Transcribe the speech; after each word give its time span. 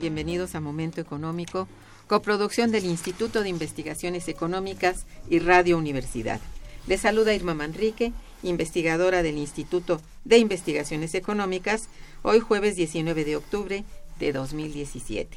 Bienvenidos 0.00 0.54
a 0.54 0.60
Momento 0.60 1.00
Económico, 1.00 1.68
coproducción 2.08 2.72
del 2.72 2.86
Instituto 2.86 3.42
de 3.42 3.50
Investigaciones 3.50 4.28
Económicas 4.28 5.04
y 5.28 5.40
Radio 5.40 5.76
Universidad. 5.76 6.40
Les 6.86 7.02
saluda 7.02 7.34
Irma 7.34 7.52
Manrique, 7.52 8.12
investigadora 8.42 9.22
del 9.22 9.36
Instituto 9.36 10.00
de 10.24 10.38
Investigaciones 10.38 11.14
Económicas, 11.14 11.88
hoy 12.22 12.40
jueves 12.40 12.76
19 12.76 13.26
de 13.26 13.36
octubre 13.36 13.84
de 14.18 14.32
2017. 14.32 15.36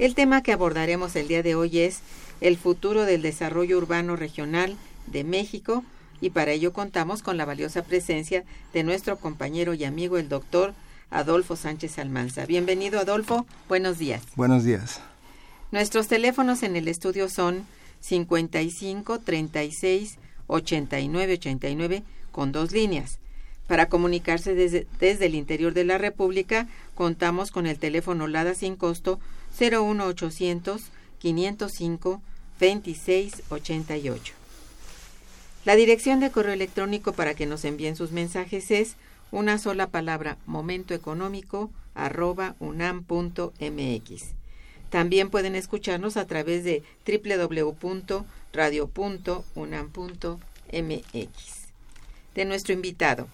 El 0.00 0.16
tema 0.16 0.42
que 0.42 0.52
abordaremos 0.52 1.14
el 1.14 1.28
día 1.28 1.44
de 1.44 1.54
hoy 1.54 1.78
es 1.78 2.00
el 2.40 2.56
futuro 2.56 3.04
del 3.04 3.22
desarrollo 3.22 3.78
urbano 3.78 4.16
regional 4.16 4.76
de 5.06 5.22
México 5.22 5.84
y 6.20 6.30
para 6.30 6.50
ello 6.50 6.72
contamos 6.72 7.22
con 7.22 7.36
la 7.36 7.44
valiosa 7.44 7.84
presencia 7.84 8.44
de 8.72 8.82
nuestro 8.82 9.16
compañero 9.16 9.74
y 9.74 9.84
amigo 9.84 10.18
el 10.18 10.28
doctor 10.28 10.74
Adolfo 11.10 11.56
Sánchez 11.56 11.98
Almanza. 11.98 12.46
Bienvenido 12.46 12.98
Adolfo, 12.98 13.46
buenos 13.68 13.98
días. 13.98 14.22
Buenos 14.34 14.64
días. 14.64 15.00
Nuestros 15.70 16.08
teléfonos 16.08 16.62
en 16.62 16.76
el 16.76 16.88
estudio 16.88 17.28
son 17.28 17.66
55 18.00 19.20
36 19.20 20.18
89 20.46 21.32
89 21.34 22.02
con 22.32 22.52
dos 22.52 22.72
líneas. 22.72 23.18
Para 23.66 23.88
comunicarse 23.88 24.54
desde, 24.54 24.86
desde, 25.00 25.26
el 25.26 25.34
interior 25.34 25.74
de 25.74 25.84
la 25.84 25.98
República, 25.98 26.68
contamos 26.94 27.50
con 27.50 27.66
el 27.66 27.78
teléfono 27.78 28.28
LADA 28.28 28.54
sin 28.54 28.76
costo 28.76 29.18
01800 29.58 30.82
505 31.18 32.22
2688. 32.60 34.34
La 35.64 35.74
dirección 35.74 36.20
de 36.20 36.30
correo 36.30 36.52
electrónico 36.52 37.12
para 37.12 37.34
que 37.34 37.46
nos 37.46 37.64
envíen 37.64 37.96
sus 37.96 38.12
mensajes 38.12 38.70
es 38.70 38.94
una 39.30 39.58
sola 39.58 39.88
palabra 39.88 40.38
momentoeconómico 40.46 41.70
arroba 41.94 42.56
unam.mx. 42.58 44.24
También 44.90 45.30
pueden 45.30 45.56
escucharnos 45.56 46.16
a 46.16 46.26
través 46.26 46.64
de 46.64 46.82
www.radio.unam.mx. 47.06 48.06
De 52.34 52.44
nuestro 52.44 52.72
invitado. 52.74 53.28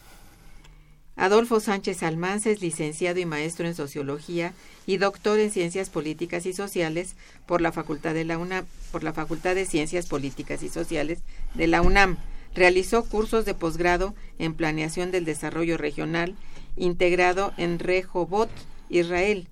Adolfo 1.14 1.60
Sánchez 1.60 2.02
Almanza 2.02 2.48
es 2.50 2.62
licenciado 2.62 3.20
y 3.20 3.26
maestro 3.26 3.66
en 3.66 3.74
Sociología 3.74 4.54
y 4.86 4.96
doctor 4.96 5.38
en 5.40 5.50
Ciencias 5.50 5.90
Políticas 5.90 6.46
y 6.46 6.54
Sociales 6.54 7.16
por 7.46 7.60
la 7.60 7.70
Facultad 7.70 8.14
de 8.14 8.24
la 8.24 8.38
UNAM, 8.38 8.64
por 8.90 9.04
la 9.04 9.12
Facultad 9.12 9.54
de 9.54 9.66
Ciencias 9.66 10.06
Políticas 10.06 10.62
y 10.62 10.70
Sociales 10.70 11.18
de 11.54 11.66
la 11.66 11.82
UNAM. 11.82 12.16
Realizó 12.54 13.04
cursos 13.04 13.44
de 13.44 13.54
posgrado 13.54 14.14
en 14.38 14.54
Planeación 14.54 15.10
del 15.10 15.24
Desarrollo 15.24 15.78
Regional 15.78 16.36
integrado 16.76 17.52
en 17.56 17.78
Rehobot, 17.78 18.50
Israel, 18.88 19.48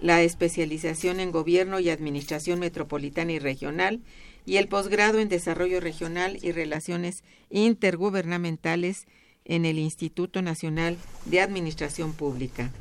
la 0.00 0.22
especialización 0.22 1.20
en 1.20 1.30
Gobierno 1.30 1.78
y 1.80 1.90
Administración 1.90 2.58
Metropolitana 2.58 3.32
y 3.32 3.38
Regional 3.38 4.00
y 4.44 4.56
el 4.56 4.68
posgrado 4.68 5.20
en 5.20 5.28
Desarrollo 5.28 5.80
Regional 5.80 6.38
y 6.42 6.50
Relaciones 6.52 7.22
Intergubernamentales 7.50 9.06
en 9.44 9.64
el 9.64 9.78
Instituto 9.78 10.42
Nacional 10.42 10.96
de 11.26 11.40
Administración 11.40 12.12
Pública. 12.12 12.72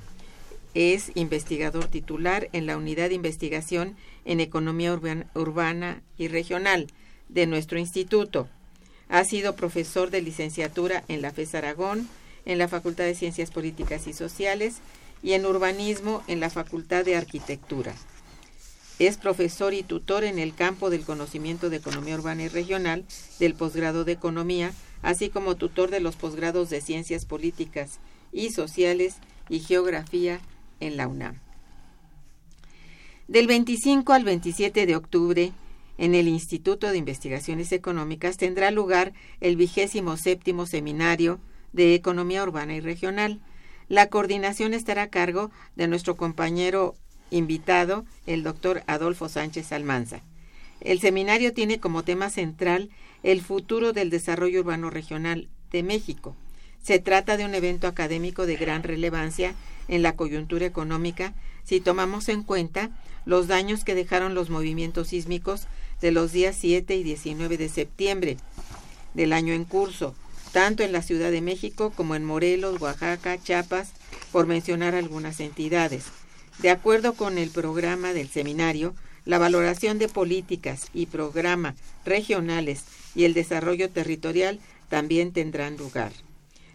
Es 0.74 1.12
investigador 1.16 1.88
titular 1.88 2.50
en 2.54 2.66
la 2.66 2.78
Unidad 2.78 3.10
de 3.10 3.16
Investigación 3.16 3.96
en 4.26 4.40
Economía 4.40 4.98
Urbana 5.36 6.02
y 6.18 6.28
Regional 6.28 6.88
de 7.30 7.46
nuestro 7.46 7.78
instituto. 7.78 8.48
Ha 9.12 9.24
sido 9.26 9.56
profesor 9.56 10.10
de 10.10 10.22
licenciatura 10.22 11.04
en 11.08 11.22
la 11.22 11.32
FES 11.32 11.54
Aragón, 11.54 12.10
en 12.46 12.58
la 12.58 12.68
Facultad 12.68 13.04
de 13.04 13.14
Ciencias 13.14 13.52
Políticas 13.52 14.08
y 14.08 14.14
Sociales 14.14 14.78
y 15.22 15.34
en 15.34 15.46
Urbanismo 15.46 16.24
en 16.28 16.40
la 16.40 16.50
Facultad 16.50 17.06
de 17.06 17.16
Arquitectura. 17.16 17.94
Es 18.98 19.18
profesor 19.18 19.74
y 19.74 19.84
tutor 19.84 20.24
en 20.24 20.40
el 20.40 20.56
campo 20.56 20.90
del 20.90 21.04
conocimiento 21.04 21.70
de 21.70 21.78
Economía 21.78 22.16
Urbana 22.16 22.44
y 22.44 22.48
Regional 22.48 23.06
del 23.40 23.54
posgrado 23.54 24.06
de 24.06 24.14
Economía 24.14 24.72
así 25.02 25.30
como 25.30 25.56
tutor 25.56 25.90
de 25.90 26.00
los 26.00 26.16
posgrados 26.16 26.70
de 26.70 26.82
Ciencias 26.82 27.26
Políticas 27.26 28.00
y 28.32 28.52
Sociales 28.52 29.16
y 29.50 29.60
Geografía 29.60 30.40
en 30.80 30.98
la 30.98 31.08
UNAM. 31.08 31.40
Del 33.28 33.48
25 33.48 34.14
al 34.14 34.24
27 34.24 34.86
de 34.86 34.96
octubre, 34.96 35.52
en 36.02 36.16
el 36.16 36.28
Instituto 36.28 36.92
de 36.92 36.98
Investigaciones 36.98 37.72
Económicas 37.72 38.36
tendrá 38.36 38.72
lugar 38.72 39.14
el 39.40 39.56
vigésimo 39.56 40.18
séptimo 40.18 40.66
seminario 40.66 41.40
de 41.74 41.94
Economía 41.94 42.42
Urbana 42.42 42.74
y 42.74 42.80
Regional. 42.80 43.40
La 43.88 44.08
coordinación 44.10 44.74
estará 44.74 45.04
a 45.04 45.10
cargo 45.10 45.52
de 45.76 45.88
nuestro 45.88 46.18
compañero 46.18 46.96
invitado, 47.30 48.04
el 48.26 48.42
doctor 48.42 48.82
Adolfo 48.88 49.30
Sánchez 49.30 49.72
Almanza. 49.72 50.24
El 50.80 51.00
seminario 51.00 51.54
tiene 51.54 51.80
como 51.80 52.02
tema 52.02 52.32
central 52.32 52.90
el 53.22 53.42
futuro 53.42 53.94
del 53.94 54.10
desarrollo 54.10 54.62
urbano 54.62 54.90
regional 54.90 55.50
de 55.70 55.84
México. 55.84 56.36
Se 56.82 56.98
trata 56.98 57.38
de 57.38 57.46
un 57.46 57.54
evento 57.54 57.86
académico 57.86 58.48
de 58.48 58.56
gran 58.56 58.82
relevancia 58.82 59.54
en 59.88 60.02
la 60.02 60.16
coyuntura 60.16 60.66
económica 60.66 61.36
si 61.64 61.80
tomamos 61.80 62.28
en 62.28 62.42
cuenta 62.42 62.90
los 63.24 63.46
daños 63.48 63.84
que 63.84 63.94
dejaron 63.94 64.34
los 64.34 64.50
movimientos 64.50 65.10
sísmicos 65.10 65.68
de 66.02 66.12
los 66.12 66.32
días 66.32 66.58
7 66.60 66.96
y 66.96 67.04
19 67.04 67.58
de 67.58 67.70
septiembre 67.70 68.38
del 69.14 69.34
año 69.34 69.54
en 69.54 69.66
curso, 69.66 70.16
tanto 70.52 70.84
en 70.84 70.92
la 70.92 71.02
Ciudad 71.02 71.32
de 71.32 71.42
México 71.42 71.94
como 71.96 72.16
en 72.16 72.26
Morelos, 72.26 72.82
Oaxaca, 72.82 73.42
Chiapas, 73.42 73.92
por 74.32 74.48
mencionar 74.48 74.96
algunas 74.96 75.40
entidades. 75.40 76.06
De 76.60 76.70
acuerdo 76.70 77.14
con 77.14 77.38
el 77.38 77.50
programa 77.50 78.14
del 78.14 78.30
seminario, 78.30 78.94
la 79.26 79.38
valoración 79.38 80.00
de 80.00 80.10
políticas 80.10 80.88
y 80.94 81.06
programas 81.06 81.76
regionales 82.06 82.84
y 83.16 83.26
el 83.26 83.34
desarrollo 83.34 83.90
territorial 83.90 84.60
también 84.90 85.32
tendrán 85.32 85.78
lugar. 85.78 86.12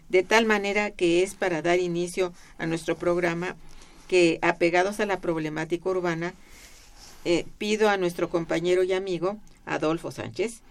De 0.09 0.23
tal 0.23 0.45
manera 0.45 0.91
que 0.91 1.23
es 1.23 1.35
para 1.35 1.61
dar 1.61 1.79
inicio 1.79 2.33
a 2.57 2.65
nuestro 2.65 2.97
programa 2.97 3.55
que, 4.07 4.39
apegados 4.41 4.99
a 5.01 5.05
la 5.05 5.19
problemática 5.19 5.89
urbana, 5.89 6.33
eh, 7.29 7.45
pido 7.57 7.89
a 7.89 7.97
nuestro 7.97 8.29
compañero 8.29 8.83
y 8.83 8.93
amigo, 8.93 9.35
Adolfo 9.65 10.11
Sánchez, 10.11 10.61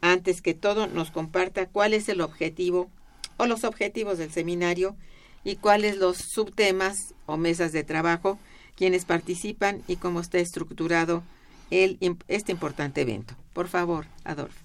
antes 0.00 0.40
que 0.40 0.54
todo 0.54 0.86
nos 0.86 1.10
comparta 1.10 1.66
cuál 1.66 1.92
es 1.92 2.08
el 2.08 2.22
objetivo 2.22 2.88
o 3.36 3.44
los 3.44 3.62
objetivos 3.62 4.16
del 4.16 4.30
seminario 4.32 4.96
y 5.44 5.56
cuáles 5.56 5.98
los 5.98 6.16
subtemas 6.16 7.12
o 7.26 7.36
mesas 7.36 7.72
de 7.72 7.84
trabajo, 7.84 8.38
quienes 8.74 9.04
participan 9.04 9.82
y 9.86 9.96
cómo 9.96 10.20
está 10.20 10.38
estructurado 10.38 11.22
el, 11.70 11.98
este 12.28 12.52
importante 12.52 13.02
evento. 13.02 13.34
Por 13.52 13.68
favor, 13.68 14.06
Adolfo. 14.24 14.58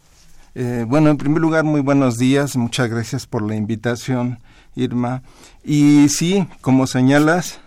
Eh, 0.56 0.86
bueno, 0.88 1.10
en 1.10 1.18
primer 1.18 1.42
lugar, 1.42 1.66
muy 1.66 1.82
buenos 1.82 2.18
días. 2.18 2.56
Muchas 2.56 2.90
gracias 2.90 3.28
por 3.28 3.42
la 3.42 3.58
invitación, 3.58 4.40
Irma. 4.76 5.24
Y 5.62 6.08
sí, 6.08 6.48
como 6.62 6.88
señalas, 6.88 7.60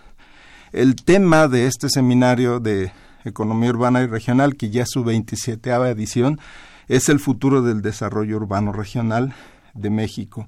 el 0.71 0.95
tema 0.95 1.47
de 1.47 1.67
este 1.67 1.89
seminario 1.89 2.59
de 2.59 2.91
Economía 3.29 3.69
Urbana 3.69 4.01
y 4.01 4.07
Regional, 4.07 4.55
que 4.55 4.69
ya 4.69 4.85
su 4.85 5.03
27 5.03 5.69
edición, 5.69 6.39
es 6.87 7.09
el 7.09 7.19
futuro 7.19 7.61
del 7.61 7.81
desarrollo 7.81 8.37
urbano 8.37 8.71
regional 8.71 9.33
de 9.73 9.89
México. 9.89 10.47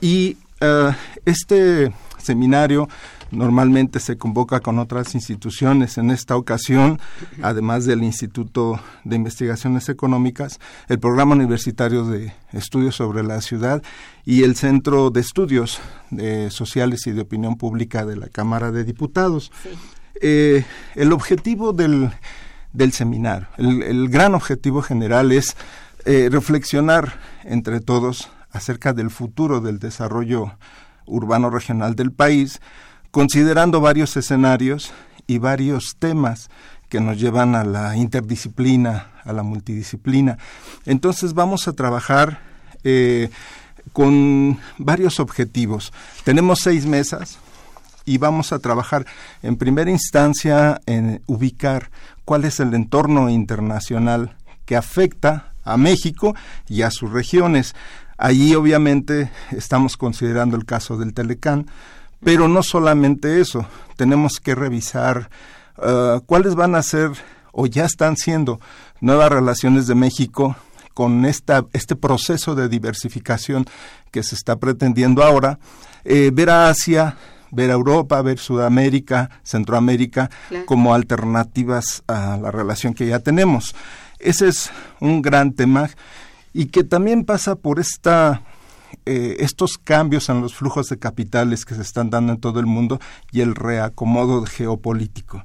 Y 0.00 0.36
uh, 0.60 0.92
este 1.24 1.92
seminario 2.18 2.88
normalmente 3.30 4.00
se 4.00 4.16
convoca 4.16 4.60
con 4.60 4.78
otras 4.78 5.14
instituciones. 5.14 5.98
En 5.98 6.10
esta 6.10 6.36
ocasión, 6.36 7.00
además 7.42 7.84
del 7.84 8.02
Instituto 8.02 8.80
de 9.04 9.16
Investigaciones 9.16 9.88
Económicas, 9.88 10.60
el 10.88 10.98
Programa 10.98 11.34
Universitario 11.34 12.04
de 12.04 12.32
Estudios 12.52 12.96
sobre 12.96 13.22
la 13.22 13.40
Ciudad 13.40 13.82
y 14.24 14.44
el 14.44 14.56
Centro 14.56 15.10
de 15.10 15.20
Estudios 15.20 15.80
Sociales 16.50 17.06
y 17.06 17.12
de 17.12 17.22
Opinión 17.22 17.56
Pública 17.56 18.04
de 18.04 18.16
la 18.16 18.28
Cámara 18.28 18.70
de 18.70 18.84
Diputados. 18.84 19.50
Eh, 20.20 20.64
el 20.94 21.12
objetivo 21.12 21.72
del, 21.72 22.10
del 22.72 22.92
seminario, 22.92 23.48
el, 23.58 24.08
gran 24.08 24.34
objetivo 24.34 24.82
general 24.82 25.32
es 25.32 25.56
eh, 26.04 26.28
reflexionar 26.30 27.18
entre 27.44 27.80
todos 27.80 28.30
acerca 28.50 28.92
del 28.92 29.10
futuro 29.10 29.60
del 29.60 29.78
desarrollo 29.78 30.56
urbano 31.06 31.50
regional 31.50 31.94
del 31.94 32.12
país, 32.12 32.60
considerando 33.10 33.80
varios 33.80 34.16
escenarios 34.16 34.92
y 35.26 35.38
varios 35.38 35.96
temas 35.98 36.48
que 36.88 37.00
nos 37.00 37.18
llevan 37.18 37.54
a 37.54 37.64
la 37.64 37.96
interdisciplina, 37.96 39.10
a 39.24 39.32
la 39.32 39.42
multidisciplina. 39.42 40.38
Entonces 40.84 41.34
vamos 41.34 41.68
a 41.68 41.72
trabajar 41.72 42.40
eh, 42.84 43.30
con 43.92 44.58
varios 44.78 45.20
objetivos. 45.20 45.92
Tenemos 46.24 46.60
seis 46.60 46.86
mesas 46.86 47.38
y 48.06 48.16
vamos 48.18 48.52
a 48.52 48.60
trabajar 48.60 49.04
en 49.42 49.56
primera 49.56 49.90
instancia 49.90 50.80
en 50.86 51.22
ubicar 51.26 51.90
cuál 52.24 52.46
es 52.46 52.60
el 52.60 52.72
entorno 52.72 53.28
internacional 53.28 54.36
que 54.64 54.76
afecta 54.76 55.52
a 55.64 55.76
México 55.76 56.34
y 56.68 56.82
a 56.82 56.90
sus 56.90 57.12
regiones. 57.12 57.74
Allí 58.16 58.54
obviamente 58.54 59.30
estamos 59.50 59.96
considerando 59.98 60.56
el 60.56 60.64
caso 60.64 60.96
del 60.96 61.12
Telecán, 61.12 61.66
pero 62.24 62.48
no 62.48 62.62
solamente 62.62 63.40
eso, 63.40 63.66
tenemos 63.96 64.40
que 64.40 64.54
revisar 64.54 65.28
uh, 65.76 66.20
cuáles 66.24 66.54
van 66.54 66.74
a 66.76 66.82
ser 66.82 67.10
o 67.52 67.66
ya 67.66 67.84
están 67.84 68.16
siendo 68.16 68.60
nuevas 69.00 69.30
relaciones 69.30 69.86
de 69.86 69.94
México 69.94 70.56
con 70.94 71.26
esta, 71.26 71.66
este 71.74 71.94
proceso 71.94 72.54
de 72.54 72.68
diversificación 72.70 73.66
que 74.10 74.22
se 74.22 74.34
está 74.34 74.56
pretendiendo 74.56 75.22
ahora, 75.22 75.58
eh, 76.04 76.30
ver 76.32 76.48
a 76.48 76.70
Asia, 76.70 77.16
ver 77.50 77.70
a 77.70 77.74
Europa, 77.74 78.22
ver 78.22 78.38
Sudamérica, 78.38 79.30
Centroamérica 79.42 80.30
como 80.66 80.94
alternativas 80.94 82.02
a 82.06 82.36
la 82.36 82.50
relación 82.50 82.94
que 82.94 83.06
ya 83.06 83.20
tenemos. 83.20 83.74
Ese 84.18 84.48
es 84.48 84.70
un 85.00 85.22
gran 85.22 85.52
tema 85.52 85.90
y 86.52 86.66
que 86.66 86.84
también 86.84 87.24
pasa 87.24 87.54
por 87.54 87.78
esta 87.78 88.42
eh, 89.04 89.36
estos 89.40 89.78
cambios 89.78 90.28
en 90.28 90.40
los 90.40 90.54
flujos 90.54 90.88
de 90.88 90.98
capitales 90.98 91.64
que 91.64 91.74
se 91.74 91.82
están 91.82 92.10
dando 92.10 92.32
en 92.32 92.40
todo 92.40 92.60
el 92.60 92.66
mundo 92.66 93.00
y 93.30 93.40
el 93.40 93.54
reacomodo 93.54 94.44
geopolítico. 94.46 95.44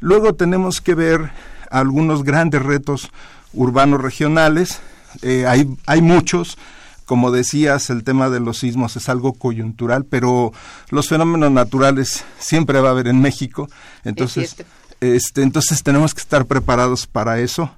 Luego 0.00 0.34
tenemos 0.34 0.80
que 0.80 0.94
ver 0.94 1.30
algunos 1.70 2.22
grandes 2.22 2.62
retos 2.62 3.10
urbanos 3.52 4.00
regionales. 4.00 4.80
Eh, 5.22 5.46
hay, 5.46 5.76
hay 5.86 6.02
muchos, 6.02 6.58
como 7.08 7.30
decías, 7.30 7.88
el 7.88 8.04
tema 8.04 8.28
de 8.28 8.38
los 8.38 8.58
sismos 8.58 8.94
es 8.96 9.08
algo 9.08 9.32
coyuntural, 9.32 10.04
pero 10.04 10.52
los 10.90 11.08
fenómenos 11.08 11.50
naturales 11.50 12.26
siempre 12.38 12.82
va 12.82 12.88
a 12.88 12.90
haber 12.90 13.08
en 13.08 13.22
México. 13.22 13.66
Entonces, 14.04 14.62
este, 15.00 15.42
entonces 15.42 15.82
tenemos 15.82 16.12
que 16.12 16.20
estar 16.20 16.44
preparados 16.44 17.06
para 17.06 17.40
eso. 17.40 17.70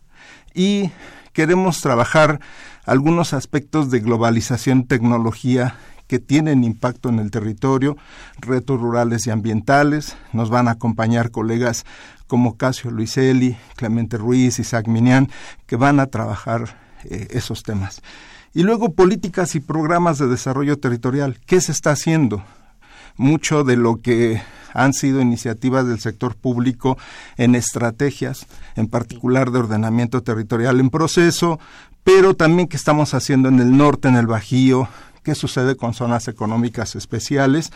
Y 0.52 0.90
queremos 1.32 1.80
trabajar 1.80 2.40
algunos 2.84 3.32
aspectos 3.32 3.88
de 3.92 4.00
globalización 4.00 4.88
tecnología 4.88 5.76
que 6.08 6.18
tienen 6.18 6.64
impacto 6.64 7.08
en 7.08 7.20
el 7.20 7.30
territorio, 7.30 7.96
retos 8.40 8.80
rurales 8.80 9.28
y 9.28 9.30
ambientales. 9.30 10.16
Nos 10.32 10.50
van 10.50 10.66
a 10.66 10.72
acompañar 10.72 11.30
colegas 11.30 11.86
como 12.26 12.56
Casio 12.56 12.90
Luiselli, 12.90 13.56
Clemente 13.76 14.18
Ruiz, 14.18 14.58
Isaac 14.58 14.88
Minian, 14.88 15.30
que 15.68 15.76
van 15.76 16.00
a 16.00 16.06
trabajar 16.06 16.80
eh, 17.04 17.28
esos 17.30 17.62
temas. 17.62 18.02
Y 18.52 18.64
luego 18.64 18.94
políticas 18.94 19.54
y 19.54 19.60
programas 19.60 20.18
de 20.18 20.26
desarrollo 20.26 20.76
territorial. 20.76 21.38
¿Qué 21.46 21.60
se 21.60 21.70
está 21.70 21.92
haciendo? 21.92 22.42
Mucho 23.16 23.62
de 23.62 23.76
lo 23.76 24.00
que 24.00 24.42
han 24.74 24.92
sido 24.92 25.20
iniciativas 25.20 25.86
del 25.86 26.00
sector 26.00 26.34
público 26.34 26.98
en 27.36 27.54
estrategias, 27.54 28.46
en 28.74 28.88
particular 28.88 29.52
de 29.52 29.60
ordenamiento 29.60 30.22
territorial 30.22 30.80
en 30.80 30.90
proceso, 30.90 31.60
pero 32.02 32.34
también 32.34 32.66
que 32.66 32.76
estamos 32.76 33.14
haciendo 33.14 33.48
en 33.48 33.60
el 33.60 33.76
norte, 33.76 34.08
en 34.08 34.16
el 34.16 34.26
Bajío, 34.26 34.88
qué 35.22 35.36
sucede 35.36 35.76
con 35.76 35.94
zonas 35.94 36.26
económicas 36.26 36.96
especiales, 36.96 37.70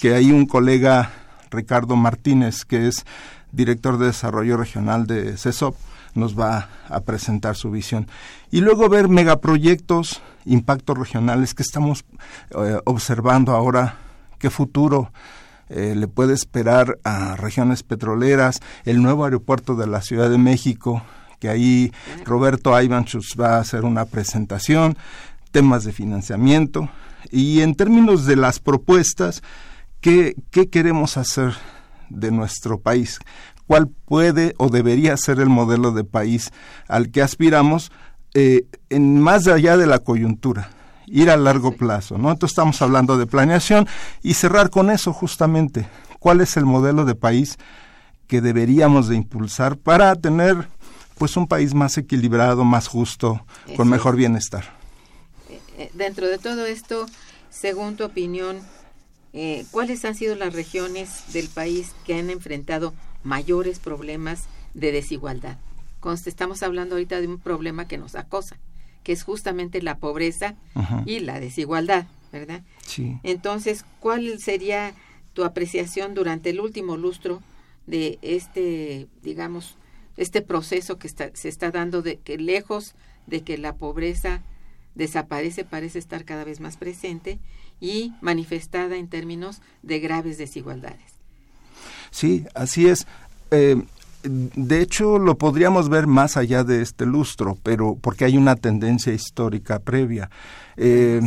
que 0.00 0.14
hay 0.14 0.32
un 0.32 0.46
colega, 0.46 1.12
Ricardo 1.50 1.94
Martínez, 1.94 2.64
que 2.64 2.88
es 2.88 3.04
director 3.52 3.96
de 3.98 4.06
desarrollo 4.06 4.56
regional 4.56 5.06
de 5.06 5.36
CESOP, 5.36 5.76
nos 6.16 6.38
va 6.38 6.68
a 6.88 7.00
presentar 7.00 7.56
su 7.56 7.70
visión. 7.70 8.08
Y 8.50 8.60
luego 8.60 8.88
ver 8.88 9.08
megaproyectos, 9.08 10.22
impactos 10.44 10.98
regionales 10.98 11.54
que 11.54 11.62
estamos 11.62 12.04
eh, 12.50 12.78
observando 12.84 13.52
ahora, 13.52 13.96
qué 14.38 14.50
futuro 14.50 15.10
eh, 15.68 15.94
le 15.96 16.08
puede 16.08 16.34
esperar 16.34 16.98
a 17.04 17.36
regiones 17.36 17.82
petroleras, 17.82 18.60
el 18.84 19.02
nuevo 19.02 19.24
aeropuerto 19.24 19.74
de 19.74 19.86
la 19.86 20.00
Ciudad 20.00 20.30
de 20.30 20.38
México, 20.38 21.02
que 21.40 21.48
ahí 21.48 21.92
Roberto 22.24 22.80
Ivanchus 22.80 23.34
va 23.38 23.56
a 23.56 23.60
hacer 23.60 23.84
una 23.84 24.04
presentación, 24.04 24.96
temas 25.50 25.84
de 25.84 25.92
financiamiento 25.92 26.88
y 27.30 27.60
en 27.60 27.74
términos 27.74 28.26
de 28.26 28.36
las 28.36 28.58
propuestas, 28.58 29.42
¿qué, 30.00 30.36
qué 30.50 30.68
queremos 30.68 31.16
hacer 31.16 31.54
de 32.08 32.30
nuestro 32.30 32.78
país? 32.78 33.18
¿Cuál 33.66 33.88
puede 33.88 34.54
o 34.58 34.68
debería 34.68 35.16
ser 35.16 35.40
el 35.40 35.48
modelo 35.48 35.92
de 35.92 36.04
país 36.04 36.52
al 36.88 37.10
que 37.10 37.22
aspiramos 37.22 37.90
eh, 38.34 38.66
en 38.90 39.20
más 39.20 39.46
allá 39.46 39.76
de 39.76 39.86
la 39.86 39.98
coyuntura? 39.98 40.70
ir 41.08 41.30
a 41.30 41.36
largo 41.36 41.72
plazo, 41.72 42.18
¿no? 42.18 42.30
Entonces 42.30 42.52
estamos 42.52 42.82
hablando 42.82 43.16
de 43.16 43.26
planeación 43.26 43.86
y 44.22 44.34
cerrar 44.34 44.70
con 44.70 44.90
eso 44.90 45.12
justamente. 45.12 45.86
¿Cuál 46.18 46.40
es 46.40 46.56
el 46.56 46.64
modelo 46.64 47.04
de 47.04 47.14
país 47.14 47.58
que 48.26 48.40
deberíamos 48.40 49.08
de 49.08 49.16
impulsar 49.16 49.76
para 49.76 50.14
tener 50.16 50.68
pues 51.18 51.36
un 51.36 51.46
país 51.46 51.74
más 51.74 51.96
equilibrado, 51.96 52.64
más 52.64 52.88
justo, 52.88 53.44
con 53.76 53.88
mejor 53.88 54.16
bienestar? 54.16 54.64
Eh, 55.48 55.60
eh, 55.78 55.90
dentro 55.94 56.26
de 56.26 56.38
todo 56.38 56.66
esto, 56.66 57.06
según 57.48 57.96
tu 57.96 58.04
opinión, 58.04 58.58
eh, 59.32 59.64
¿cuáles 59.70 60.04
han 60.04 60.14
sido 60.14 60.34
las 60.34 60.52
regiones 60.52 61.32
del 61.32 61.48
país 61.48 61.92
que 62.04 62.18
han 62.18 62.30
enfrentado 62.30 62.92
mayores 63.26 63.78
problemas 63.78 64.46
de 64.74 64.92
desigualdad? 64.92 65.58
estamos 66.26 66.62
hablando 66.62 66.94
ahorita 66.94 67.20
de 67.20 67.26
un 67.26 67.38
problema 67.38 67.88
que 67.88 67.98
nos 67.98 68.14
acosa, 68.14 68.56
que 69.02 69.12
es 69.12 69.22
justamente 69.22 69.82
la 69.82 69.98
pobreza 69.98 70.54
y 71.04 71.20
la 71.20 71.40
desigualdad, 71.40 72.06
¿verdad? 72.32 72.62
Sí. 72.82 73.18
Entonces, 73.22 73.84
¿cuál 74.00 74.38
sería 74.38 74.94
tu 75.32 75.44
apreciación 75.44 76.14
durante 76.14 76.50
el 76.50 76.60
último 76.60 76.96
lustro 76.96 77.42
de 77.86 78.18
este, 78.22 79.06
digamos, 79.22 79.76
este 80.16 80.42
proceso 80.42 80.98
que 80.98 81.08
se 81.08 81.48
está 81.48 81.70
dando 81.70 82.02
de 82.02 82.16
que 82.16 82.38
lejos 82.38 82.94
de 83.26 83.42
que 83.42 83.58
la 83.58 83.74
pobreza 83.74 84.42
desaparece, 84.94 85.64
parece 85.64 85.98
estar 85.98 86.24
cada 86.24 86.44
vez 86.44 86.60
más 86.60 86.76
presente 86.76 87.38
y 87.80 88.12
manifestada 88.20 88.96
en 88.96 89.08
términos 89.08 89.60
de 89.82 89.98
graves 90.00 90.38
desigualdades. 90.38 91.15
Sí, 92.10 92.46
así 92.54 92.88
es. 92.88 93.06
Eh, 93.50 93.82
de 94.28 94.80
hecho, 94.82 95.18
lo 95.18 95.38
podríamos 95.38 95.88
ver 95.88 96.06
más 96.06 96.36
allá 96.36 96.64
de 96.64 96.82
este 96.82 97.06
lustro, 97.06 97.56
pero 97.62 97.96
porque 98.00 98.24
hay 98.24 98.36
una 98.36 98.56
tendencia 98.56 99.12
histórica 99.12 99.78
previa. 99.78 100.30
Eh, 100.76 101.20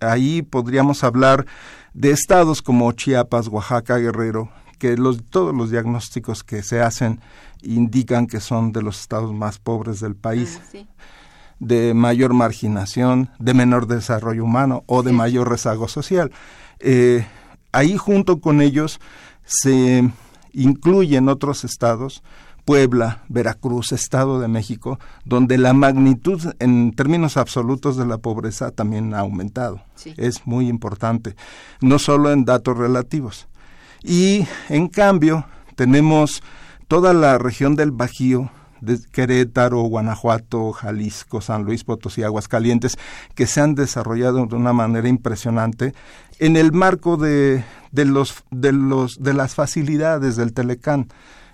ahí 0.00 0.42
podríamos 0.42 1.04
hablar 1.04 1.46
de 1.94 2.10
estados 2.10 2.62
como 2.62 2.90
Chiapas, 2.92 3.48
Oaxaca, 3.48 3.98
Guerrero, 3.98 4.50
que 4.78 4.96
los, 4.96 5.24
todos 5.24 5.54
los 5.54 5.70
diagnósticos 5.70 6.44
que 6.44 6.62
se 6.62 6.80
hacen 6.80 7.20
indican 7.62 8.26
que 8.26 8.40
son 8.40 8.72
de 8.72 8.82
los 8.82 9.00
estados 9.00 9.34
más 9.34 9.58
pobres 9.58 10.00
del 10.00 10.14
país, 10.14 10.60
ah, 10.62 10.78
de 11.58 11.92
mayor 11.92 12.34
marginación, 12.34 13.30
de 13.38 13.52
menor 13.52 13.88
desarrollo 13.88 14.44
humano 14.44 14.84
o 14.86 15.02
de 15.02 15.12
mayor 15.12 15.50
rezago 15.50 15.88
social. 15.88 16.30
Eh, 16.78 17.26
ahí 17.72 17.96
junto 17.96 18.40
con 18.40 18.60
ellos 18.60 19.00
se 19.48 20.08
incluyen 20.52 21.28
otros 21.28 21.64
estados, 21.64 22.22
Puebla, 22.64 23.22
Veracruz, 23.28 23.92
Estado 23.92 24.40
de 24.40 24.48
México, 24.48 24.98
donde 25.24 25.56
la 25.56 25.72
magnitud 25.72 26.52
en 26.58 26.92
términos 26.92 27.38
absolutos 27.38 27.96
de 27.96 28.04
la 28.04 28.18
pobreza 28.18 28.70
también 28.72 29.14
ha 29.14 29.20
aumentado. 29.20 29.80
Es 30.18 30.46
muy 30.46 30.68
importante, 30.68 31.34
no 31.80 31.98
solo 31.98 32.30
en 32.30 32.44
datos 32.44 32.76
relativos. 32.76 33.48
Y 34.02 34.46
en 34.68 34.88
cambio, 34.88 35.46
tenemos 35.76 36.42
toda 36.88 37.14
la 37.14 37.38
región 37.38 37.74
del 37.74 37.90
Bajío, 37.90 38.50
de 38.80 38.98
Querétaro, 39.12 39.82
Guanajuato, 39.82 40.72
Jalisco, 40.72 41.40
San 41.40 41.64
Luis 41.64 41.84
Potosí, 41.84 42.22
Aguascalientes, 42.22 42.98
que 43.34 43.46
se 43.46 43.60
han 43.60 43.74
desarrollado 43.74 44.46
de 44.46 44.56
una 44.56 44.72
manera 44.72 45.08
impresionante 45.08 45.94
en 46.38 46.56
el 46.56 46.72
marco 46.72 47.16
de, 47.16 47.64
de, 47.92 48.04
los, 48.04 48.44
de, 48.50 48.72
los, 48.72 49.22
de 49.22 49.34
las 49.34 49.54
facilidades 49.54 50.36
del 50.36 50.52
Telecán. 50.52 51.08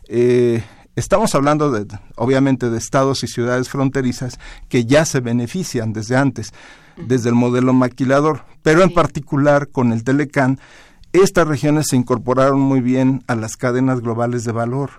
Eh, 0.08 0.62
estamos 0.96 1.34
hablando 1.34 1.70
de, 1.70 1.86
obviamente, 2.16 2.70
de 2.70 2.78
estados 2.78 3.24
y 3.24 3.28
ciudades 3.28 3.68
fronterizas 3.68 4.38
que 4.68 4.84
ya 4.84 5.04
se 5.04 5.20
benefician 5.20 5.92
desde 5.92 6.16
antes, 6.16 6.52
desde 6.96 7.30
el 7.30 7.34
modelo 7.34 7.72
maquilador, 7.72 8.44
pero 8.62 8.82
en 8.82 8.92
particular 8.92 9.68
con 9.68 9.92
el 9.92 10.04
Telecán, 10.04 10.60
estas 11.12 11.46
regiones 11.46 11.86
se 11.88 11.96
incorporaron 11.96 12.60
muy 12.60 12.80
bien 12.80 13.22
a 13.26 13.36
las 13.36 13.56
cadenas 13.56 14.00
globales 14.00 14.44
de 14.44 14.52
valor 14.52 14.90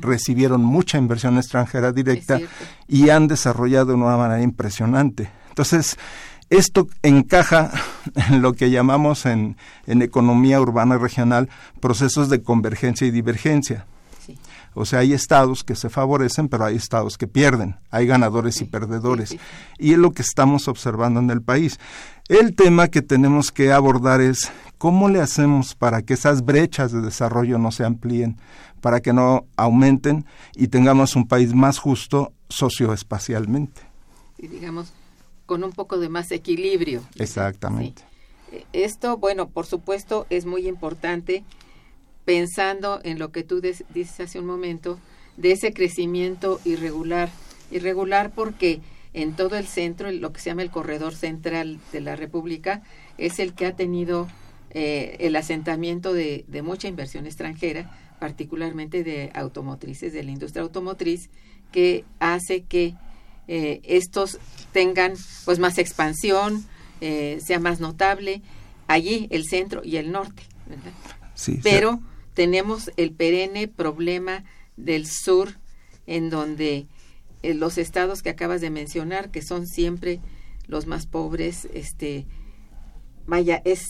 recibieron 0.00 0.64
mucha 0.64 0.98
inversión 0.98 1.36
extranjera 1.36 1.92
directa 1.92 2.40
y 2.86 3.10
han 3.10 3.28
desarrollado 3.28 3.86
de 3.86 3.94
una 3.94 4.16
manera 4.16 4.42
impresionante. 4.42 5.30
Entonces, 5.48 5.96
esto 6.50 6.88
encaja 7.02 7.70
en 8.28 8.42
lo 8.42 8.52
que 8.52 8.70
llamamos 8.70 9.26
en, 9.26 9.56
en 9.86 10.02
economía 10.02 10.60
urbana 10.60 10.98
regional 10.98 11.48
procesos 11.80 12.28
de 12.28 12.42
convergencia 12.42 13.06
y 13.06 13.10
divergencia. 13.10 13.86
O 14.74 14.84
sea, 14.84 15.00
hay 15.00 15.12
estados 15.12 15.64
que 15.64 15.74
se 15.74 15.90
favorecen, 15.90 16.48
pero 16.48 16.64
hay 16.64 16.76
estados 16.76 17.18
que 17.18 17.26
pierden. 17.26 17.76
Hay 17.90 18.06
ganadores 18.06 18.60
y 18.60 18.64
perdedores. 18.64 19.36
y 19.78 19.92
es 19.92 19.98
lo 19.98 20.12
que 20.12 20.22
estamos 20.22 20.68
observando 20.68 21.20
en 21.20 21.30
el 21.30 21.42
país. 21.42 21.78
El 22.28 22.54
tema 22.54 22.88
que 22.88 23.02
tenemos 23.02 23.50
que 23.50 23.72
abordar 23.72 24.20
es 24.20 24.52
cómo 24.78 25.08
le 25.08 25.20
hacemos 25.20 25.74
para 25.74 26.02
que 26.02 26.14
esas 26.14 26.44
brechas 26.44 26.92
de 26.92 27.00
desarrollo 27.00 27.58
no 27.58 27.72
se 27.72 27.84
amplíen, 27.84 28.36
para 28.80 29.00
que 29.00 29.12
no 29.12 29.46
aumenten 29.56 30.24
y 30.54 30.68
tengamos 30.68 31.16
un 31.16 31.26
país 31.26 31.54
más 31.54 31.78
justo 31.78 32.32
socioespacialmente. 32.48 33.82
Y 34.38 34.46
digamos, 34.46 34.92
con 35.46 35.64
un 35.64 35.72
poco 35.72 35.98
de 35.98 36.08
más 36.08 36.30
equilibrio. 36.30 37.02
Exactamente. 37.16 38.02
Esto, 38.72 39.16
bueno, 39.16 39.48
por 39.48 39.66
supuesto, 39.66 40.26
es 40.30 40.46
muy 40.46 40.68
importante 40.68 41.44
pensando 42.24 43.00
en 43.02 43.18
lo 43.18 43.32
que 43.32 43.42
tú 43.42 43.60
dices 43.60 44.20
hace 44.20 44.38
un 44.38 44.46
momento, 44.46 44.98
de 45.36 45.52
ese 45.52 45.72
crecimiento 45.72 46.60
irregular. 46.64 47.30
Irregular 47.70 48.32
porque 48.34 48.80
en 49.12 49.34
todo 49.34 49.56
el 49.56 49.66
centro, 49.66 50.10
lo 50.10 50.32
que 50.32 50.40
se 50.40 50.50
llama 50.50 50.62
el 50.62 50.70
corredor 50.70 51.14
central 51.14 51.80
de 51.92 52.00
la 52.00 52.16
República, 52.16 52.82
es 53.18 53.38
el 53.38 53.54
que 53.54 53.66
ha 53.66 53.74
tenido 53.74 54.28
eh, 54.70 55.16
el 55.20 55.34
asentamiento 55.36 56.12
de, 56.12 56.44
mucha 56.62 56.88
inversión 56.88 57.26
extranjera, 57.26 57.90
particularmente 58.20 59.02
de 59.02 59.30
automotrices, 59.34 60.12
de 60.12 60.22
la 60.22 60.30
industria 60.30 60.62
automotriz, 60.62 61.30
que 61.72 62.04
hace 62.18 62.62
que 62.62 62.94
eh, 63.48 63.80
estos 63.84 64.38
tengan 64.72 65.14
pues 65.44 65.58
más 65.58 65.78
expansión 65.78 66.64
eh, 67.00 67.38
sea 67.44 67.58
más 67.58 67.80
notable, 67.80 68.42
allí 68.86 69.26
el 69.30 69.46
centro 69.46 69.80
y 69.82 69.96
el 69.96 70.12
norte, 70.12 70.42
¿verdad? 70.66 70.92
Sí, 71.34 71.58
Pero 71.62 72.00
tenemos 72.40 72.90
el 72.96 73.12
perenne 73.12 73.68
problema 73.68 74.44
del 74.78 75.06
sur, 75.06 75.58
en 76.06 76.30
donde 76.30 76.86
eh, 77.42 77.52
los 77.52 77.76
estados 77.76 78.22
que 78.22 78.30
acabas 78.30 78.62
de 78.62 78.70
mencionar, 78.70 79.30
que 79.30 79.42
son 79.42 79.66
siempre 79.66 80.20
los 80.66 80.86
más 80.86 81.04
pobres, 81.06 81.68
este, 81.74 82.24
vaya, 83.26 83.60
es 83.66 83.88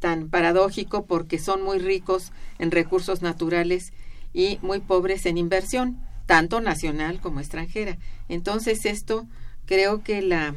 tan 0.00 0.28
paradójico 0.28 1.06
porque 1.06 1.38
son 1.38 1.62
muy 1.62 1.78
ricos 1.78 2.30
en 2.58 2.72
recursos 2.72 3.22
naturales 3.22 3.94
y 4.34 4.58
muy 4.60 4.80
pobres 4.80 5.24
en 5.24 5.38
inversión, 5.38 5.98
tanto 6.26 6.60
nacional 6.60 7.22
como 7.22 7.40
extranjera. 7.40 7.96
Entonces 8.28 8.84
esto 8.84 9.26
creo 9.64 10.02
que 10.02 10.20
la 10.20 10.54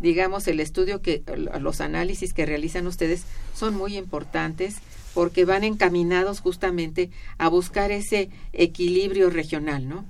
digamos 0.00 0.46
el 0.46 0.60
estudio 0.60 1.00
que 1.00 1.22
los 1.60 1.80
análisis 1.80 2.34
que 2.34 2.44
realizan 2.44 2.86
ustedes 2.86 3.24
son 3.54 3.74
muy 3.74 3.96
importantes 3.96 4.76
porque 5.14 5.44
van 5.44 5.64
encaminados 5.64 6.40
justamente 6.40 7.10
a 7.38 7.48
buscar 7.48 7.90
ese 7.90 8.30
equilibrio 8.52 9.30
regional, 9.30 9.88
¿no? 9.88 10.04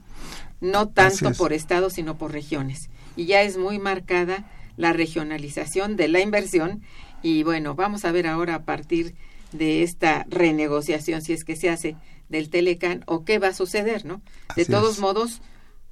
No 0.60 0.88
tanto 0.88 1.32
por 1.32 1.52
estados, 1.52 1.94
sino 1.94 2.18
por 2.18 2.32
regiones. 2.32 2.90
Y 3.16 3.26
ya 3.26 3.42
es 3.42 3.56
muy 3.56 3.78
marcada 3.78 4.50
la 4.76 4.92
regionalización 4.92 5.96
de 5.96 6.08
la 6.08 6.20
inversión 6.20 6.82
y 7.22 7.42
bueno, 7.42 7.74
vamos 7.74 8.04
a 8.04 8.12
ver 8.12 8.26
ahora 8.26 8.54
a 8.54 8.64
partir 8.64 9.14
de 9.52 9.82
esta 9.82 10.26
renegociación, 10.28 11.22
si 11.22 11.32
es 11.32 11.44
que 11.44 11.56
se 11.56 11.70
hace 11.70 11.96
del 12.28 12.50
Telecan 12.50 13.02
o 13.06 13.24
qué 13.24 13.38
va 13.38 13.48
a 13.48 13.54
suceder, 13.54 14.04
¿no? 14.04 14.20
De 14.56 14.64
todos 14.64 14.98
modos, 14.98 15.40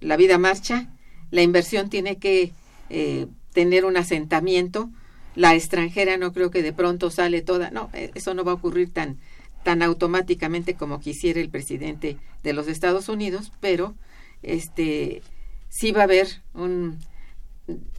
la 0.00 0.16
vida 0.16 0.38
marcha, 0.38 0.88
la 1.30 1.42
inversión 1.42 1.88
tiene 1.88 2.18
que 2.18 2.52
eh, 2.90 3.26
tener 3.52 3.84
un 3.84 3.96
asentamiento, 3.96 4.90
la 5.36 5.54
extranjera 5.54 6.16
no 6.16 6.32
creo 6.32 6.50
que 6.50 6.62
de 6.62 6.72
pronto 6.72 7.10
sale 7.10 7.42
toda, 7.42 7.70
no, 7.70 7.90
eh, 7.92 8.10
eso 8.14 8.34
no 8.34 8.42
va 8.42 8.52
a 8.52 8.56
ocurrir 8.56 8.92
tan 8.92 9.18
tan 9.62 9.82
automáticamente 9.82 10.74
como 10.74 11.00
quisiera 11.00 11.40
el 11.40 11.50
presidente 11.50 12.18
de 12.44 12.52
los 12.52 12.68
Estados 12.68 13.08
Unidos, 13.08 13.52
pero 13.60 13.96
este 14.44 15.22
sí 15.68 15.90
va 15.90 16.02
a 16.02 16.04
haber 16.04 16.28
un 16.54 16.98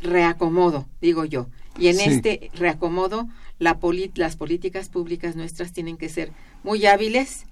reacomodo, 0.02 0.88
digo 1.02 1.26
yo. 1.26 1.48
Y 1.78 1.90
en 1.90 2.00
este 2.00 2.52
reacomodo, 2.54 3.28
la 3.60 3.78
las 4.16 4.38
políticas 4.38 4.88
públicas 4.88 5.36
nuestras 5.36 5.74
tienen 5.74 5.98
que 5.98 6.08
ser 6.08 6.32
muy 6.64 6.86
hábiles 6.86 7.46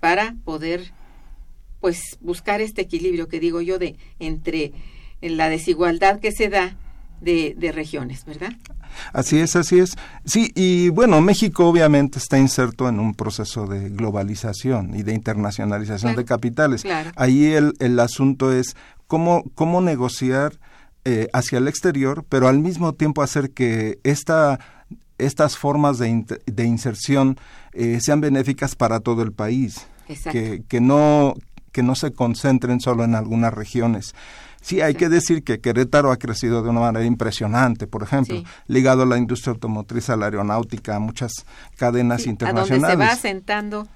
para 0.00 0.36
poder 0.44 0.92
pues 1.80 2.18
buscar 2.20 2.60
este 2.60 2.82
equilibrio 2.82 3.26
que 3.26 3.40
digo 3.40 3.62
yo 3.62 3.78
de 3.78 3.96
entre 4.18 4.72
la 5.22 5.48
desigualdad 5.48 6.20
que 6.20 6.30
se 6.30 6.50
da 6.50 6.76
de, 7.22 7.54
de 7.56 7.72
regiones, 7.72 8.26
¿verdad? 8.26 8.52
Así 9.12 9.38
es, 9.38 9.56
así 9.56 9.78
es. 9.78 9.96
Sí, 10.24 10.52
y 10.54 10.88
bueno, 10.90 11.20
México 11.20 11.66
obviamente 11.66 12.18
está 12.18 12.38
inserto 12.38 12.88
en 12.88 13.00
un 13.00 13.14
proceso 13.14 13.66
de 13.66 13.90
globalización 13.90 14.94
y 14.94 15.02
de 15.02 15.14
internacionalización 15.14 16.16
de 16.16 16.24
capitales. 16.24 16.84
Ahí 17.16 17.46
el, 17.52 17.74
el 17.80 17.98
asunto 18.00 18.52
es 18.52 18.76
cómo, 19.06 19.44
cómo 19.54 19.80
negociar 19.80 20.58
eh, 21.04 21.28
hacia 21.32 21.58
el 21.58 21.66
exterior, 21.66 22.24
pero 22.28 22.48
al 22.48 22.60
mismo 22.60 22.94
tiempo 22.94 23.22
hacer 23.22 23.50
que 23.50 23.98
esta, 24.04 24.60
estas 25.18 25.58
formas 25.58 25.98
de, 25.98 26.24
de 26.46 26.64
inserción 26.64 27.38
eh, 27.72 27.98
sean 28.00 28.20
benéficas 28.20 28.76
para 28.76 29.00
todo 29.00 29.22
el 29.22 29.32
país, 29.32 29.86
que, 30.30 30.62
que, 30.68 30.80
no, 30.80 31.34
que 31.72 31.82
no 31.82 31.94
se 31.94 32.12
concentren 32.12 32.80
solo 32.80 33.02
en 33.02 33.14
algunas 33.14 33.52
regiones. 33.52 34.14
Sí, 34.62 34.80
hay 34.80 34.94
que 34.94 35.08
decir 35.08 35.44
que 35.44 35.60
Querétaro 35.60 36.10
ha 36.10 36.16
crecido 36.16 36.62
de 36.62 36.70
una 36.70 36.80
manera 36.80 37.04
impresionante, 37.04 37.86
por 37.86 38.02
ejemplo, 38.02 38.42
ligado 38.68 39.02
a 39.02 39.06
la 39.06 39.18
industria 39.18 39.52
automotriz, 39.52 40.08
a 40.08 40.16
la 40.16 40.26
aeronáutica, 40.26 40.96
a 40.96 41.00
muchas 41.00 41.32
cadenas 41.76 42.26
internacionales. 42.26 42.84
A 42.84 42.88
donde 42.88 43.04
se 43.04 43.08
va 43.08 43.12
asentando 43.12 43.88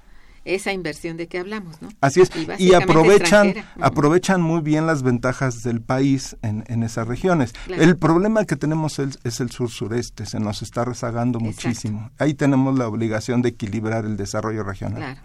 esa 0.47 0.71
inversión 0.71 1.17
de 1.17 1.27
que 1.27 1.39
hablamos, 1.39 1.81
¿no? 1.81 1.89
Así 2.01 2.21
es, 2.21 2.31
y, 2.57 2.73
aprovechan, 2.73 3.53
aprovechan 3.79 4.41
muy 4.41 4.61
bien 4.61 4.87
las 4.87 5.03
ventajas 5.03 5.61
del 5.63 5.81
país 5.81 6.37
en, 6.41 6.63
en 6.67 6.83
esas 6.83 7.07
regiones. 7.07 7.53
El 7.67 7.97
problema 7.97 8.45
que 8.45 8.55
tenemos 8.55 8.99
es, 8.99 9.39
el 9.39 9.51
sur-sureste, 9.51 10.25
se 10.25 10.39
nos 10.39 10.61
está 10.61 10.85
rezagando 10.85 11.39
muchísimo. 11.39 12.11
Ahí 12.17 12.33
tenemos 12.33 12.77
la 12.77 12.87
obligación 12.87 13.41
de 13.41 13.49
equilibrar 13.49 14.05
el 14.05 14.17
desarrollo 14.17 14.63
regional. 14.63 14.97
Claro. 14.97 15.21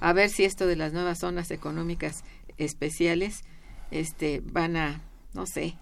A 0.00 0.12
ver 0.12 0.30
si 0.30 0.44
esto 0.44 0.66
de 0.66 0.76
las 0.76 0.92
nuevas 0.92 1.18
zonas 1.18 1.50
económicas 1.50 2.24
especiales 2.56 3.44
este, 3.90 4.42
van 4.44 4.76
a, 4.76 5.02
no 5.34 5.46
sé, 5.46 5.76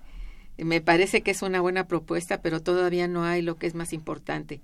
me 0.57 0.81
parece 0.81 1.23
que 1.23 1.31
es 1.31 1.43
una 1.43 1.61
buena 1.61 1.87
propuesta, 1.87 2.43
pero 2.43 2.61
todavía 2.61 3.07
no 3.09 3.25
hay 3.25 3.43
lo 3.43 3.57
que 3.57 3.67
es 3.67 3.75
más 3.75 3.93
importante, 3.93 4.61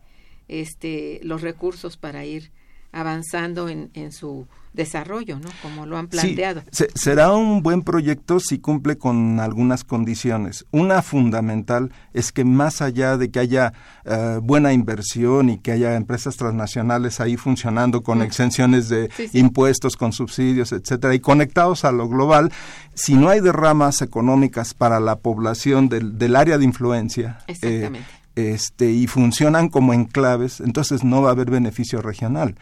este, 0.48 1.20
los 1.22 1.42
recursos 1.42 1.96
para 1.96 2.24
ir 2.24 2.50
avanzando 2.92 3.68
en, 3.68 3.90
en 3.94 4.12
su 4.12 4.46
desarrollo, 4.74 5.38
¿no? 5.38 5.48
Como 5.62 5.86
lo 5.86 5.96
han 5.96 6.08
planteado. 6.08 6.62
Sí, 6.70 6.84
será 6.94 7.32
un 7.32 7.62
buen 7.62 7.82
proyecto 7.82 8.40
si 8.40 8.58
cumple 8.58 8.98
con 8.98 9.38
algunas 9.38 9.84
condiciones. 9.84 10.66
Una 10.72 11.00
fundamental 11.00 11.92
es 12.12 12.32
que 12.32 12.44
más 12.44 12.82
allá 12.82 13.16
de 13.16 13.30
que 13.30 13.38
haya 13.38 13.72
eh, 14.04 14.40
buena 14.42 14.72
inversión 14.72 15.48
y 15.48 15.58
que 15.58 15.72
haya 15.72 15.94
empresas 15.94 16.36
transnacionales 16.36 17.20
ahí 17.20 17.36
funcionando 17.36 18.02
con 18.02 18.20
exenciones 18.20 18.88
de 18.88 19.08
impuestos, 19.32 19.96
con 19.96 20.12
subsidios, 20.12 20.72
etcétera, 20.72 21.14
y 21.14 21.20
conectados 21.20 21.84
a 21.84 21.92
lo 21.92 22.08
global, 22.08 22.52
si 22.94 23.14
no 23.14 23.28
hay 23.28 23.40
derramas 23.40 24.02
económicas 24.02 24.74
para 24.74 24.98
la 24.98 25.16
población 25.16 25.88
del, 25.88 26.18
del 26.18 26.34
área 26.34 26.58
de 26.58 26.64
influencia, 26.64 27.38
eh, 27.46 27.90
este, 28.34 28.90
y 28.90 29.06
funcionan 29.06 29.68
como 29.68 29.94
enclaves, 29.94 30.60
entonces 30.60 31.04
no 31.04 31.22
va 31.22 31.28
a 31.28 31.32
haber 31.32 31.50
beneficio 31.50 32.02
regional 32.02 32.56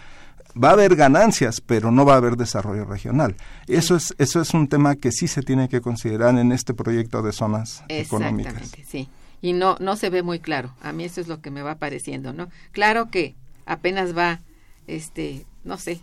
va 0.61 0.71
a 0.71 0.73
haber 0.73 0.97
ganancias, 0.97 1.61
pero 1.61 1.91
no 1.91 2.05
va 2.05 2.15
a 2.15 2.17
haber 2.17 2.37
desarrollo 2.37 2.85
regional. 2.85 3.37
Eso 3.67 3.97
es 3.97 4.15
eso 4.19 4.41
es 4.41 4.55
un 4.55 4.69
tema 4.69 4.97
que 4.97 5.13
sí 5.13 5.29
se 5.29 5.43
tiene 5.43 5.69
que 5.69 5.81
considerar 5.81 6.37
en 6.39 6.53
este 6.53 6.75
proyecto 6.75 7.23
de 7.23 7.33
zonas 7.33 7.85
económicas. 7.89 8.73
Sí. 8.87 9.09
Y 9.41 9.53
no 9.55 9.77
no 9.81 9.97
se 9.97 10.11
ve 10.11 10.23
muy 10.23 10.39
claro. 10.39 10.75
A 10.83 10.93
mí 10.93 11.05
eso 11.05 11.21
es 11.21 11.29
lo 11.29 11.41
que 11.41 11.51
me 11.51 11.63
va 11.63 11.77
pareciendo, 11.77 12.33
¿no? 12.33 12.49
Claro 12.73 13.11
que 13.11 13.35
apenas 13.67 14.17
va 14.17 14.41
este, 14.87 15.47
no 15.65 15.79
sé, 15.79 16.01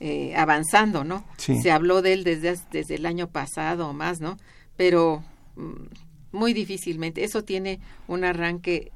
eh, 0.00 0.34
avanzando, 0.36 1.04
¿no? 1.04 1.24
Se 1.36 1.70
habló 1.70 2.02
de 2.02 2.14
él 2.14 2.24
desde 2.24 2.58
desde 2.70 2.96
el 2.96 3.06
año 3.06 3.28
pasado 3.28 3.88
o 3.88 3.92
más, 3.92 4.20
¿no? 4.20 4.38
Pero 4.76 5.22
mm, 5.56 5.72
muy 6.32 6.52
difícilmente. 6.52 7.24
Eso 7.24 7.44
tiene 7.44 7.80
un 8.08 8.24
arranque 8.24 8.92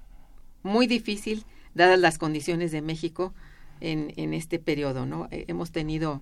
muy 0.63 0.87
difícil 0.87 1.45
dadas 1.75 1.99
las 1.99 2.19
condiciones 2.19 2.73
de 2.73 2.83
México 2.83 3.33
en, 3.81 4.13
en 4.17 4.35
este 4.35 4.59
periodo, 4.59 5.07
¿no? 5.07 5.29
Eh, 5.31 5.45
hemos 5.49 5.71
tenido, 5.71 6.21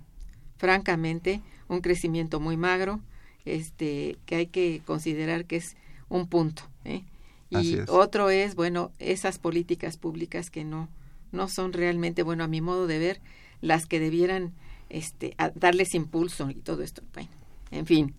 francamente, 0.57 1.41
un 1.69 1.81
crecimiento 1.81 2.41
muy 2.41 2.57
magro, 2.57 3.01
este, 3.45 4.17
que 4.27 4.37
hay 4.37 4.47
que 4.47 4.83
considerar 4.85 5.45
que 5.45 5.57
es 5.57 5.77
un 6.09 6.27
punto. 6.27 6.63
¿eh? 6.85 7.03
Y 7.51 7.79
otro 7.89 8.31
es, 8.31 8.55
bueno, 8.55 8.91
esas 8.99 9.39
políticas 9.39 9.97
públicas 9.97 10.51
que 10.51 10.65
no, 10.65 10.89
no 11.33 11.49
son 11.49 11.73
realmente, 11.73 12.23
bueno, 12.23 12.45
a 12.45 12.49
mi 12.49 12.61
modo 12.61 12.87
de 12.87 12.99
ver, 12.99 13.21
las 13.61 13.87
que 13.87 14.01
debieran 14.01 14.53
este, 14.91 15.35
darles 15.55 15.95
impulso 15.95 16.51
y 16.51 16.55
todo 16.55 16.83
esto. 16.83 17.03
Bueno, 17.15 17.31
en 17.71 17.87
fin, 17.87 18.15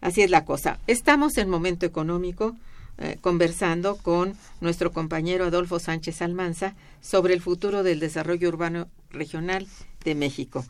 así 0.00 0.22
es 0.22 0.30
la 0.30 0.44
cosa. 0.44 0.78
Estamos 0.86 1.38
en 1.38 1.48
momento 1.48 1.86
económico. 1.86 2.56
Eh, 2.98 3.18
conversando 3.20 3.96
con 3.96 4.36
nuestro 4.60 4.92
compañero 4.92 5.46
Adolfo 5.46 5.78
Sánchez 5.78 6.20
Almanza 6.20 6.74
sobre 7.00 7.34
el 7.34 7.40
futuro 7.40 7.82
del 7.82 8.00
desarrollo 8.00 8.48
urbano 8.48 8.86
regional 9.10 9.66
de 10.04 10.14
México. 10.14 10.64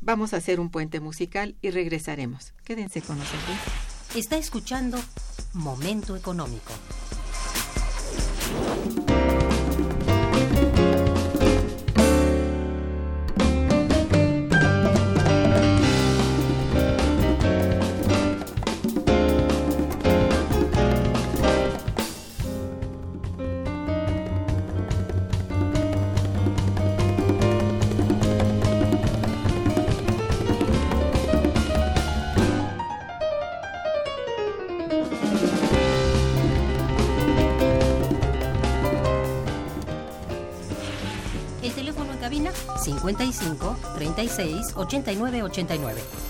Vamos 0.00 0.32
a 0.32 0.38
hacer 0.38 0.58
un 0.58 0.70
puente 0.70 1.00
musical 1.00 1.54
y 1.60 1.70
regresaremos. 1.70 2.54
Quédense 2.64 3.02
con 3.02 3.18
nosotros. 3.18 3.56
Está 4.14 4.38
escuchando 4.38 4.98
Momento 5.52 6.16
Económico. 6.16 6.72
Teléfono 42.40 42.50
en 42.50 42.52
cabina 42.52 42.52
55 42.76 43.76
36 43.96 44.72
89 44.76 45.42
89. 45.42 46.29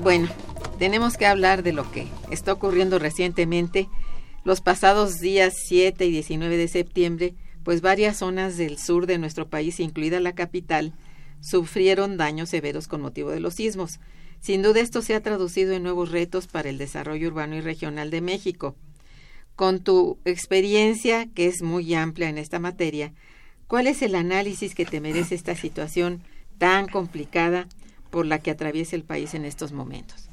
Bueno, 0.00 0.28
tenemos 0.78 1.18
que 1.18 1.26
hablar 1.26 1.62
de 1.62 1.72
lo 1.72 1.90
que 1.92 2.08
está 2.30 2.52
ocurriendo 2.52 2.98
recientemente. 2.98 3.88
Los 4.42 4.62
pasados 4.62 5.20
días 5.20 5.54
7 5.66 6.06
y 6.06 6.10
19 6.10 6.56
de 6.56 6.68
septiembre, 6.68 7.34
pues 7.62 7.82
varias 7.82 8.16
zonas 8.16 8.56
del 8.56 8.78
sur 8.78 9.06
de 9.06 9.18
nuestro 9.18 9.50
país, 9.50 9.80
incluida 9.80 10.18
la 10.18 10.34
capital, 10.34 10.94
sufrieron 11.40 12.16
daños 12.16 12.48
severos 12.48 12.88
con 12.88 13.02
motivo 13.02 13.30
de 13.30 13.40
los 13.40 13.54
sismos. 13.54 14.00
Sin 14.40 14.62
duda 14.62 14.80
esto 14.80 15.02
se 15.02 15.14
ha 15.14 15.22
traducido 15.22 15.72
en 15.72 15.82
nuevos 15.82 16.10
retos 16.10 16.46
para 16.46 16.70
el 16.70 16.78
desarrollo 16.78 17.28
urbano 17.28 17.56
y 17.56 17.60
regional 17.60 18.10
de 18.10 18.22
México. 18.22 18.74
Con 19.56 19.80
tu 19.80 20.18
experiencia, 20.24 21.28
que 21.34 21.46
es 21.46 21.62
muy 21.62 21.94
amplia 21.94 22.30
en 22.30 22.38
esta 22.38 22.58
materia, 22.58 23.12
¿cuál 23.68 23.86
es 23.86 24.00
el 24.00 24.14
análisis 24.14 24.74
que 24.74 24.86
te 24.86 25.00
merece 25.00 25.34
esta 25.34 25.54
situación 25.54 26.22
tan 26.58 26.88
complicada 26.88 27.68
por 28.12 28.26
la 28.26 28.38
que 28.38 28.50
atraviesa 28.50 28.94
el 28.94 29.04
país 29.04 29.32
en 29.34 29.46
estos 29.46 29.72
momentos? 29.72 30.28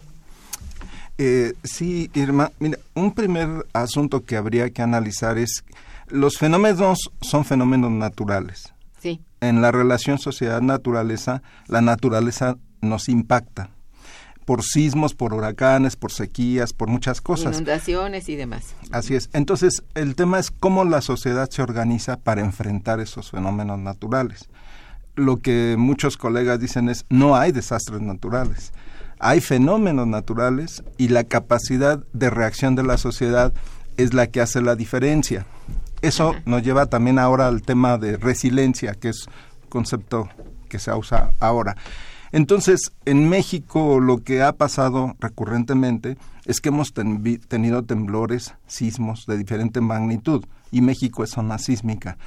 Eh, 1.17 1.53
sí, 1.63 2.11
Irma, 2.13 2.51
mira, 2.59 2.77
un 2.93 3.13
primer 3.13 3.65
asunto 3.73 4.25
que 4.25 4.35
habría 4.35 4.69
que 4.69 4.81
analizar 4.81 5.37
es 5.37 5.63
los 6.07 6.37
fenómenos 6.37 7.09
son 7.21 7.45
fenómenos 7.45 7.91
naturales. 7.91 8.73
Sí. 9.01 9.21
En 9.39 9.61
la 9.61 9.71
relación 9.71 10.19
sociedad-naturaleza, 10.19 11.41
la 11.67 11.79
naturaleza 11.81 12.57
nos 12.81 13.07
impacta 13.07 13.69
por 14.43 14.63
sismos, 14.63 15.13
por 15.13 15.33
huracanes, 15.33 15.95
por 15.95 16.11
sequías, 16.11 16.73
por 16.73 16.89
muchas 16.89 17.21
cosas. 17.21 17.53
Inundaciones 17.55 18.27
y 18.27 18.35
demás. 18.35 18.73
Así 18.91 19.15
es. 19.15 19.29
Entonces, 19.31 19.83
el 19.93 20.15
tema 20.15 20.39
es 20.39 20.51
cómo 20.51 20.83
la 20.83 21.01
sociedad 21.01 21.49
se 21.49 21.61
organiza 21.61 22.17
para 22.17 22.41
enfrentar 22.41 22.99
esos 22.99 23.31
fenómenos 23.31 23.77
naturales. 23.79 24.49
Lo 25.19 25.41
que 25.41 25.75
muchos 25.77 26.15
colegas 26.15 26.59
dicen 26.59 26.87
es, 26.87 27.05
no 27.09 27.35
hay 27.35 27.51
desastres 27.51 28.01
naturales. 28.01 28.71
Hay 29.19 29.41
fenómenos 29.41 30.07
naturales 30.07 30.81
y 30.97 31.09
la 31.09 31.25
capacidad 31.25 32.01
de 32.13 32.29
reacción 32.29 32.75
de 32.75 32.83
la 32.83 32.97
sociedad 32.97 33.53
es 33.97 34.13
la 34.13 34.27
que 34.27 34.39
hace 34.39 34.61
la 34.61 34.77
diferencia. 34.77 35.45
Eso 36.01 36.35
nos 36.45 36.63
lleva 36.63 36.85
también 36.85 37.19
ahora 37.19 37.47
al 37.47 37.61
tema 37.61 37.97
de 37.97 38.15
resiliencia, 38.15 38.93
que 38.93 39.09
es 39.09 39.27
un 39.63 39.69
concepto 39.69 40.29
que 40.69 40.79
se 40.79 40.93
usa 40.93 41.31
ahora. 41.41 41.75
Entonces, 42.31 42.93
en 43.03 43.27
México 43.27 43.99
lo 43.99 44.23
que 44.23 44.41
ha 44.41 44.53
pasado 44.53 45.17
recurrentemente 45.19 46.17
es 46.45 46.61
que 46.61 46.69
hemos 46.69 46.93
tenido 46.93 47.83
temblores, 47.83 48.53
sismos 48.67 49.25
de 49.25 49.37
diferente 49.37 49.81
magnitud, 49.81 50.45
y 50.71 50.79
México 50.81 51.25
es 51.25 51.31
zona 51.31 51.57
sísmica. 51.57 52.17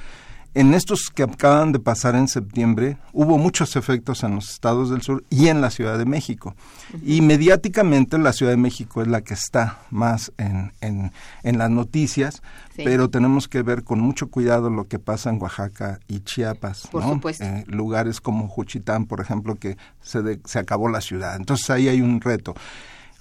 En 0.55 0.75
estos 0.75 1.09
que 1.09 1.23
acaban 1.23 1.71
de 1.71 1.79
pasar 1.79 2.13
en 2.15 2.27
septiembre, 2.27 2.97
hubo 3.11 3.39
muchos 3.39 3.75
efectos 3.75 4.23
en 4.23 4.35
los 4.35 4.51
estados 4.51 4.91
del 4.91 5.01
sur 5.01 5.23
y 5.31 5.47
en 5.47 5.61
la 5.61 5.71
Ciudad 5.71 5.97
de 5.97 6.05
México. 6.05 6.55
Y 7.03 7.21
mediáticamente 7.21 8.19
la 8.19 8.33
Ciudad 8.33 8.51
de 8.51 8.57
México 8.57 9.01
es 9.01 9.07
la 9.07 9.21
que 9.21 9.33
está 9.33 9.79
más 9.89 10.31
en, 10.37 10.71
en, 10.81 11.57
las 11.57 11.71
noticias, 11.71 12.43
pero 12.75 13.09
tenemos 13.09 13.47
que 13.47 13.63
ver 13.63 13.83
con 13.83 13.99
mucho 13.99 14.27
cuidado 14.29 14.69
lo 14.69 14.87
que 14.87 14.99
pasa 14.99 15.31
en 15.31 15.41
Oaxaca 15.41 15.99
y 16.07 16.19
Chiapas. 16.19 16.87
Por 16.91 17.01
supuesto. 17.01 17.43
Eh, 17.43 17.63
lugares 17.65 18.21
como 18.21 18.47
Juchitán, 18.47 19.05
por 19.07 19.21
ejemplo, 19.21 19.55
que 19.55 19.77
se, 20.03 20.39
se 20.45 20.59
acabó 20.59 20.87
la 20.87 21.01
ciudad. 21.01 21.35
Entonces 21.35 21.67
ahí 21.71 21.87
hay 21.87 22.01
un 22.01 22.21
reto. 22.21 22.53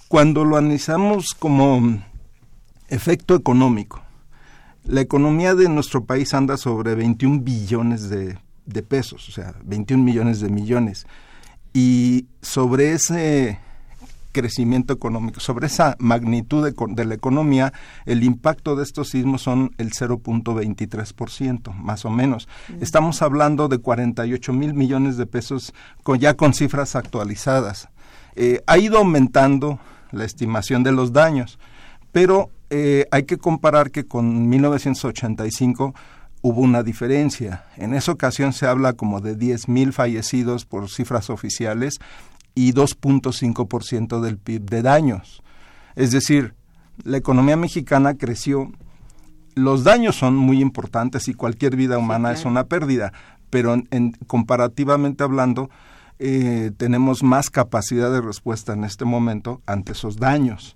Cuando 0.08 0.44
lo 0.44 0.58
analizamos 0.58 1.32
como 1.32 2.02
efecto 2.88 3.34
económico, 3.34 4.02
la 4.84 5.00
economía 5.00 5.54
de 5.54 5.68
nuestro 5.68 6.04
país 6.04 6.34
anda 6.34 6.56
sobre 6.56 6.94
21 6.94 7.40
billones 7.40 8.08
de, 8.08 8.38
pesos, 8.82 9.28
o 9.28 9.32
sea, 9.32 9.54
21 9.64 10.02
millones 10.02 10.40
de 10.40 10.48
millones. 10.48 11.06
Y 11.72 12.26
sobre 12.42 12.92
ese 12.92 13.58
crecimiento 14.32 14.92
económico, 14.92 15.40
sobre 15.40 15.66
esa 15.66 15.94
magnitud 15.98 16.64
de, 16.64 17.04
la 17.04 17.14
economía, 17.14 17.72
el 18.06 18.24
impacto 18.24 18.74
de 18.76 18.82
estos 18.82 19.10
sismos 19.10 19.42
son 19.42 19.72
el 19.78 19.90
0.23%, 19.92 21.74
más 21.74 22.04
o 22.04 22.10
menos. 22.10 22.48
Mm. 22.68 22.82
Estamos 22.82 23.22
hablando 23.22 23.68
de 23.68 23.78
48 23.78 24.52
mil 24.52 24.74
millones 24.74 25.16
de 25.16 25.26
pesos 25.26 25.72
con, 26.02 26.18
ya 26.18 26.34
con 26.34 26.54
cifras 26.54 26.96
actualizadas. 26.96 27.88
Eh, 28.34 28.62
ha 28.66 28.78
ido 28.78 28.98
aumentando 28.98 29.78
la 30.10 30.24
estimación 30.24 30.82
de 30.82 30.92
los 30.92 31.12
daños, 31.12 31.58
pero 32.10 32.50
eh, 32.74 33.06
hay 33.10 33.24
que 33.24 33.36
comparar 33.36 33.90
que 33.90 34.06
con 34.06 34.48
1985 34.48 35.94
hubo 36.40 36.62
una 36.62 36.82
diferencia. 36.82 37.66
En 37.76 37.92
esa 37.92 38.12
ocasión 38.12 38.54
se 38.54 38.66
habla 38.66 38.94
como 38.94 39.20
de 39.20 39.36
10.000 39.36 39.92
fallecidos 39.92 40.64
por 40.64 40.88
cifras 40.88 41.28
oficiales 41.28 41.98
y 42.54 42.72
2.5% 42.72 44.22
del 44.22 44.38
PIB 44.38 44.70
de 44.70 44.80
daños. 44.80 45.42
Es 45.96 46.12
decir, 46.12 46.54
la 47.04 47.18
economía 47.18 47.58
mexicana 47.58 48.14
creció. 48.14 48.72
Los 49.54 49.84
daños 49.84 50.16
son 50.16 50.34
muy 50.34 50.62
importantes 50.62 51.28
y 51.28 51.34
cualquier 51.34 51.76
vida 51.76 51.98
humana 51.98 52.32
es 52.32 52.46
una 52.46 52.64
pérdida, 52.64 53.12
pero 53.50 53.74
en, 53.74 54.12
comparativamente 54.26 55.22
hablando, 55.24 55.68
eh, 56.18 56.70
tenemos 56.78 57.22
más 57.22 57.50
capacidad 57.50 58.10
de 58.10 58.22
respuesta 58.22 58.72
en 58.72 58.84
este 58.84 59.04
momento 59.04 59.60
ante 59.66 59.92
esos 59.92 60.16
daños 60.16 60.74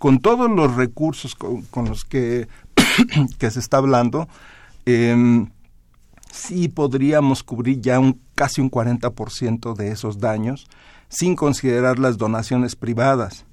con 0.00 0.18
todos 0.18 0.50
los 0.50 0.74
recursos 0.76 1.34
con, 1.36 1.84
los 1.86 2.06
que, 2.06 2.48
que, 3.38 3.50
se 3.50 3.60
está 3.60 3.76
hablando, 3.76 4.28
eh, 4.86 5.46
sí 6.32 6.68
podríamos 6.68 7.42
cubrir 7.42 7.82
ya 7.82 8.00
un, 8.00 8.18
casi 8.34 8.62
un 8.62 8.70
40% 8.70 9.76
de 9.76 9.92
esos 9.92 10.18
daños, 10.18 10.66
sin 11.10 11.36
considerar 11.36 11.98
las 11.98 12.16
donaciones 12.16 12.76
privadas. 12.76 13.44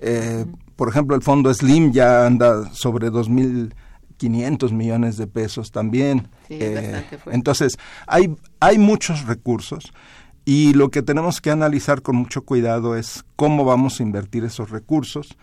Eh, 0.00 0.44
por 0.74 0.88
ejemplo, 0.88 1.14
el 1.14 1.22
fondo 1.22 1.54
Slim 1.54 1.92
ya 1.92 2.26
anda 2.26 2.68
sobre 2.74 3.12
2.500 3.12 4.72
millones 4.72 5.16
de 5.18 5.28
pesos 5.28 5.70
también. 5.70 6.26
Eh, 6.48 7.04
entonces, 7.26 7.78
hay, 8.08 8.34
hay 8.58 8.76
muchos 8.76 9.24
recursos. 9.24 9.92
Y 10.44 10.72
lo 10.74 10.90
que 10.90 11.02
tenemos 11.02 11.40
que 11.40 11.52
analizar 11.52 12.02
con 12.02 12.16
mucho 12.16 12.42
cuidado 12.42 12.96
es 12.96 13.24
cómo 13.36 13.64
vamos 13.64 14.00
a 14.00 14.02
invertir 14.02 14.42
esos 14.42 14.70
recursos, 14.70 15.36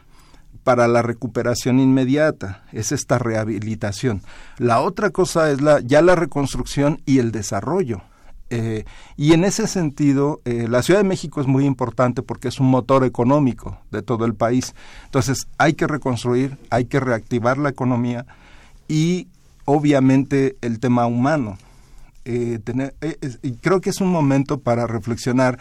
para 0.69 0.87
la 0.87 1.01
recuperación 1.01 1.79
inmediata, 1.79 2.61
es 2.71 2.91
esta 2.91 3.17
rehabilitación. 3.17 4.21
La 4.59 4.81
otra 4.81 5.09
cosa 5.09 5.49
es 5.49 5.61
la, 5.61 5.79
ya 5.79 6.03
la 6.03 6.13
reconstrucción 6.13 7.01
y 7.07 7.17
el 7.17 7.31
desarrollo. 7.31 8.03
Eh, 8.51 8.85
y 9.17 9.33
en 9.33 9.45
ese 9.45 9.65
sentido, 9.65 10.41
eh, 10.45 10.67
la 10.69 10.83
Ciudad 10.83 10.99
de 10.99 11.09
México 11.09 11.41
es 11.41 11.47
muy 11.47 11.65
importante 11.65 12.21
porque 12.21 12.49
es 12.49 12.59
un 12.59 12.69
motor 12.69 13.03
económico 13.03 13.79
de 13.89 14.03
todo 14.03 14.25
el 14.25 14.35
país. 14.35 14.75
Entonces, 15.05 15.47
hay 15.57 15.73
que 15.73 15.87
reconstruir, 15.87 16.59
hay 16.69 16.85
que 16.85 16.99
reactivar 16.99 17.57
la 17.57 17.69
economía 17.69 18.27
y 18.87 19.27
obviamente 19.65 20.55
el 20.61 20.79
tema 20.79 21.07
humano. 21.07 21.57
Eh, 22.25 22.59
y 23.41 23.53
creo 23.53 23.81
que 23.81 23.89
es 23.89 24.01
un 24.01 24.09
momento 24.09 24.59
para 24.59 24.85
reflexionar 24.85 25.57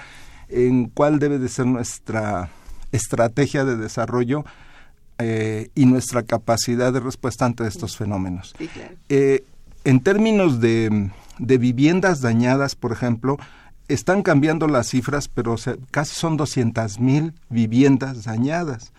en 0.50 0.90
cuál 0.90 1.18
debe 1.18 1.38
de 1.38 1.48
ser 1.48 1.64
nuestra 1.64 2.50
estrategia 2.92 3.64
de 3.64 3.78
desarrollo 3.78 4.44
eh, 5.18 5.70
y 5.74 5.86
nuestra 5.86 6.22
capacidad 6.22 6.92
de 6.92 7.00
respuesta 7.00 7.44
ante 7.44 7.66
estos 7.66 7.96
fenómenos. 7.96 8.54
Eh, 9.08 9.44
en 9.84 10.00
términos 10.00 10.60
de, 10.60 11.10
viviendas 11.38 12.20
dañadas, 12.20 12.76
por 12.76 12.92
ejemplo, 12.92 13.36
están 13.88 14.22
cambiando 14.22 14.68
las 14.68 14.88
cifras, 14.88 15.28
pero 15.28 15.56
casi 15.90 16.14
son 16.14 16.36
200 16.36 17.00
mil 17.00 17.34
viviendas 17.48 18.24
dañadas. 18.24 18.92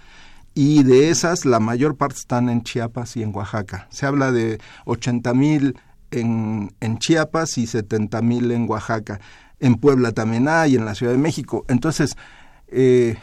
Y 0.54 0.84
de 0.84 1.10
esas, 1.10 1.46
la 1.46 1.60
mayor 1.60 1.96
parte 1.96 2.18
están 2.18 2.50
en 2.50 2.64
Chiapas 2.64 3.16
y 3.16 3.24
en 3.24 3.34
Oaxaca. 3.34 3.88
Se 3.90 4.06
habla 4.06 4.32
de 4.32 4.60
80 4.86 5.34
mil 5.34 5.78
en, 6.12 6.74
en 6.82 6.98
Chiapas 6.98 7.58
y 7.58 7.68
70 7.68 8.22
mil 8.22 8.52
en 8.52 8.70
Oaxaca. 8.70 9.22
En 9.60 9.76
Puebla 9.76 10.12
también 10.12 10.48
hay, 10.48 10.76
en 10.76 10.86
la 10.86 10.96
Ciudad 10.96 11.14
de 11.14 11.18
México. 11.18 11.66
Entonces, 11.70 12.18
eh, 12.68 13.16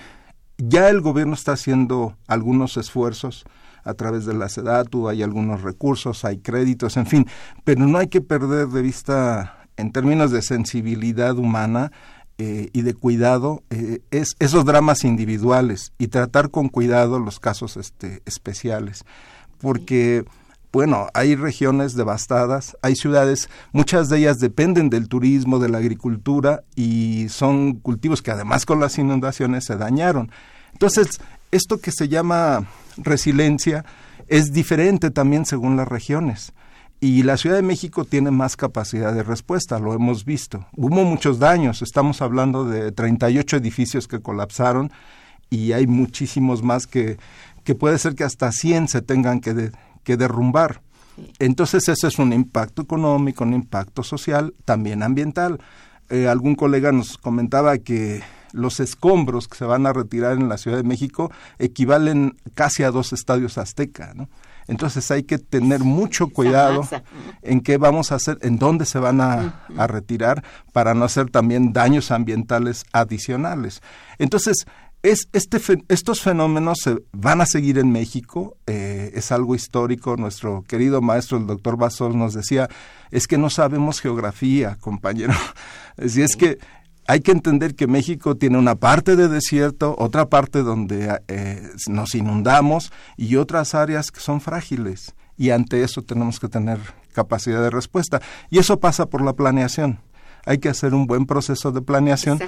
ya 0.58 0.88
el 0.88 1.00
gobierno 1.00 1.34
está 1.34 1.52
haciendo 1.52 2.16
algunos 2.26 2.76
esfuerzos 2.76 3.44
a 3.84 3.94
través 3.94 4.26
de 4.26 4.34
la 4.34 4.48
SEDATU, 4.48 5.08
hay 5.08 5.22
algunos 5.22 5.62
recursos, 5.62 6.24
hay 6.24 6.38
créditos, 6.38 6.96
en 6.96 7.06
fin, 7.06 7.26
pero 7.64 7.86
no 7.86 7.98
hay 7.98 8.08
que 8.08 8.20
perder 8.20 8.68
de 8.68 8.82
vista, 8.82 9.68
en 9.76 9.92
términos 9.92 10.32
de 10.32 10.42
sensibilidad 10.42 11.38
humana, 11.38 11.92
eh, 12.38 12.68
y 12.74 12.82
de 12.82 12.92
cuidado 12.92 13.62
eh, 13.70 14.00
es 14.10 14.36
esos 14.40 14.66
dramas 14.66 15.04
individuales 15.04 15.94
y 15.96 16.08
tratar 16.08 16.50
con 16.50 16.68
cuidado 16.68 17.18
los 17.18 17.40
casos 17.40 17.78
este, 17.78 18.20
especiales. 18.26 19.04
Porque 19.58 20.22
bueno, 20.72 21.09
hay 21.14 21.37
regiones 21.37 21.94
devastadas, 21.94 22.76
hay 22.83 22.96
ciudades, 22.96 23.48
muchas 23.72 24.09
de 24.09 24.18
ellas 24.18 24.38
dependen 24.38 24.90
del 24.90 25.09
turismo, 25.09 25.59
de 25.59 25.68
la 25.68 25.79
agricultura 25.79 26.64
y 26.74 27.29
son 27.29 27.74
cultivos 27.74 28.22
que 28.22 28.31
además 28.31 28.66
con 28.66 28.81
las 28.81 28.98
inundaciones 28.98 29.64
se 29.64 29.76
dañaron. 29.76 30.31
Entonces, 30.72 31.20
esto 31.50 31.79
que 31.79 31.92
se 31.92 32.09
llama 32.09 32.66
resiliencia 32.98 33.85
es 34.29 34.52
diferente 34.52 35.11
también 35.11 35.46
según 35.46 35.76
las 35.76 35.88
regiones. 35.88 36.52
Y 37.00 37.22
la 37.22 37.37
Ciudad 37.37 37.57
de 37.57 37.62
México 37.62 38.05
tiene 38.05 38.31
más 38.31 38.57
capacidad 38.57 39.12
de 39.12 39.22
respuesta, 39.22 39.79
lo 39.79 39.92
hemos 39.92 40.24
visto. 40.24 40.66
Hubo 40.76 41.05
muchos 41.05 41.38
daños, 41.38 41.83
estamos 41.83 42.22
hablando 42.22 42.64
de 42.64 42.90
38 42.90 43.59
edificios 43.59 44.09
que 44.09 44.20
colapsaron 44.20 44.90
y 45.50 45.72
hay 45.72 45.87
muchísimos 45.87 46.62
más 46.62 46.87
que, 46.87 47.18
que 47.64 47.74
puede 47.74 47.98
ser 47.98 48.14
que 48.14 48.24
hasta 48.24 48.50
100 48.50 48.88
se 48.88 49.02
tengan 49.02 49.40
que, 49.40 49.72
que 50.06 50.16
derrumbar. 50.16 50.82
Entonces 51.40 51.88
ese 51.88 52.06
es 52.06 52.18
un 52.20 52.32
impacto 52.32 52.82
económico, 52.82 53.42
un 53.42 53.54
impacto 53.54 54.04
social, 54.04 54.54
también 54.64 55.02
ambiental. 55.02 55.58
Eh, 56.10 56.28
algún 56.28 56.54
colega 56.54 56.92
nos 56.92 57.18
comentaba 57.18 57.76
que 57.78 58.22
los 58.52 58.78
escombros 58.78 59.48
que 59.48 59.58
se 59.58 59.64
van 59.64 59.84
a 59.86 59.92
retirar 59.92 60.34
en 60.34 60.48
la 60.48 60.58
Ciudad 60.58 60.76
de 60.76 60.84
México 60.84 61.32
equivalen 61.58 62.36
casi 62.54 62.84
a 62.84 62.92
dos 62.92 63.12
estadios 63.12 63.58
azteca, 63.58 64.12
¿no? 64.14 64.28
Entonces 64.68 65.10
hay 65.10 65.22
que 65.22 65.38
tener 65.38 65.80
mucho 65.80 66.28
cuidado 66.28 66.88
en 67.42 67.60
qué 67.60 67.76
vamos 67.76 68.10
a 68.10 68.16
hacer, 68.16 68.38
en 68.42 68.58
dónde 68.58 68.84
se 68.84 68.98
van 68.98 69.20
a, 69.20 69.64
retirar 69.86 70.42
para 70.72 70.94
no 70.94 71.04
hacer 71.04 71.30
también 71.30 71.72
daños 71.72 72.10
ambientales 72.10 72.84
adicionales. 72.92 73.80
Entonces, 74.18 74.66
es, 75.02 75.28
este, 75.32 75.61
estos 75.88 76.20
fenómenos 76.20 76.78
se 76.82 76.96
van 77.12 77.40
a 77.40 77.46
seguir 77.46 77.78
en 77.78 77.92
México, 77.92 78.56
eh, 78.66 79.12
es 79.14 79.30
algo 79.30 79.54
histórico. 79.54 80.16
Nuestro 80.16 80.62
querido 80.62 81.00
maestro, 81.00 81.38
el 81.38 81.46
doctor 81.46 81.76
Basol, 81.76 82.18
nos 82.18 82.35
decía, 82.35 82.68
es 83.11 83.26
que 83.26 83.38
no 83.38 83.50
sabemos 83.50 84.00
geografía, 84.00 84.76
compañero. 84.80 85.35
Así 85.96 86.22
es 86.22 86.37
que 86.37 86.59
hay 87.06 87.20
que 87.20 87.30
entender 87.30 87.76
que 87.76 87.87
México 87.87 88.37
tiene 88.37 88.59
una 88.59 88.74
parte 88.74 89.14
de 89.14 89.28
desierto, 89.28 89.94
otra 89.98 90.28
parte 90.28 90.62
donde 90.62 91.20
eh, 91.28 91.70
nos 91.88 92.14
inundamos 92.14 92.92
y 93.16 93.37
otras 93.37 93.74
áreas 93.74 94.11
que 94.11 94.20
son 94.20 94.40
frágiles. 94.40 95.14
Y 95.37 95.50
ante 95.50 95.82
eso 95.82 96.02
tenemos 96.02 96.40
que 96.40 96.48
tener 96.48 96.78
capacidad 97.12 97.62
de 97.62 97.70
respuesta. 97.70 98.20
Y 98.50 98.59
eso 98.59 98.80
pasa 98.80 99.06
por 99.06 99.22
la 99.22 99.35
planeación. 99.35 100.00
Hay 100.46 100.59
que 100.59 100.68
hacer 100.68 100.94
un 100.94 101.06
buen 101.06 101.26
proceso 101.26 101.72
de 101.72 101.82
planeación, 101.82 102.38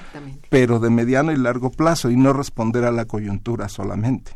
pero 0.49 0.79
de 0.79 0.89
mediano 0.89 1.33
y 1.33 1.37
largo 1.37 1.71
plazo 1.71 2.11
y 2.11 2.17
no 2.17 2.33
responder 2.33 2.85
a 2.85 2.93
la 2.93 3.05
coyuntura 3.05 3.69
solamente. 3.69 4.33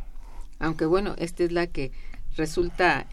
Aunque 0.59 0.85
bueno, 0.85 1.15
esta 1.17 1.45
es 1.45 1.53
la 1.53 1.69
que 1.69 1.93
resulta 2.37 3.07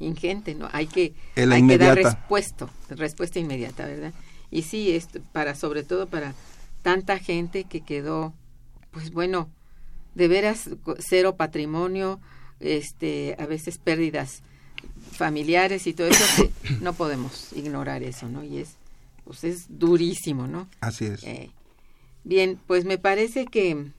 ingente, 0.00 0.54
¿no? 0.54 0.68
Hay 0.72 0.88
que, 0.88 1.14
hay 1.36 1.66
que 1.66 1.78
dar 1.78 1.96
respuesta, 1.96 2.68
respuesta 2.90 3.38
inmediata, 3.38 3.86
¿verdad? 3.86 4.12
Y 4.50 4.62
sí, 4.62 4.90
es 4.90 5.08
para 5.32 5.54
sobre 5.54 5.84
todo 5.84 6.08
para 6.08 6.34
tanta 6.82 7.18
gente 7.18 7.64
que 7.64 7.80
quedó, 7.80 8.34
pues 8.90 9.12
bueno, 9.12 9.48
de 10.14 10.28
veras 10.28 10.68
cero 10.98 11.36
patrimonio, 11.36 12.20
este, 12.60 13.36
a 13.38 13.46
veces 13.46 13.78
pérdidas 13.78 14.42
familiares 15.12 15.86
y 15.86 15.94
todo 15.94 16.08
eso, 16.08 16.50
no 16.80 16.92
podemos 16.92 17.52
ignorar 17.54 18.02
eso, 18.02 18.28
¿no? 18.28 18.42
Y 18.42 18.58
es, 18.58 18.76
pues 19.24 19.44
es 19.44 19.66
durísimo, 19.68 20.46
¿no? 20.46 20.68
Así 20.80 21.06
es. 21.06 21.22
Eh, 21.24 21.50
bien, 22.24 22.58
pues 22.66 22.84
me 22.84 22.98
parece 22.98 23.46
que, 23.46 23.90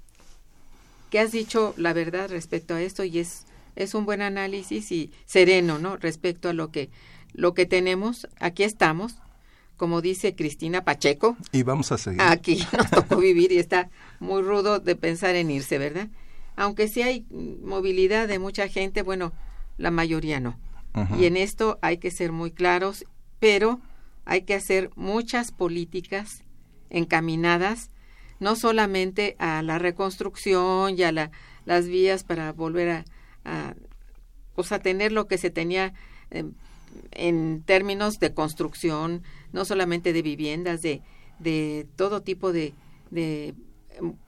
que 1.09 1.19
has 1.19 1.31
dicho 1.31 1.73
la 1.77 1.93
verdad 1.93 2.29
respecto 2.29 2.75
a 2.75 2.81
esto 2.81 3.03
y 3.03 3.19
es, 3.19 3.45
es 3.75 3.93
un 3.93 4.05
buen 4.05 4.21
análisis 4.21 4.91
y 4.91 5.11
sereno, 5.25 5.79
¿no? 5.79 5.97
Respecto 5.97 6.49
a 6.49 6.53
lo 6.53 6.71
que, 6.71 6.89
lo 7.33 7.53
que 7.53 7.65
tenemos, 7.65 8.27
aquí 8.39 8.63
estamos, 8.63 9.15
como 9.77 10.01
dice 10.01 10.35
Cristina 10.35 10.83
Pacheco. 10.83 11.37
Y 11.51 11.63
vamos 11.63 11.91
a 11.91 11.97
seguir. 11.97 12.21
Aquí 12.21 12.63
nos 12.77 12.91
tocó 12.91 13.17
vivir 13.17 13.51
y 13.51 13.57
está 13.57 13.89
muy 14.19 14.41
rudo 14.41 14.79
de 14.79 14.95
pensar 14.95 15.35
en 15.35 15.51
irse, 15.51 15.77
¿verdad? 15.77 16.09
Aunque 16.55 16.87
sí 16.87 17.01
hay 17.01 17.25
movilidad 17.31 18.27
de 18.27 18.37
mucha 18.37 18.67
gente, 18.67 19.01
bueno, 19.01 19.33
la 19.77 19.91
mayoría 19.91 20.39
no. 20.39 20.59
Y 21.17 21.25
en 21.25 21.37
esto 21.37 21.79
hay 21.81 21.97
que 21.97 22.11
ser 22.11 22.31
muy 22.31 22.51
claros, 22.51 23.05
pero 23.39 23.81
hay 24.25 24.43
que 24.43 24.55
hacer 24.55 24.89
muchas 24.95 25.51
políticas 25.51 26.43
encaminadas 26.89 27.89
no 28.39 28.55
solamente 28.55 29.35
a 29.39 29.61
la 29.61 29.79
reconstrucción 29.79 30.97
y 30.97 31.03
a 31.03 31.11
la, 31.11 31.31
las 31.65 31.87
vías 31.87 32.23
para 32.23 32.51
volver 32.51 32.89
a, 32.89 33.05
a, 33.45 33.75
pues 34.55 34.69
tener 34.81 35.11
lo 35.11 35.27
que 35.27 35.37
se 35.37 35.49
tenía 35.49 35.93
en 37.11 37.63
términos 37.63 38.19
de 38.19 38.33
construcción, 38.33 39.23
no 39.51 39.65
solamente 39.65 40.13
de 40.13 40.21
viviendas, 40.21 40.81
de, 40.81 41.01
de 41.39 41.87
todo 41.95 42.21
tipo 42.21 42.51
de, 42.51 42.73
de 43.11 43.53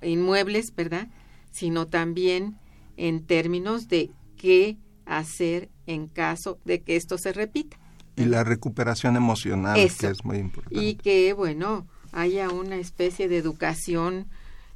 inmuebles, 0.01 0.73
¿verdad? 0.73 1.09
Sino 1.51 1.87
también 1.87 2.57
en 2.97 3.25
términos 3.25 3.87
de 3.87 4.11
qué 4.37 4.77
hacer 5.05 5.69
en 5.85 6.07
caso 6.07 6.59
de 6.65 6.81
que 6.81 6.95
esto 6.95 7.17
se 7.17 7.33
repita. 7.33 7.77
Y 8.15 8.25
la 8.25 8.43
recuperación 8.43 9.17
emocional, 9.17 9.75
que 9.75 10.07
es 10.07 10.23
muy 10.23 10.37
importante. 10.37 10.83
Y 10.83 10.95
que, 10.95 11.33
bueno, 11.33 11.85
haya 12.11 12.49
una 12.49 12.77
especie 12.77 13.27
de 13.27 13.37
educación 13.37 14.27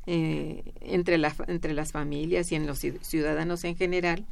eh, 0.06 0.74
entre, 0.82 1.18
la, 1.18 1.34
entre 1.48 1.74
las 1.74 1.92
familias 1.92 2.52
y 2.52 2.56
en 2.56 2.68
los 2.68 2.80
ciudadanos 2.80 3.64
en 3.64 3.76
general 3.76 4.26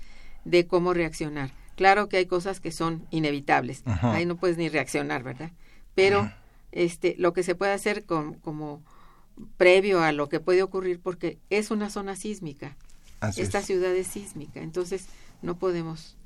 de 0.44 0.68
cómo 0.68 0.94
reaccionar. 0.94 1.52
Claro 1.76 2.10
que 2.10 2.18
hay 2.18 2.26
cosas 2.26 2.60
que 2.60 2.72
son 2.72 3.06
inevitables, 3.12 3.84
ahí 3.86 4.26
no 4.26 4.38
puedes 4.38 4.58
ni 4.58 4.68
reaccionar, 4.68 5.22
¿verdad? 5.22 5.52
Pero 5.94 6.32
este, 6.72 7.16
lo 7.20 7.34
que 7.34 7.44
se 7.44 7.54
puede 7.54 7.74
hacer 7.74 8.06
como 8.06 8.82
previo 9.58 10.02
a 10.02 10.12
lo 10.12 10.28
que 10.30 10.40
puede 10.40 10.64
ocurrir, 10.64 11.00
porque 11.00 11.38
es 11.52 11.70
una 11.70 11.92
zona 11.92 12.16
sísmica, 12.16 12.76
esta 13.38 13.62
ciudad 13.62 13.96
es 13.96 14.08
sísmica, 14.08 14.62
entonces 14.62 15.06
no 15.42 15.58
podemos 15.58 16.17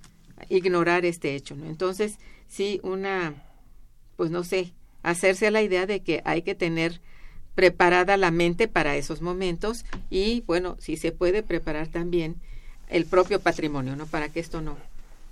ignorar 0.50 1.06
este 1.06 1.36
hecho, 1.36 1.56
¿no? 1.56 1.66
Entonces, 1.66 2.18
sí, 2.48 2.80
una, 2.84 3.34
pues 4.18 4.32
no 4.32 4.44
sé, 4.44 4.74
hacerse 5.04 5.48
a 5.48 5.52
la 5.52 5.62
idea 5.62 5.86
de 5.86 6.02
que 6.02 6.22
hay 6.26 6.42
que 6.42 6.56
tener 6.56 7.02
preparada 7.56 8.18
la 8.18 8.32
mente 8.32 8.68
para 8.68 8.96
esos 8.96 9.22
momentos 9.22 9.86
y, 10.10 10.42
bueno, 10.48 10.78
si 10.80 10.98
se 10.98 11.12
puede 11.12 11.44
preparar 11.44 11.88
también 11.88 12.36
el 12.90 13.06
propio 13.06 13.40
patrimonio, 13.40 13.96
¿no? 13.96 14.06
Para 14.06 14.30
que 14.30 14.40
esto 14.40 14.62
no, 14.62 14.78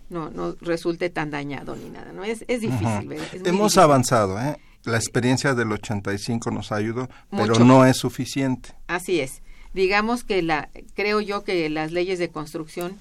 no, 0.09 0.29
no 0.29 0.55
resulte 0.61 1.09
tan 1.09 1.29
dañado 1.29 1.75
ni 1.75 1.89
nada, 1.89 2.11
¿no? 2.11 2.23
Es, 2.23 2.43
es 2.47 2.61
difícil. 2.61 3.15
Hemos 3.45 3.77
avanzado, 3.77 4.39
¿eh? 4.39 4.57
La 4.85 4.97
experiencia 4.97 5.53
del 5.53 5.71
85 5.71 6.51
nos 6.51 6.71
ayudó, 6.71 7.09
pero 7.29 7.59
no 7.59 7.85
es 7.85 7.97
suficiente. 7.97 8.69
Así 8.87 9.19
es. 9.19 9.41
Digamos 9.73 10.23
que 10.23 10.41
la, 10.41 10.69
creo 10.95 11.19
yo 11.19 11.43
que 11.43 11.69
las 11.69 11.91
leyes 11.91 12.17
de 12.17 12.29
construcción 12.29 12.97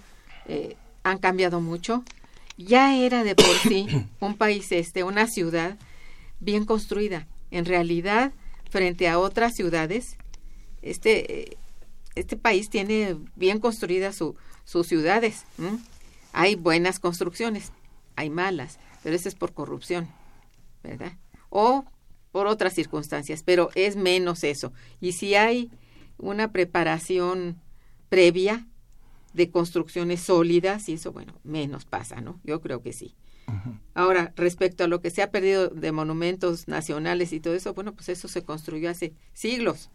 eh, 0.46 0.76
han 1.10 1.18
cambiado 1.18 1.60
mucho. 1.60 2.04
Ya 2.56 2.96
era 2.96 3.24
de 3.24 3.34
por 3.34 3.54
sí 3.56 3.86
un 4.20 4.36
país 4.36 4.70
este, 4.72 5.04
una 5.04 5.26
ciudad 5.26 5.78
bien 6.40 6.64
construida. 6.64 7.26
En 7.50 7.64
realidad, 7.64 8.32
frente 8.70 9.08
a 9.08 9.18
otras 9.18 9.54
ciudades, 9.54 10.16
este, 10.82 11.56
este 12.14 12.36
país 12.36 12.68
tiene 12.68 13.16
bien 13.36 13.60
construidas 13.60 14.16
su, 14.16 14.36
sus 14.64 14.86
ciudades. 14.86 15.44
Hay 16.32 16.56
buenas 16.56 16.98
construcciones, 16.98 17.72
hay 18.16 18.30
malas, 18.30 18.78
pero 19.02 19.16
eso 19.16 19.28
es 19.28 19.34
por 19.34 19.52
corrupción, 19.52 20.08
¿verdad? 20.82 21.12
O 21.48 21.84
por 22.32 22.46
otras 22.46 22.74
circunstancias, 22.74 23.42
pero 23.42 23.70
es 23.74 23.96
menos 23.96 24.44
eso. 24.44 24.72
Y 25.00 25.12
si 25.12 25.34
hay 25.34 25.70
una 26.18 26.52
preparación 26.52 27.56
previa 28.08 28.66
de 29.32 29.50
construcciones 29.50 30.20
sólidas, 30.20 30.88
y 30.88 30.94
eso, 30.94 31.12
bueno, 31.12 31.34
menos 31.44 31.84
pasa, 31.84 32.20
¿no? 32.20 32.40
Yo 32.44 32.60
creo 32.60 32.82
que 32.82 32.92
sí. 32.92 33.14
Ahora, 33.94 34.34
respecto 34.36 34.84
a 34.84 34.88
lo 34.88 35.00
que 35.00 35.10
se 35.10 35.22
ha 35.22 35.30
perdido 35.30 35.68
de 35.68 35.90
monumentos 35.90 36.68
nacionales 36.68 37.32
y 37.32 37.40
todo 37.40 37.54
eso, 37.54 37.72
bueno, 37.72 37.94
pues 37.94 38.10
eso 38.10 38.28
se 38.28 38.42
construyó 38.42 38.90
hace 38.90 39.14
siglos 39.32 39.90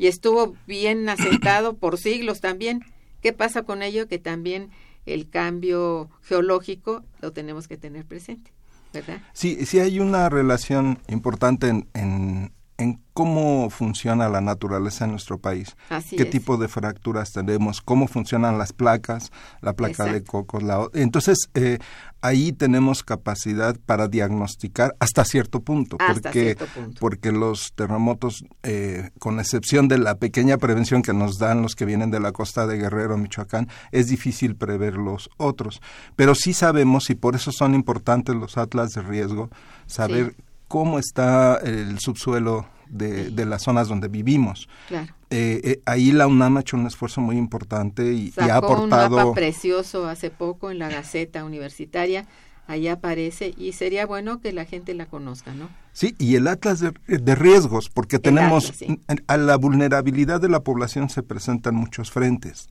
y 0.00 0.06
estuvo 0.06 0.56
bien 0.66 1.08
asentado 1.10 1.76
por 1.76 1.98
siglos 1.98 2.40
también. 2.40 2.80
¿Qué 3.20 3.34
pasa 3.34 3.62
con 3.62 3.82
ello? 3.82 4.08
Que 4.08 4.18
también 4.18 4.70
el 5.04 5.28
cambio 5.28 6.08
geológico 6.22 7.04
lo 7.20 7.32
tenemos 7.32 7.68
que 7.68 7.76
tener 7.76 8.06
presente. 8.06 8.50
¿verdad? 8.94 9.20
Sí, 9.34 9.66
sí 9.66 9.78
hay 9.78 10.00
una 10.00 10.28
relación 10.30 10.98
importante 11.06 11.68
en, 11.68 11.86
en, 11.94 12.52
en 12.80 13.00
cómo 13.12 13.68
funciona 13.70 14.28
la 14.28 14.40
naturaleza 14.40 15.04
en 15.04 15.10
nuestro 15.10 15.38
país, 15.38 15.76
Así 15.90 16.16
qué 16.16 16.22
es. 16.24 16.30
tipo 16.30 16.56
de 16.56 16.68
fracturas 16.68 17.32
tenemos, 17.32 17.80
cómo 17.82 18.08
funcionan 18.08 18.56
las 18.58 18.72
placas, 18.72 19.30
la 19.60 19.74
placa 19.74 20.04
de 20.06 20.22
cocos, 20.24 20.62
la 20.62 20.86
entonces 20.94 21.36
eh, 21.54 21.78
ahí 22.22 22.52
tenemos 22.52 23.02
capacidad 23.02 23.76
para 23.84 24.08
diagnosticar 24.08 24.94
hasta 25.00 25.24
cierto 25.24 25.60
punto, 25.60 25.96
Hasta 26.00 26.14
porque 26.30 26.42
cierto 26.56 26.66
punto. 26.66 26.96
porque 27.00 27.32
los 27.32 27.72
terremotos, 27.74 28.44
eh, 28.62 29.10
con 29.18 29.38
excepción 29.38 29.88
de 29.88 29.98
la 29.98 30.14
pequeña 30.16 30.56
prevención 30.56 31.02
que 31.02 31.12
nos 31.12 31.38
dan 31.38 31.60
los 31.62 31.76
que 31.76 31.84
vienen 31.84 32.10
de 32.10 32.20
la 32.20 32.32
costa 32.32 32.66
de 32.66 32.78
Guerrero, 32.78 33.18
Michoacán, 33.18 33.68
es 33.92 34.08
difícil 34.08 34.56
prever 34.56 34.94
los 34.94 35.28
otros, 35.36 35.82
pero 36.16 36.34
sí 36.34 36.54
sabemos 36.54 37.10
y 37.10 37.14
por 37.14 37.34
eso 37.34 37.52
son 37.52 37.74
importantes 37.74 38.34
los 38.34 38.56
atlas 38.56 38.92
de 38.92 39.02
riesgo, 39.02 39.50
saber 39.86 40.34
Sí. 40.36 40.42
Cómo 40.70 41.00
está 41.00 41.56
el 41.64 41.98
subsuelo 41.98 42.64
de, 42.88 43.30
de 43.30 43.44
las 43.44 43.62
zonas 43.62 43.88
donde 43.88 44.06
vivimos. 44.06 44.68
Claro. 44.86 45.12
Eh, 45.30 45.60
eh, 45.64 45.80
ahí 45.84 46.12
la 46.12 46.28
UNAM 46.28 46.56
ha 46.56 46.60
hecho 46.60 46.76
un 46.76 46.86
esfuerzo 46.86 47.20
muy 47.20 47.36
importante 47.36 48.12
y, 48.14 48.32
y 48.36 48.40
ha 48.44 48.54
Sacó 48.54 48.68
un 48.68 48.92
aportado... 48.92 49.16
mapa 49.16 49.34
precioso 49.34 50.08
hace 50.08 50.30
poco 50.30 50.70
en 50.70 50.78
la 50.78 50.88
Gaceta 50.88 51.44
Universitaria. 51.44 52.24
Ahí 52.68 52.86
aparece 52.86 53.52
y 53.58 53.72
sería 53.72 54.06
bueno 54.06 54.40
que 54.40 54.52
la 54.52 54.64
gente 54.64 54.94
la 54.94 55.06
conozca, 55.06 55.52
¿no? 55.54 55.68
Sí, 55.92 56.14
y 56.18 56.36
el 56.36 56.46
atlas 56.46 56.78
de, 56.78 56.92
de 57.08 57.34
riesgos, 57.34 57.88
porque 57.92 58.20
tenemos 58.20 58.66
atlas, 58.66 58.78
sí. 58.78 59.00
n- 59.08 59.24
a 59.26 59.36
la 59.36 59.56
vulnerabilidad 59.56 60.40
de 60.40 60.48
la 60.48 60.60
población 60.60 61.10
se 61.10 61.24
presentan 61.24 61.74
muchos 61.74 62.12
frentes. 62.12 62.68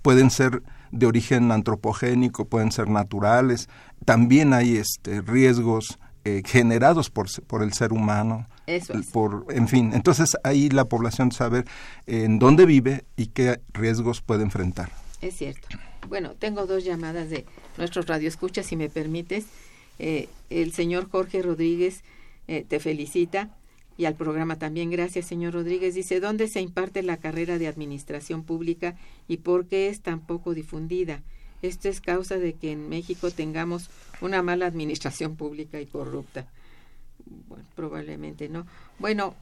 Pueden 0.00 0.30
ser 0.30 0.62
de 0.90 1.04
origen 1.04 1.52
antropogénico, 1.52 2.46
pueden 2.46 2.72
ser 2.72 2.88
naturales. 2.88 3.68
También 4.06 4.54
hay 4.54 4.78
este 4.78 5.20
riesgos 5.20 5.98
eh, 6.24 6.42
generados 6.44 7.10
por, 7.10 7.28
por 7.46 7.62
el 7.62 7.72
ser 7.72 7.92
humano. 7.92 8.46
Eso 8.66 8.94
es. 8.94 9.06
Por, 9.08 9.46
en 9.50 9.68
fin, 9.68 9.92
entonces 9.94 10.36
ahí 10.44 10.68
la 10.68 10.84
población 10.84 11.32
sabe 11.32 11.64
en 12.06 12.38
dónde 12.38 12.66
vive 12.66 13.04
y 13.16 13.26
qué 13.26 13.60
riesgos 13.72 14.22
puede 14.22 14.42
enfrentar. 14.42 14.90
Es 15.20 15.36
cierto. 15.36 15.68
Bueno, 16.08 16.30
tengo 16.38 16.66
dos 16.66 16.84
llamadas 16.84 17.30
de 17.30 17.44
nuestros 17.76 18.06
radioescuchas, 18.06 18.66
si 18.66 18.76
me 18.76 18.88
permites. 18.88 19.46
Eh, 19.98 20.28
el 20.48 20.72
señor 20.72 21.10
Jorge 21.10 21.42
Rodríguez 21.42 22.02
eh, 22.48 22.64
te 22.66 22.80
felicita 22.80 23.50
y 23.96 24.06
al 24.06 24.14
programa 24.14 24.56
también. 24.56 24.90
Gracias, 24.90 25.26
señor 25.26 25.52
Rodríguez. 25.52 25.94
Dice, 25.94 26.20
¿dónde 26.20 26.48
se 26.48 26.60
imparte 26.60 27.02
la 27.02 27.18
carrera 27.18 27.58
de 27.58 27.68
administración 27.68 28.44
pública 28.44 28.96
y 29.28 29.38
por 29.38 29.66
qué 29.66 29.88
es 29.88 30.00
tan 30.00 30.20
poco 30.20 30.54
difundida? 30.54 31.22
Esto 31.62 31.88
es 31.88 32.00
causa 32.00 32.36
de 32.36 32.54
que 32.54 32.72
en 32.72 32.88
México 32.88 33.30
tengamos 33.30 33.90
una 34.20 34.42
mala 34.42 34.66
administración 34.66 35.36
pública 35.36 35.80
y 35.80 35.86
corrupta. 35.86 36.46
Bueno, 37.48 37.64
probablemente 37.74 38.48
no. 38.48 38.66
Bueno, 38.98 39.34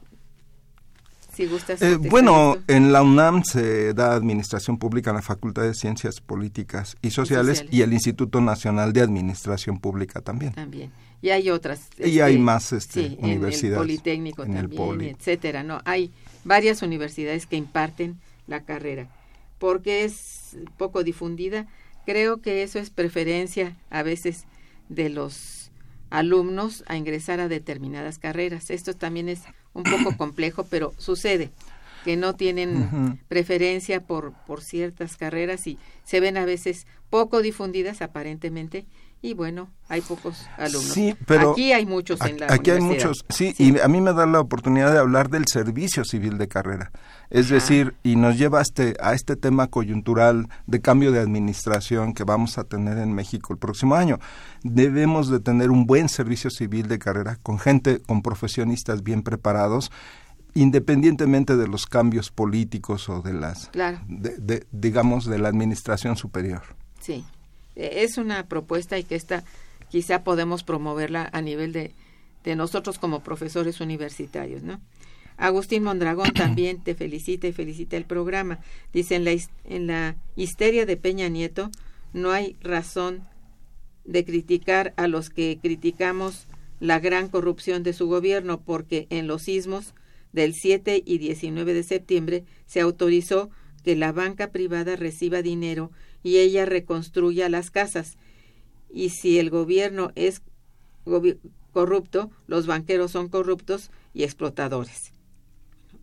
si 1.33 1.45
gustas. 1.45 1.81
Eh, 1.81 1.95
bueno, 1.95 2.55
esto. 2.55 2.73
en 2.73 2.91
la 2.91 3.01
UNAM 3.01 3.43
se 3.43 3.93
da 3.93 4.13
Administración 4.13 4.77
Pública 4.77 5.11
en 5.11 5.17
la 5.17 5.21
Facultad 5.21 5.63
de 5.63 5.73
Ciencias 5.73 6.21
Políticas 6.21 6.97
y 7.01 7.11
Sociales 7.11 7.59
y, 7.59 7.65
Sociales. 7.65 7.87
el 7.87 7.93
Instituto 7.93 8.41
Nacional 8.41 8.93
de 8.93 9.01
Administración 9.01 9.79
Pública 9.79 10.21
también. 10.21 10.53
también. 10.53 10.91
Y 11.21 11.29
hay 11.29 11.49
otras. 11.49 11.87
Y 11.97 12.19
hay 12.19 12.37
más, 12.37 12.71
este, 12.71 13.09
sí, 13.09 13.17
universidades. 13.19 13.63
En 13.63 13.71
el 13.73 13.77
Politécnico 13.77 14.43
En 14.43 14.51
el 14.51 14.61
también, 14.63 14.81
Poli. 14.81 15.09
etcétera. 15.09 15.63
No, 15.63 15.81
hay 15.85 16.11
varias 16.43 16.81
universidades 16.81 17.45
que 17.45 17.57
imparten 17.57 18.19
la 18.47 18.63
carrera. 18.63 19.07
Porque 19.57 20.05
es 20.05 20.57
poco 20.77 21.03
difundida, 21.03 21.67
creo 22.09 22.41
que 22.41 22.63
eso 22.63 22.79
es 22.79 22.89
preferencia 22.89 23.77
a 23.91 24.01
veces 24.01 24.45
de 24.89 25.09
los 25.09 25.69
alumnos 26.09 26.83
a 26.87 26.97
ingresar 26.97 27.39
a 27.39 27.47
determinadas 27.47 28.17
carreras. 28.17 28.71
Esto 28.71 28.95
también 28.95 29.29
es 29.29 29.43
un 29.75 29.83
poco 29.83 30.17
complejo, 30.17 30.65
pero 30.67 30.91
sucede 30.97 31.51
que 32.03 32.17
no 32.17 32.33
tienen 32.33 33.19
preferencia 33.27 34.01
por, 34.01 34.33
por 34.47 34.63
ciertas 34.63 35.17
carreras 35.17 35.67
y 35.67 35.77
se 36.03 36.19
ven 36.19 36.37
a 36.37 36.45
veces 36.45 36.87
poco 37.11 37.43
difundidas 37.43 38.01
aparentemente 38.01 38.87
y 39.21 39.33
bueno, 39.33 39.69
hay 39.89 40.01
pocos 40.01 40.45
alumnos. 40.57 40.93
Sí, 40.93 41.15
pero 41.25 41.51
aquí 41.51 41.73
hay 41.73 41.85
muchos 41.85 42.21
en 42.21 42.39
la 42.39 42.47
Aquí 42.49 42.71
hay 42.71 42.79
muchos, 42.81 43.25
sí, 43.29 43.53
y 43.57 43.77
a 43.79 43.87
mí 43.87 43.99
me 44.01 44.13
da 44.13 44.25
la 44.25 44.39
oportunidad 44.39 44.91
de 44.93 44.99
hablar 44.99 45.29
del 45.29 45.45
servicio 45.47 46.05
civil 46.05 46.37
de 46.37 46.47
carrera. 46.47 46.91
Es 47.29 47.47
Ajá. 47.47 47.55
decir, 47.55 47.95
y 48.01 48.15
nos 48.15 48.37
lleva 48.37 48.59
a 48.59 48.61
este, 48.61 48.95
a 49.01 49.13
este 49.13 49.35
tema 49.35 49.67
coyuntural 49.67 50.47
de 50.67 50.81
cambio 50.81 51.11
de 51.11 51.19
administración 51.19 52.13
que 52.13 52.23
vamos 52.23 52.57
a 52.57 52.63
tener 52.63 52.97
en 52.97 53.13
México 53.13 53.51
el 53.53 53.59
próximo 53.59 53.95
año. 53.95 54.19
Debemos 54.63 55.29
de 55.29 55.39
tener 55.39 55.69
un 55.69 55.85
buen 55.85 56.09
servicio 56.09 56.49
civil 56.49 56.87
de 56.87 56.97
carrera 56.97 57.37
con 57.43 57.59
gente, 57.59 58.01
con 58.01 58.21
profesionistas 58.21 59.03
bien 59.03 59.21
preparados, 59.21 59.91
independientemente 60.55 61.55
de 61.57 61.67
los 61.67 61.85
cambios 61.85 62.31
políticos 62.31 63.07
o 63.09 63.21
de 63.21 63.33
las, 63.33 63.67
Claro. 63.67 63.99
de- 64.07 64.37
de- 64.37 64.67
digamos, 64.71 65.25
de 65.25 65.37
la 65.39 65.49
administración 65.49 66.15
superior. 66.17 66.63
Sí, 66.99 67.23
es 67.79 68.17
una 68.17 68.47
propuesta 68.47 68.97
y 68.97 69.03
que 69.03 69.15
esta 69.15 69.43
quizá 69.89 70.23
podemos 70.23 70.63
promoverla 70.63 71.29
a 71.31 71.41
nivel 71.41 71.73
de, 71.73 71.93
de 72.43 72.55
nosotros 72.55 72.99
como 72.99 73.21
profesores 73.21 73.81
universitarios, 73.81 74.63
¿no? 74.63 74.79
Agustín 75.37 75.83
Mondragón 75.83 76.31
también 76.33 76.83
te 76.83 76.95
felicita 76.95 77.47
y 77.47 77.53
felicita 77.53 77.97
el 77.97 78.05
programa. 78.05 78.59
Dice, 78.93 79.15
en 79.15 79.25
la, 79.25 79.31
en 79.65 79.87
la 79.87 80.15
histeria 80.35 80.85
de 80.85 80.97
Peña 80.97 81.29
Nieto 81.29 81.71
no 82.13 82.31
hay 82.31 82.57
razón 82.61 83.27
de 84.03 84.25
criticar 84.25 84.93
a 84.97 85.07
los 85.07 85.29
que 85.29 85.59
criticamos 85.61 86.47
la 86.79 86.99
gran 86.99 87.27
corrupción 87.27 87.83
de 87.83 87.93
su 87.93 88.07
gobierno, 88.07 88.61
porque 88.61 89.07
en 89.09 89.27
los 89.27 89.43
sismos 89.43 89.93
del 90.31 90.53
7 90.53 91.03
y 91.05 91.17
19 91.17 91.73
de 91.73 91.83
septiembre 91.83 92.45
se 92.65 92.81
autorizó 92.81 93.49
que 93.83 93.95
la 93.95 94.11
banca 94.11 94.51
privada 94.51 94.95
reciba 94.95 95.41
dinero 95.41 95.91
y 96.23 96.37
ella 96.37 96.65
reconstruya 96.65 97.49
las 97.49 97.71
casas. 97.71 98.17
Y 98.91 99.09
si 99.09 99.39
el 99.39 99.49
gobierno 99.49 100.11
es 100.15 100.41
corrupto, 101.73 102.31
los 102.47 102.67
banqueros 102.67 103.11
son 103.11 103.29
corruptos 103.29 103.91
y 104.13 104.23
explotadores. 104.23 105.11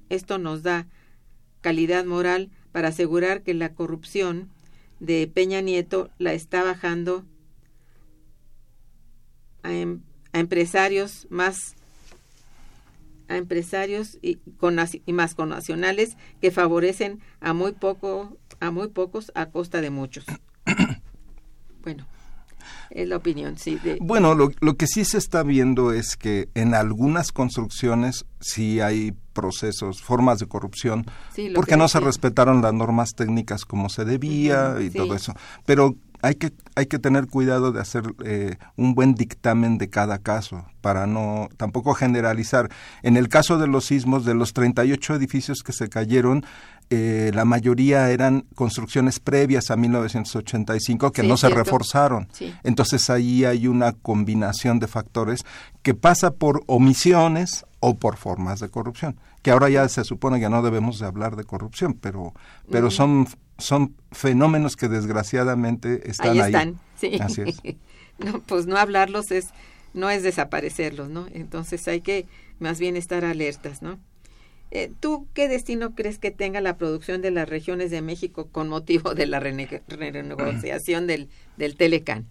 Esto 0.09 0.39
nos 0.39 0.63
da 0.63 0.87
calidad 1.61 2.05
moral 2.05 2.51
para 2.73 2.89
asegurar 2.89 3.43
que 3.43 3.55
la 3.55 3.75
corrupción 3.75 4.49
de 5.01 5.27
Peña 5.33 5.61
Nieto 5.61 6.11
la 6.19 6.33
está 6.33 6.63
bajando 6.63 7.25
a, 9.63 9.75
em- 9.75 10.01
a 10.33 10.39
empresarios 10.39 11.27
más 11.29 11.75
a 13.29 13.37
empresarios 13.37 14.19
y, 14.23 14.37
con, 14.59 14.77
y 15.05 15.13
más 15.13 15.35
con 15.35 15.49
nacionales 15.49 16.17
que 16.41 16.53
favorecen 16.53 17.21
a 17.41 17.53
muy 17.55 17.73
poco 17.73 18.37
a 18.61 18.71
muy 18.71 18.89
pocos 18.89 19.33
a 19.35 19.47
costa 19.47 19.81
de 19.81 19.91
muchos. 19.91 20.25
bueno, 21.83 22.07
es 22.91 23.09
la 23.09 23.17
opinión, 23.17 23.59
sí. 23.59 23.77
De, 23.77 23.99
Bueno, 24.01 24.35
lo, 24.35 24.51
lo 24.61 24.77
que 24.77 24.87
sí 24.87 25.05
se 25.05 25.19
está 25.19 25.43
viendo 25.43 25.93
es 25.93 26.17
que 26.17 26.49
en 26.55 26.75
algunas 26.75 27.33
construcciones 27.33 28.27
sí 28.41 28.81
hay 28.81 29.13
procesos, 29.33 30.01
formas 30.01 30.39
de 30.39 30.47
corrupción, 30.47 31.05
Sí, 31.35 31.51
porque 31.55 31.73
que 31.73 31.77
no 31.77 31.89
se 31.89 32.01
respetaron 32.01 32.63
las 32.63 32.73
normas 32.73 33.11
técnicas 33.15 33.65
como 33.65 33.89
se 33.91 34.05
debía 34.05 34.77
y 34.81 34.91
sí. 34.91 34.97
todo 34.97 35.15
eso. 35.15 35.35
Pero 35.67 35.95
hay 36.23 36.35
que, 36.37 36.53
hay 36.75 36.87
que 36.87 36.99
tener 36.99 37.27
cuidado 37.27 37.73
de 37.73 37.81
hacer 37.81 38.05
eh, 38.25 38.57
un 38.77 38.95
buen 38.95 39.15
dictamen 39.15 39.79
de 39.79 39.89
cada 39.91 40.19
caso 40.19 40.65
para 40.81 41.07
no 41.07 41.49
tampoco 41.57 41.95
generalizar. 41.95 42.69
En 43.03 43.17
el 43.17 43.29
caso 43.29 43.59
de 43.59 43.67
los 43.67 43.87
sismos, 43.87 44.25
de 44.25 44.35
los 44.35 44.53
38 44.53 45.15
edificios 45.15 45.63
que 45.65 45.73
se 45.73 45.89
cayeron, 45.89 46.45
eh, 46.91 47.33
la 47.35 47.45
mayoría 47.45 48.11
eran 48.11 48.45
construcciones 48.55 49.19
previas 49.19 49.71
a 49.73 49.77
1985 49.77 51.11
que 51.13 51.23
Sí, 51.23 51.29
no 51.29 51.37
se 51.37 51.49
cierto. 51.49 51.65
reforzaron. 51.65 52.29
Sí. 52.33 52.55
Entonces 52.63 53.11
ahí 53.11 53.45
hay 53.45 53.67
una 53.67 53.93
combinación 53.93 54.79
de 54.79 54.87
factores 54.87 55.45
que 55.83 55.95
pasa 55.95 56.31
por 56.31 56.63
omisiones 56.67 57.65
o 57.89 57.95
por 57.97 58.17
formas 58.17 58.59
de 58.61 58.69
corrupción, 58.69 59.17
que 59.43 59.51
ahora 59.53 59.69
ya 59.69 59.89
se 59.89 60.03
supone 60.03 60.41
que 60.41 60.49
no 60.49 60.61
debemos 60.63 60.99
de 60.99 61.07
hablar 61.07 61.37
de 61.37 61.45
corrupción, 61.45 61.95
pero 61.95 62.33
pero 62.71 62.91
son 62.91 63.27
son 63.59 63.95
fenómenos 64.11 64.77
que 64.77 64.89
desgraciadamente 64.89 66.11
están 66.11 66.31
ahí 66.33 66.41
ahí. 66.41 66.47
están, 66.53 66.81
sí. 67.01 67.19
Así 67.21 67.43
es. 67.43 67.63
no, 68.19 68.41
pues 68.41 68.67
no 68.67 68.77
hablarlos 68.77 69.31
es 69.31 69.51
no 69.95 70.11
es 70.11 70.23
desaparecerlos, 70.23 71.09
¿no? 71.09 71.27
Entonces 71.33 71.87
hay 71.89 72.01
que 72.01 72.27
más 72.59 72.79
bien 72.81 72.97
estar 72.97 73.25
alertas, 73.25 73.83
¿no? 73.83 73.99
Eh, 74.73 74.91
¿Tú 74.99 75.29
qué 75.33 75.47
destino 75.49 75.95
crees 75.95 76.19
que 76.19 76.33
tenga 76.33 76.61
la 76.61 76.77
producción 76.77 77.23
de 77.23 77.31
las 77.31 77.49
regiones 77.49 77.93
de 77.93 78.03
México 78.03 78.49
con 78.51 78.69
motivo 78.69 79.15
de 79.15 79.27
la 79.27 79.39
rene- 79.41 79.83
renegociación 79.87 81.07
del, 81.11 81.29
del 81.57 81.77
Telecán? 81.77 82.27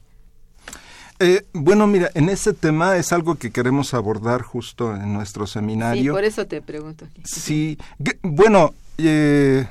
Eh, 1.20 1.46
bueno, 1.54 1.88
mira, 1.88 2.10
en 2.14 2.28
ese 2.30 2.54
tema 2.54 2.98
es 2.98 3.14
algo 3.14 3.36
que 3.36 3.52
queremos 3.52 3.94
abordar 3.94 4.42
justo 4.42 4.94
en 4.96 5.14
nuestro 5.14 5.48
Sí, 5.48 5.54
seminario. 5.54 6.14
por 6.14 6.24
eso 6.26 6.46
te 6.46 6.62
pregunto. 6.62 7.06
aquí. 7.06 7.22
Sí, 7.26 7.78
que- 8.04 8.20
bueno, 8.22 8.74
eh, 8.98 9.66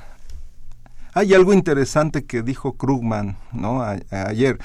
hay 1.13 1.35
algo 1.35 1.53
interesante 1.53 2.25
que 2.25 2.43
dijo 2.43 2.75
Krugman, 2.77 3.37
¿no? 3.53 3.83
A- 3.83 3.99
ayer. 4.11 4.59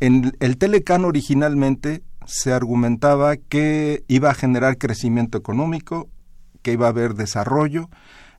En 0.00 0.36
el 0.40 0.58
Telecán 0.58 1.04
originalmente 1.04 2.02
se 2.26 2.52
argumentaba 2.52 3.36
que 3.36 4.04
iba 4.06 4.30
a 4.30 4.34
generar 4.34 4.76
crecimiento 4.76 5.38
económico, 5.38 6.08
que 6.62 6.72
iba 6.72 6.86
a 6.86 6.90
haber 6.90 7.14
desarrollo 7.14 7.88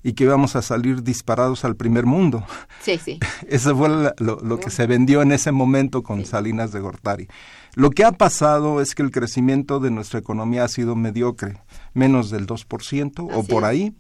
y 0.04 0.14
que 0.14 0.24
íbamos 0.26 0.56
a 0.56 0.62
salir 0.62 1.04
disparados 1.04 1.66
al 1.66 1.76
primer 1.76 2.06
mundo. 2.06 2.46
Sí, 2.82 2.98
sí. 3.04 3.20
Eso 3.50 3.76
fue 3.76 3.90
lo, 4.20 4.60
que 4.60 4.70
se 4.70 4.86
vendió 4.88 5.22
en 5.24 5.32
ese 5.34 5.52
momento 5.52 6.04
con 6.04 6.24
Salinas 6.26 6.72
de 6.72 6.80
Gortari. 6.80 7.28
Lo 7.76 7.92
que 7.92 8.04
ha 8.04 8.12
pasado 8.12 8.82
es 8.82 8.96
que 8.96 9.04
el 9.04 9.12
crecimiento 9.12 9.80
de 9.80 9.92
nuestra 9.92 10.20
economía 10.20 10.64
ha 10.64 10.68
sido 10.68 10.96
mediocre, 10.96 11.58
menos 11.94 12.30
del 12.30 12.48
2% 12.48 13.30
o 13.34 13.44
por 13.44 13.66
ahí, 13.66 13.96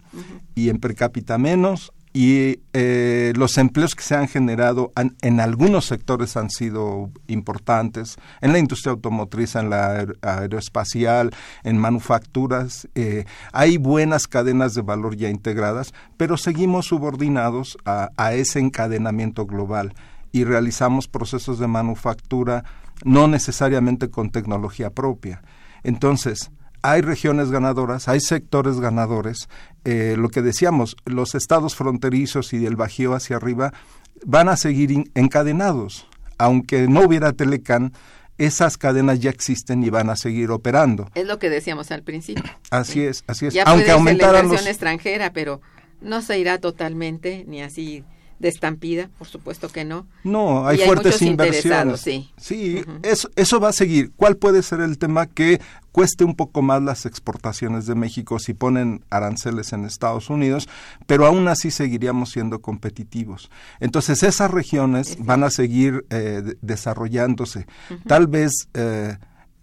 y 0.56 0.70
en 0.70 0.80
per 0.80 0.96
cápita 0.96 1.38
menos, 1.38 1.94
y 2.12 2.62
eh, 2.74 3.34
los 3.36 3.58
empleos 3.60 3.94
que 3.94 4.02
se 4.02 4.16
han 4.16 4.28
generado 4.28 4.92
en 5.22 5.40
algunos 5.40 5.86
sectores 5.86 6.36
han 6.38 6.50
sido 6.50 7.12
importantes, 7.28 8.18
en 8.42 8.52
la 8.52 8.60
industria 8.60 8.94
automotriz, 8.94 9.56
en 9.56 9.70
la 9.70 10.08
aeroespacial, 10.22 11.30
en 11.64 11.78
manufacturas. 11.78 12.88
Eh, 12.96 13.26
hay 13.54 13.78
buenas 13.78 14.28
cadenas 14.28 14.74
de 14.74 14.82
valor 14.82 15.16
ya 15.18 15.30
integradas, 15.30 15.94
pero 16.18 16.36
seguimos 16.38 16.88
subordinados 16.88 17.78
a, 17.86 18.10
a 18.18 18.34
ese 18.34 18.60
encadenamiento 18.60 19.46
global 19.46 19.94
y 20.32 20.44
realizamos 20.44 21.08
procesos 21.08 21.60
de 21.60 21.68
manufactura 21.68 22.64
no 23.04 23.28
necesariamente 23.28 24.10
con 24.10 24.30
tecnología 24.30 24.90
propia. 24.90 25.42
Entonces, 25.84 26.52
hay 26.82 27.02
regiones 27.02 27.52
ganadoras, 27.52 28.08
hay 28.08 28.20
sectores 28.22 28.80
ganadores. 28.80 29.50
Eh, 29.86 30.16
lo 30.18 30.30
que 30.30 30.42
decíamos, 30.42 30.96
los 31.06 31.36
estados 31.36 31.76
fronterizos 31.76 32.54
y 32.54 32.60
del 32.60 32.76
Bajío 32.76 33.14
hacia 33.14 33.38
arriba 33.38 33.74
van 34.26 34.50
a 34.50 34.58
seguir 34.58 35.06
encadenados. 35.16 36.08
Aunque 36.38 36.88
no 36.88 37.02
hubiera 37.02 37.34
Telecan, 37.34 37.94
esas 38.38 38.78
cadenas 38.78 39.20
ya 39.20 39.30
existen 39.30 39.84
y 39.84 39.90
van 39.90 40.10
a 40.10 40.16
seguir 40.16 40.52
operando. 40.52 41.10
Es 41.14 41.28
lo 41.28 41.40
que 41.40 41.50
decíamos 41.50 41.92
al 41.92 42.04
principio. 42.04 42.44
Así 42.72 43.02
es, 43.02 43.24
así 43.28 43.48
es. 43.48 43.54
Ya 43.54 43.64
Aunque 43.64 43.92
aumentaran 43.92 44.36
la 44.36 44.44
inversión 44.44 44.70
extranjera, 44.70 45.34
pero 45.34 45.60
no 46.02 46.22
se 46.22 46.40
irá 46.40 46.60
totalmente 46.60 47.44
ni 47.48 47.62
así 47.62 48.06
de 48.40 48.48
estampida, 48.48 49.10
por 49.18 49.28
supuesto 49.28 49.70
que 49.70 49.86
no. 49.86 50.08
No, 50.24 50.68
hay 50.68 50.78
fuertes 50.80 51.22
inversiones. 51.22 52.02
Sí, 52.02 52.30
sí 52.38 52.82
eso, 53.04 53.30
eso 53.36 53.60
va 53.60 53.70
a 53.70 53.74
seguir. 53.74 54.12
¿Cuál 54.16 54.38
puede 54.38 54.64
ser 54.64 54.80
el 54.80 54.98
tema 54.98 55.28
que 55.28 55.60
cueste 55.92 56.24
un 56.24 56.36
poco 56.36 56.62
más 56.62 56.82
las 56.82 57.06
exportaciones 57.06 57.86
de 57.86 57.96
México 57.96 58.40
si 58.40 58.54
ponen 58.54 59.04
aranceles 59.10 59.74
en 59.74 59.86
Estados 59.86 60.30
Unidos, 60.30 60.70
pero 61.08 61.26
aún 61.26 61.48
así 61.48 61.72
seguiríamos 61.72 62.32
siendo 62.32 62.62
competitivos. 62.62 63.50
Entonces 63.80 64.24
esas 64.24 64.52
regiones 64.52 65.18
van 65.20 65.44
a 65.44 65.50
seguir 65.50 66.06
eh, 66.10 66.56
desarrollándose, 66.62 67.66
tal 68.08 68.28
vez 68.28 68.52
eh, 68.74 69.18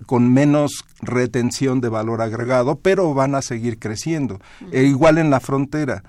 con 0.05 0.33
menos 0.33 0.85
retención 1.01 1.81
de 1.81 1.89
valor 1.89 2.21
agregado, 2.21 2.81
pero 2.81 3.15
van 3.15 3.35
a 3.35 3.43
seguir 3.43 3.79
creciendo. 3.79 4.41
E 4.73 4.83
igual 4.83 5.19
en 5.19 5.31
la 5.31 5.41
frontera. 5.41 6.03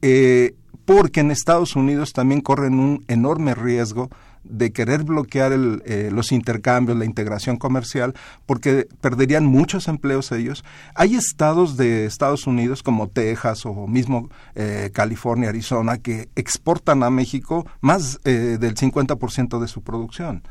Eh, 0.00 0.54
porque 0.84 1.20
en 1.20 1.30
Estados 1.30 1.76
Unidos 1.76 2.12
también 2.12 2.40
corren 2.40 2.78
un 2.78 3.04
enorme 3.08 3.54
riesgo 3.54 4.10
de 4.44 4.72
querer 4.72 5.04
bloquear 5.04 5.52
eh, 5.52 6.10
los 6.12 6.32
intercambios, 6.32 6.98
la 6.98 7.04
integración 7.04 7.56
comercial, 7.56 8.14
porque 8.46 8.88
perderían 9.00 9.46
muchos 9.46 9.88
empleos 9.88 10.32
ellos. 10.32 10.64
Hay 10.94 11.14
estados 11.14 11.76
de 11.76 12.06
Estados 12.06 12.46
Unidos 12.46 12.82
como 12.82 13.08
Texas 13.08 13.64
o 13.66 13.86
mismo 13.86 14.30
eh, 14.54 14.90
California, 14.92 15.48
Arizona, 15.48 15.98
que 15.98 16.28
exportan 16.34 17.02
a 17.02 17.10
México 17.10 17.66
más 17.80 18.18
eh, 18.24 18.58
del 18.58 18.74
50% 18.74 19.60
de 19.60 19.68
su 19.68 19.82
producción. 19.82 20.42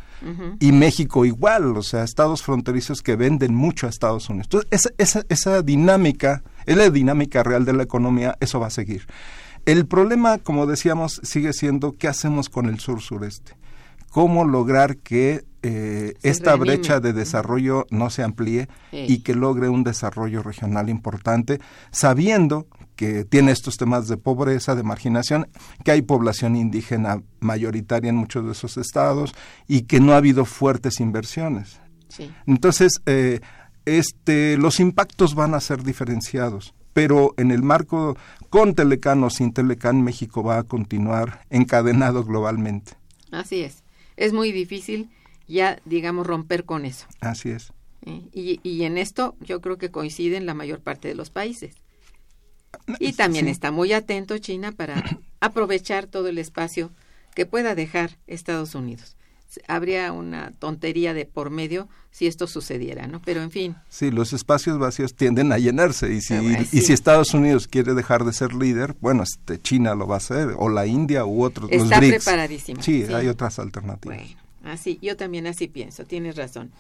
Y 0.60 0.72
México 0.72 1.26
igual, 1.26 1.76
o 1.76 1.82
sea, 1.82 2.04
estados 2.04 2.44
fronterizos 2.44 3.02
que 3.02 3.16
venden 3.16 3.56
mucho 3.56 3.88
a 3.88 3.90
Estados 3.90 4.30
Unidos. 4.30 4.46
Entonces, 4.52 4.70
esa, 4.70 4.90
esa, 5.00 5.26
esa 5.30 5.62
dinámica, 5.64 6.44
es 6.68 6.78
la 6.78 6.92
dinámica 6.92 7.42
real 7.42 7.66
de 7.66 7.74
la 7.74 7.82
economía, 7.82 8.38
eso 8.40 8.60
va 8.60 8.68
a 8.68 8.70
seguir. 8.70 9.08
El 9.66 9.86
problema, 9.86 10.40
como 10.40 10.66
decíamos, 10.66 11.22
sigue 11.24 11.54
siendo 11.54 11.96
qué 11.98 12.08
hacemos 12.08 12.50
con 12.50 12.68
el 12.68 12.80
sur-sureste. 12.80 13.54
Cómo 14.10 14.44
lograr 14.44 14.98
que 14.98 15.46
eh, 15.62 16.16
esta 16.24 16.56
brecha 16.56 17.00
de 17.00 17.14
desarrollo 17.14 17.86
no 17.92 18.10
se 18.10 18.24
amplíe 18.24 18.68
y 18.92 19.20
que 19.20 19.36
logre 19.36 19.70
un 19.70 19.84
desarrollo 19.84 20.42
regional 20.42 20.90
importante, 20.90 21.62
sabiendo 21.92 22.68
que 22.96 23.24
tiene 23.24 23.52
estos 23.52 23.78
temas 23.78 24.08
de 24.08 24.18
pobreza, 24.18 24.76
de 24.76 24.84
marginación, 24.84 25.48
que 25.86 25.92
hay 25.92 26.02
población 26.02 26.56
indígena 26.56 27.22
mayoritaria 27.40 28.10
en 28.10 28.16
muchos 28.16 28.46
de 28.46 28.52
esos 28.52 28.78
estados 28.78 29.34
y 29.68 29.84
que 29.84 30.00
no 30.00 30.14
ha 30.14 30.18
habido 30.18 30.46
fuertes 30.46 31.00
inversiones. 31.00 31.80
Entonces, 32.46 33.02
eh, 33.06 33.40
este, 33.86 34.58
los 34.58 34.80
impactos 34.80 35.36
van 35.36 35.54
a 35.54 35.62
ser 35.62 35.84
diferenciados 35.84 36.74
pero 36.94 37.34
en 37.38 37.52
el 37.52 37.64
marco 37.64 38.18
con 38.50 38.76
Telecan 38.76 39.24
o 39.24 39.30
sin 39.30 39.54
Telecan, 39.54 40.02
México 40.02 40.44
va 40.44 40.60
a 40.60 40.64
continuar 40.64 41.46
encadenado 41.50 42.24
globalmente. 42.24 42.94
Así 43.32 43.62
es. 43.62 43.84
Es 44.18 44.34
muy 44.34 44.52
difícil 44.52 45.10
ya, 45.48 45.80
digamos, 45.86 46.28
romper 46.28 46.66
con 46.66 46.86
eso. 46.86 47.08
Así 47.20 47.50
es. 47.50 47.74
Eh, 48.06 48.22
y, 48.34 48.60
y, 48.64 48.84
en 48.84 48.98
esto 48.98 49.36
yo 49.42 49.62
creo 49.62 49.78
que 49.78 49.92
coinciden 49.92 50.46
la 50.46 50.54
mayor 50.54 50.80
parte 50.80 51.08
de 51.08 51.16
los 51.16 51.30
países. 51.30 51.76
Y 53.00 53.14
también 53.14 53.48
está 53.48 53.72
muy 53.72 53.94
atento 53.94 54.38
China 54.38 54.72
para 54.72 55.04
aprovechar 55.40 56.08
todo 56.08 56.28
el 56.28 56.38
espacio 56.38 56.92
que 57.36 57.46
pueda 57.46 57.76
dejar 57.76 58.18
Estados 58.28 58.76
Unidos 58.76 59.18
habría 59.68 60.12
una 60.12 60.52
tontería 60.52 61.14
de 61.14 61.26
por 61.26 61.50
medio 61.50 61.90
si 62.12 62.28
esto 62.28 62.48
sucediera, 62.48 63.08
¿no? 63.08 63.22
Pero 63.22 63.42
en 63.42 63.52
fin. 63.52 63.76
Sí, 63.90 64.12
los 64.12 64.34
espacios 64.34 64.80
vacíos 64.80 65.16
tienden 65.16 65.52
a 65.52 65.58
llenarse 65.58 66.14
y 66.14 66.22
si, 66.22 66.36
y 66.72 66.82
si 66.82 66.94
Estados 66.94 67.34
Unidos 67.34 67.68
quiere 67.68 67.94
dejar 67.94 68.24
de 68.24 68.34
ser 68.34 68.54
líder, 68.54 68.96
bueno, 69.02 69.24
este, 69.24 69.62
China 69.62 69.96
lo 69.96 70.08
va 70.08 70.16
a 70.16 70.18
hacer, 70.18 70.56
o 70.58 70.70
la 70.70 70.88
India 70.88 71.26
u 71.26 71.44
otros. 71.44 71.72
Está 71.72 72.00
preparadísimo. 72.00 72.82
Sí, 72.82 73.04
hay 73.14 73.28
otras 73.28 73.60
alternativas. 73.60 74.18
Bueno, 74.18 74.36
así, 74.64 75.00
yo 75.02 75.18
también 75.18 75.48
así 75.48 75.68
pienso, 75.68 76.06
tienes 76.06 76.36
razón. 76.36 76.72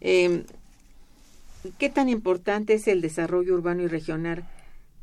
Eh, 0.00 0.44
¿Qué 1.78 1.90
tan 1.90 2.08
importante 2.08 2.74
es 2.74 2.86
el 2.86 3.00
desarrollo 3.00 3.54
urbano 3.54 3.82
y 3.82 3.88
regional 3.88 4.44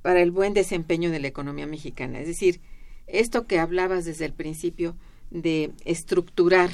para 0.02 0.22
el 0.22 0.32
buen 0.32 0.54
desempeño 0.54 1.12
de 1.12 1.20
la 1.20 1.28
economía 1.28 1.68
mexicana? 1.68 2.20
Es 2.20 2.28
decir, 2.28 2.62
esto 3.08 3.46
que 3.46 3.60
hablabas 3.60 4.06
desde 4.06 4.26
el 4.26 4.34
principio 4.34 4.96
de 5.30 5.72
estructurar 5.84 6.72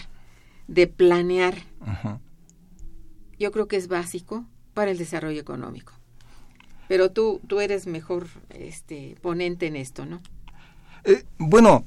de 0.70 0.88
planear, 0.88 1.56
yo 3.40 3.52
creo 3.52 3.68
que 3.68 3.76
es 3.76 3.88
básico 3.88 4.46
para 4.74 4.92
el 4.92 4.98
desarrollo 4.98 5.42
económico. 5.42 5.94
Pero 6.88 7.12
tú, 7.12 7.42
tú 7.48 7.60
eres 7.60 7.88
mejor 7.88 8.28
este, 8.50 9.16
ponente 9.22 9.68
en 9.68 9.76
esto, 9.76 10.06
¿no? 10.06 10.22
Eh, 11.04 11.24
bueno, 11.38 11.84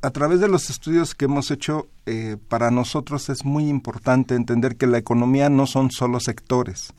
a 0.00 0.10
través 0.10 0.40
de 0.40 0.48
los 0.48 0.68
estudios 0.68 1.14
que 1.14 1.26
hemos 1.26 1.50
hecho, 1.50 1.88
eh, 2.06 2.36
para 2.48 2.70
nosotros 2.70 3.28
es 3.28 3.44
muy 3.44 3.68
importante 3.68 4.34
entender 4.34 4.76
que 4.76 4.86
la 4.86 4.98
economía 4.98 5.48
no 5.48 5.66
son 5.66 5.90
solo 5.90 6.18
sectores, 6.18 6.92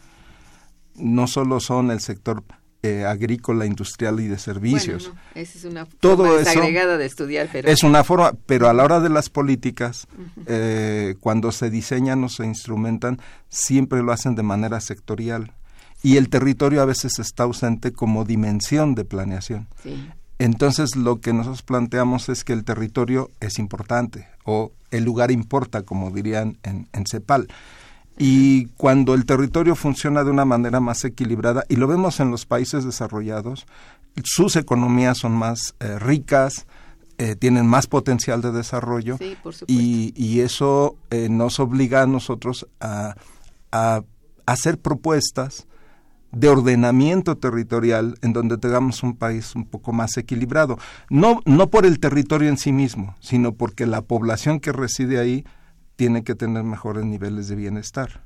no 0.95 1.27
solo 1.27 1.59
son 1.59 1.91
el 1.91 1.99
sector 1.99 2.43
eh, 2.85 3.05
agrícola, 3.05 3.65
industrial 3.65 4.19
y 4.19 4.27
de 4.27 4.37
servicios. 4.37 5.13
esa 5.35 5.57
es 5.57 5.63
una 5.63 5.85
forma 5.85 6.33
desagregada 6.33 6.97
de 6.97 7.05
estudiar. 7.05 7.47
Pero... 7.49 7.69
Es 7.69 7.81
una 7.81 8.03
forma, 8.03 8.33
pero 8.45 8.67
a 8.67 8.73
la 8.73 8.83
hora 8.83 8.99
de 8.99 9.07
las 9.07 9.29
políticas, 9.29 10.05
eh, 10.47 11.15
cuando 11.21 11.53
se 11.53 11.69
diseñan 11.69 12.21
o 12.25 12.27
se 12.29 12.45
instrumentan, 12.45 13.21
siempre 13.47 14.03
lo 14.03 14.11
hacen 14.11 14.35
de 14.35 14.43
manera 14.43 14.81
sectorial. 14.81 15.53
Y 16.01 16.17
el 16.17 16.27
territorio 16.27 16.81
a 16.81 16.85
veces 16.85 17.19
está 17.19 17.43
ausente 17.43 17.93
como 17.93 18.25
dimensión 18.25 18.95
de 18.95 19.05
planeación. 19.05 19.69
Entonces 20.37 20.97
lo 20.97 21.21
que 21.21 21.31
nosotros 21.31 21.61
planteamos 21.61 22.27
es 22.27 22.43
que 22.43 22.51
el 22.51 22.65
territorio 22.65 23.31
es 23.39 23.59
importante 23.59 24.27
o 24.43 24.73
el 24.91 25.05
lugar 25.05 25.31
importa, 25.31 25.83
como 25.83 26.11
dirían 26.11 26.57
en, 26.63 26.89
en 26.91 27.05
CEPAL. 27.05 27.47
Y 28.17 28.65
cuando 28.77 29.15
el 29.15 29.25
territorio 29.25 29.75
funciona 29.75 30.23
de 30.23 30.31
una 30.31 30.45
manera 30.45 30.79
más 30.79 31.03
equilibrada, 31.03 31.63
y 31.67 31.77
lo 31.77 31.87
vemos 31.87 32.19
en 32.19 32.31
los 32.31 32.45
países 32.45 32.85
desarrollados, 32.85 33.65
sus 34.23 34.55
economías 34.55 35.17
son 35.17 35.31
más 35.33 35.75
eh, 35.79 35.97
ricas, 35.97 36.67
eh, 37.17 37.35
tienen 37.35 37.67
más 37.67 37.87
potencial 37.87 38.41
de 38.41 38.51
desarrollo 38.51 39.17
y, 39.67 40.13
y, 40.15 40.39
eso 40.39 40.97
eh, 41.11 41.29
nos 41.29 41.59
obliga 41.59 42.01
a 42.01 42.07
nosotros 42.07 42.67
a, 42.79 43.15
a, 43.71 44.01
hacer 44.47 44.79
propuestas 44.79 45.67
de 46.31 46.49
ordenamiento 46.49 47.37
territorial 47.37 48.17
en 48.23 48.33
donde 48.33 48.57
tengamos 48.57 49.03
un 49.03 49.15
país 49.15 49.55
un 49.55 49.65
poco 49.65 49.93
más 49.93 50.17
equilibrado. 50.17 50.79
No, 51.11 51.41
no 51.45 51.69
por 51.69 51.85
el 51.85 51.99
territorio 51.99 52.49
en 52.49 52.57
sí 52.57 52.71
mismo, 52.71 53.15
sino 53.19 53.53
porque 53.53 53.85
la 53.85 54.01
población 54.01 54.59
que 54.59 54.71
reside 54.71 55.19
ahí 55.19 55.45
tiene 55.95 56.23
que 56.23 56.35
tener 56.35 56.63
mejores 56.63 57.05
niveles 57.05 57.47
de 57.47 57.55
bienestar. 57.55 58.23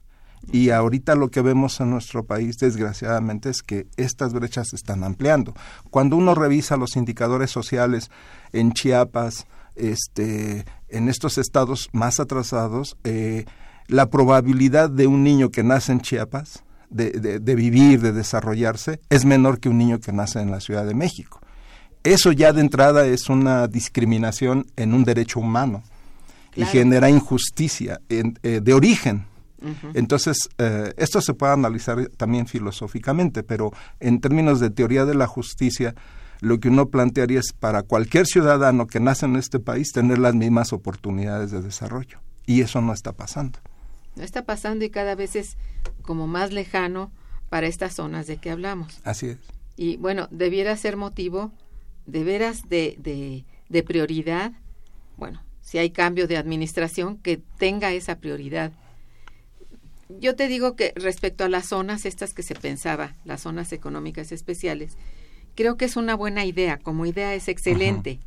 Y 0.51 0.69
ahorita 0.69 1.15
lo 1.15 1.29
que 1.29 1.41
vemos 1.41 1.79
en 1.81 1.89
nuestro 1.89 2.23
país, 2.23 2.57
desgraciadamente, 2.57 3.49
es 3.49 3.61
que 3.61 3.87
estas 3.97 4.33
brechas 4.33 4.69
se 4.69 4.75
están 4.75 5.03
ampliando. 5.03 5.53
Cuando 5.89 6.15
uno 6.15 6.35
revisa 6.35 6.77
los 6.77 6.95
indicadores 6.95 7.51
sociales 7.51 8.09
en 8.53 8.71
Chiapas, 8.71 9.45
este, 9.75 10.65
en 10.89 11.09
estos 11.09 11.37
estados 11.37 11.89
más 11.91 12.19
atrasados, 12.19 12.97
eh, 13.03 13.45
la 13.87 14.09
probabilidad 14.09 14.89
de 14.89 15.07
un 15.07 15.23
niño 15.23 15.49
que 15.49 15.63
nace 15.63 15.91
en 15.91 16.01
Chiapas 16.01 16.63
de, 16.89 17.11
de, 17.11 17.55
vivir, 17.55 18.01
de 18.01 18.13
desarrollarse, 18.13 19.01
es 19.09 19.25
menor 19.25 19.59
que 19.59 19.69
un 19.69 19.77
niño 19.77 19.99
que 19.99 20.13
nace 20.13 20.39
en 20.39 20.51
la 20.51 20.61
Ciudad 20.61 20.85
de 20.85 20.93
México. 20.93 21.41
Eso 22.03 22.31
ya 22.31 22.53
de 22.53 22.61
entrada 22.61 23.05
es 23.05 23.27
una 23.29 23.67
discriminación 23.67 24.65
en 24.77 24.93
un 24.93 25.03
derecho 25.03 25.41
humano 25.41 25.83
y 26.57 26.65
genera 26.65 27.09
injusticia 27.09 28.01
eh, 28.09 28.61
de 28.61 28.73
origen. 28.73 29.25
Entonces, 29.93 30.49
eh, 30.59 30.93
esto 30.97 31.19
se 31.21 31.33
puede 31.33 31.53
analizar 31.53 32.07
también 32.17 32.47
filosóficamente, 32.47 33.43
pero 33.43 33.71
en 33.99 34.21
términos 34.21 34.59
de 34.59 34.69
teoría 34.69 35.05
de 35.05 35.15
la 35.15 35.27
justicia, 35.27 35.95
lo 36.41 36.59
que 36.59 36.69
uno 36.69 36.89
plantearía 36.89 37.39
es 37.39 37.53
para 37.53 37.83
cualquier 37.83 38.27
ciudadano 38.27 38.87
que 38.87 38.99
nace 38.99 39.25
en 39.25 39.35
este 39.35 39.59
país 39.59 39.91
tener 39.91 40.19
las 40.19 40.35
mismas 40.35 40.73
oportunidades 40.73 41.51
de 41.51 41.61
desarrollo. 41.61 42.19
Y 42.45 42.61
eso 42.61 42.81
no 42.81 42.93
está 42.93 43.13
pasando. 43.13 43.59
No 44.15 44.23
está 44.23 44.45
pasando 44.45 44.85
y 44.85 44.89
cada 44.89 45.15
vez 45.15 45.35
es 45.35 45.57
como 46.01 46.27
más 46.27 46.51
lejano 46.51 47.11
para 47.49 47.67
estas 47.67 47.93
zonas 47.95 48.27
de 48.27 48.37
que 48.37 48.51
hablamos. 48.51 48.99
Así 49.03 49.27
es. 49.27 49.37
Y 49.75 49.97
bueno, 49.97 50.27
debiera 50.31 50.75
ser 50.77 50.97
motivo 50.97 51.51
de 52.05 52.23
veras 52.23 52.69
de, 52.69 52.95
de, 52.99 53.45
de 53.69 53.83
prioridad, 53.83 54.53
bueno, 55.17 55.41
si 55.67 55.79
hay 55.79 55.89
cambio 55.89 56.27
de 56.27 56.37
administración, 56.37 57.17
que 57.17 57.41
tenga 57.57 57.91
esa 57.91 58.19
prioridad. 58.19 58.71
Yo 60.07 60.33
te 60.33 60.47
digo 60.47 60.77
que 60.77 60.93
respecto 60.95 61.43
a 61.43 61.49
las 61.49 61.67
zonas 61.67 62.05
estas 62.05 62.33
que 62.33 62.41
se 62.41 62.55
pensaba, 62.55 63.17
las 63.25 63.41
zonas 63.41 63.73
económicas 63.73 64.31
especiales, 64.31 64.97
creo 65.55 65.75
que 65.75 65.83
es 65.83 65.97
una 65.97 66.15
buena 66.15 66.45
idea, 66.45 66.77
como 66.77 67.05
idea 67.05 67.33
es 67.33 67.49
excelente, 67.49 68.21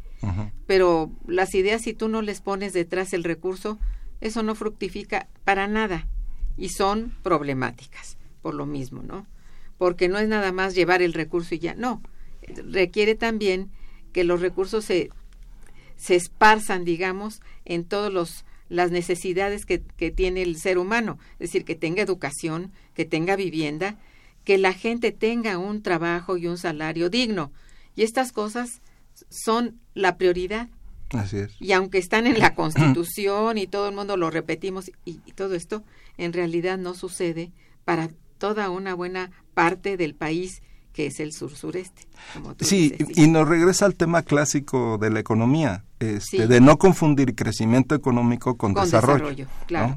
pero 0.67 1.11
las 1.27 1.55
ideas 1.55 1.81
si 1.81 1.95
tú 1.95 2.09
no 2.09 2.21
les 2.21 2.43
pones 2.43 2.75
detrás 2.75 3.15
el 3.15 3.25
recurso, 3.25 3.79
eso 4.21 4.43
no 4.43 4.55
fructifica 4.55 5.27
para 5.45 5.67
nada 5.67 6.07
y 6.59 6.69
son 6.69 7.15
problemáticas 7.23 8.19
por 8.43 8.53
lo 8.53 8.67
mismo, 8.67 9.03
¿no? 9.03 9.27
Porque 9.79 10.11
no 10.11 10.19
es 10.19 10.29
nada 10.29 10.53
más 10.53 10.75
llevar 10.75 11.01
el 11.01 11.15
recurso 11.15 11.55
y 11.55 11.59
ya, 11.59 11.73
no, 11.75 12.03
requiere 12.71 13.15
también 13.15 13.71
que 14.13 14.25
los 14.25 14.43
recursos 14.43 14.85
se 14.85 15.09
se 16.01 16.17
esparzan, 16.17 16.85
digamos, 16.85 17.41
en 17.65 17.85
todos 17.85 18.13
los 18.13 18.45
las 18.71 18.93
necesidades 18.93 19.67
que, 19.67 19.83
que 19.83 20.13
tiene 20.13 20.43
el 20.43 20.57
ser 20.57 20.79
humano, 20.79 21.19
es 21.35 21.51
decir, 21.51 21.65
que 21.65 21.75
tenga 21.75 22.03
educación, 22.03 22.73
que 22.95 23.05
tenga 23.05 23.35
vivienda, 23.35 23.99
que 24.45 24.59
la 24.59 24.73
gente 24.73 25.11
tenga 25.11 25.59
un 25.59 25.83
trabajo 25.83 26.37
y 26.37 26.47
un 26.47 26.57
salario 26.57 27.11
digno. 27.11 27.51
Y 27.97 28.05
estas 28.05 28.31
cosas 28.31 28.81
son 29.29 29.81
la 29.95 30.17
prioridad. 30.17 30.69
Así 31.11 31.39
es. 31.39 31.53
Y 31.61 31.73
aunque 31.73 31.99
están 31.99 32.29
en 32.29 32.39
la 32.39 32.55
Constitución 32.55 33.59
y 33.59 33.67
todo 33.67 33.89
el 33.89 33.95
mundo 33.95 34.17
lo 34.17 34.31
repetimos 34.31 34.93
y, 35.05 35.15
todo 35.35 35.57
esto, 35.57 35.83
en 36.17 36.33
realidad 36.33 36.79
no 36.79 36.95
sucede 36.95 37.51
para 37.85 38.11
toda 38.39 38.71
una 38.71 38.95
buena 38.95 39.33
parte 39.53 39.97
del 39.97 40.15
país 40.15 40.63
que 40.93 41.07
es 41.07 41.19
el 41.19 41.33
sur-sureste. 41.33 42.07
Sí, 42.61 42.95
y 43.17 43.27
nos 43.27 43.49
regresa 43.49 43.87
al 43.87 43.97
tema 43.97 44.23
clásico 44.23 44.99
de 44.99 45.11
la 45.11 45.21
economía, 45.21 45.85
este, 46.01 46.47
de 46.47 46.61
no 46.61 46.79
confundir 46.79 47.35
crecimiento 47.35 47.95
económico 47.95 48.57
con, 48.57 48.73
desarrollo. 48.73 49.47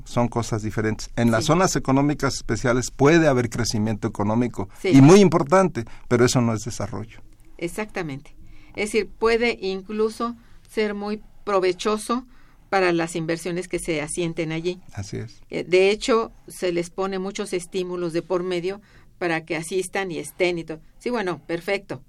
Son 0.03 0.27
cosas 0.27 0.61
diferentes. 0.61 1.09
En 1.15 1.31
las 1.31 1.45
zonas 1.45 1.75
económicas 1.75 2.35
especiales 2.35 2.91
puede 2.91 3.27
haber 3.27 3.49
crecimiento 3.49 4.07
económico 4.07 4.69
y 4.83 5.01
muy 5.01 5.21
importante, 5.21 5.85
pero 6.09 6.25
eso 6.25 6.41
no 6.41 6.53
es 6.53 6.65
desarrollo. 6.65 7.21
Exactamente. 7.57 8.35
Es 8.75 8.91
decir, 8.91 9.07
puede 9.07 9.57
incluso 9.61 10.35
ser 10.69 10.93
muy 10.93 11.21
provechoso 11.45 12.25
para 12.69 12.91
las 12.91 13.15
inversiones 13.15 13.67
que 13.67 13.79
se 13.79 14.01
asienten 14.01 14.51
allí. 14.51 14.81
Así 14.93 15.17
es. 15.17 15.41
Eh, 15.49 15.63
de 15.63 15.89
hecho, 15.89 16.31
se 16.47 16.73
les 16.73 16.89
pone 16.89 17.19
muchos 17.19 17.53
estímulos 17.53 18.13
de 18.13 18.23
por 18.23 18.43
medio 18.43 18.81
para 19.19 19.45
que 19.45 19.55
asistan 19.55 20.11
y 20.11 20.17
estén 20.17 20.57
y 20.57 20.63
todo. 20.65 20.81
Sí, 20.97 21.11
bueno, 21.11 21.39
perfecto. 21.45 22.03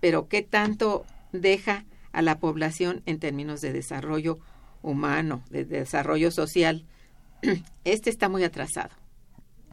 Pero 0.00 0.26
¿qué 0.26 0.42
tanto 0.42 1.04
deja 1.32 1.84
a 2.16 2.22
la 2.22 2.38
población 2.38 3.02
en 3.04 3.18
términos 3.18 3.60
de 3.60 3.74
desarrollo 3.74 4.38
humano, 4.82 5.44
de 5.50 5.66
desarrollo 5.66 6.30
social? 6.30 6.86
Este 7.84 8.08
está 8.08 8.30
muy 8.30 8.42
atrasado. 8.42 8.94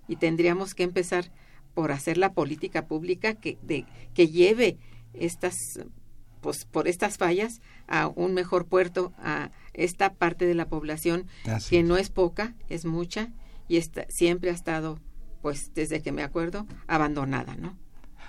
Y 0.10 0.18
tendríamos 0.18 0.76
que 0.76 0.84
empezar 0.84 1.32
por 1.74 1.94
hacer 1.94 2.18
la 2.18 2.34
política 2.34 2.86
pública 2.86 3.34
que, 3.36 3.58
de, 3.62 3.86
que 4.14 4.28
lleve 4.28 4.78
estas 5.14 5.56
pues, 6.42 6.66
por 6.66 6.90
estas 6.90 7.18
fallas 7.18 7.62
a 7.88 8.08
un 8.08 8.34
mejor 8.34 8.68
puerto 8.68 9.14
a 9.18 9.52
esta 9.74 10.14
parte 10.14 10.46
de 10.46 10.54
la 10.54 10.68
población 10.68 11.28
que 11.70 11.82
no 11.82 11.96
es 11.96 12.10
poca, 12.10 12.54
es 12.68 12.84
mucha 12.84 13.32
y 13.70 13.78
está, 13.78 14.06
siempre 14.10 14.50
ha 14.50 14.54
estado 14.54 15.00
pues 15.42 15.72
desde 15.74 16.02
que 16.02 16.12
me 16.12 16.24
acuerdo, 16.24 16.68
abandonada, 16.88 17.56
¿no? 17.56 17.78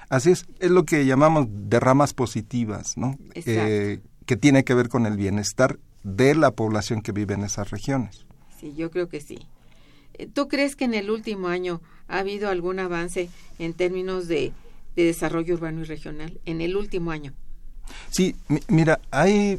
Así 0.09 0.31
es, 0.31 0.47
es 0.61 0.71
lo 0.71 0.85
que 0.85 1.07
llamamos 1.07 1.47
derramas 1.51 2.15
positivas, 2.15 2.97
¿no? 2.97 3.19
Eh, 3.35 4.01
que 4.27 4.37
tiene 4.37 4.65
que 4.65 4.75
ver 4.75 4.89
con 4.89 5.07
el 5.07 5.17
bienestar 5.17 5.79
de 6.03 6.35
la 6.35 6.51
población 6.51 7.03
que 7.03 7.13
vive 7.13 7.35
en 7.35 7.43
esas 7.43 7.71
regiones. 7.71 8.27
Sí, 8.61 8.75
yo 8.75 8.91
creo 8.91 9.09
que 9.09 9.21
sí. 9.21 9.39
Eh, 10.15 10.29
¿Tú 10.33 10.49
crees 10.49 10.77
que 10.77 10.85
en 10.85 10.95
el 10.95 11.11
último 11.11 11.49
año 11.49 11.81
ha 12.09 12.19
habido 12.19 12.51
algún 12.51 12.79
avance 12.79 13.31
en 13.59 13.75
términos 13.75 14.29
de, 14.29 14.53
de 14.97 15.05
desarrollo 15.05 15.55
urbano 15.55 15.81
y 15.81 15.85
regional? 15.85 16.41
En 16.45 16.61
el 16.61 16.77
último 16.77 17.11
año. 17.11 17.33
Sí, 18.11 18.37
mira, 18.69 19.01
hay 19.11 19.59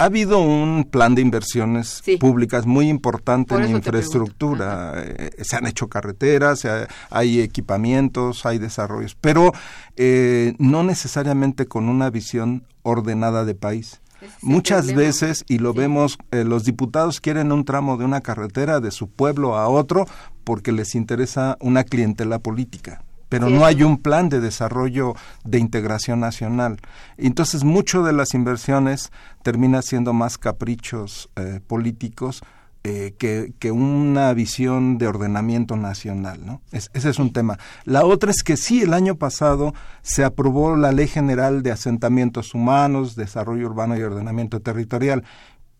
ha 0.00 0.06
habido 0.06 0.38
un 0.38 0.88
plan 0.90 1.14
de 1.14 1.20
inversiones 1.20 2.02
públicas 2.18 2.64
muy 2.64 2.88
importante 2.88 3.54
en 3.54 3.70
infraestructura. 3.70 4.94
Eh, 4.96 5.30
se 5.42 5.56
han 5.56 5.66
hecho 5.66 5.88
carreteras, 5.88 6.66
hay 7.10 7.40
equipamientos, 7.40 8.46
hay 8.46 8.56
desarrollos, 8.56 9.14
pero 9.20 9.52
eh, 9.96 10.54
no 10.58 10.84
necesariamente 10.84 11.66
con 11.66 11.90
una 11.90 12.08
visión 12.08 12.64
ordenada 12.82 13.44
de 13.44 13.54
país. 13.54 14.00
Muchas 14.40 14.94
veces, 14.94 15.44
y 15.48 15.58
lo 15.58 15.74
vemos, 15.74 16.16
eh, 16.30 16.44
los 16.44 16.64
diputados 16.64 17.20
quieren 17.20 17.52
un 17.52 17.66
tramo 17.66 17.98
de 17.98 18.06
una 18.06 18.22
carretera 18.22 18.80
de 18.80 18.92
su 18.92 19.10
pueblo 19.10 19.56
a 19.56 19.68
otro 19.68 20.06
porque 20.44 20.72
les 20.72 20.94
interesa 20.94 21.58
una 21.60 21.84
clientela 21.84 22.38
política 22.38 23.02
pero 23.30 23.48
no 23.48 23.64
hay 23.64 23.82
un 23.82 23.96
plan 23.96 24.28
de 24.28 24.40
desarrollo 24.40 25.14
de 25.44 25.58
integración 25.58 26.20
nacional. 26.20 26.78
Entonces, 27.16 27.64
mucho 27.64 28.02
de 28.02 28.12
las 28.12 28.34
inversiones 28.34 29.10
termina 29.42 29.80
siendo 29.80 30.12
más 30.12 30.36
caprichos 30.36 31.30
eh, 31.36 31.60
políticos 31.66 32.42
eh, 32.82 33.14
que, 33.18 33.52
que, 33.58 33.70
una 33.70 34.32
visión 34.32 34.98
de 34.98 35.06
ordenamiento 35.06 35.76
nacional, 35.76 36.40
¿no? 36.44 36.62
ese 36.72 37.10
es 37.10 37.18
un 37.18 37.30
tema. 37.30 37.58
La 37.84 38.06
otra 38.06 38.30
es 38.30 38.42
que 38.42 38.56
sí, 38.56 38.80
el 38.80 38.94
año 38.94 39.16
pasado 39.16 39.74
se 40.00 40.24
aprobó 40.24 40.74
la 40.76 40.90
Ley 40.90 41.06
General 41.06 41.62
de 41.62 41.72
Asentamientos 41.72 42.54
Humanos, 42.54 43.16
Desarrollo 43.16 43.66
Urbano 43.66 43.98
y 43.98 44.02
Ordenamiento 44.02 44.60
Territorial, 44.60 45.24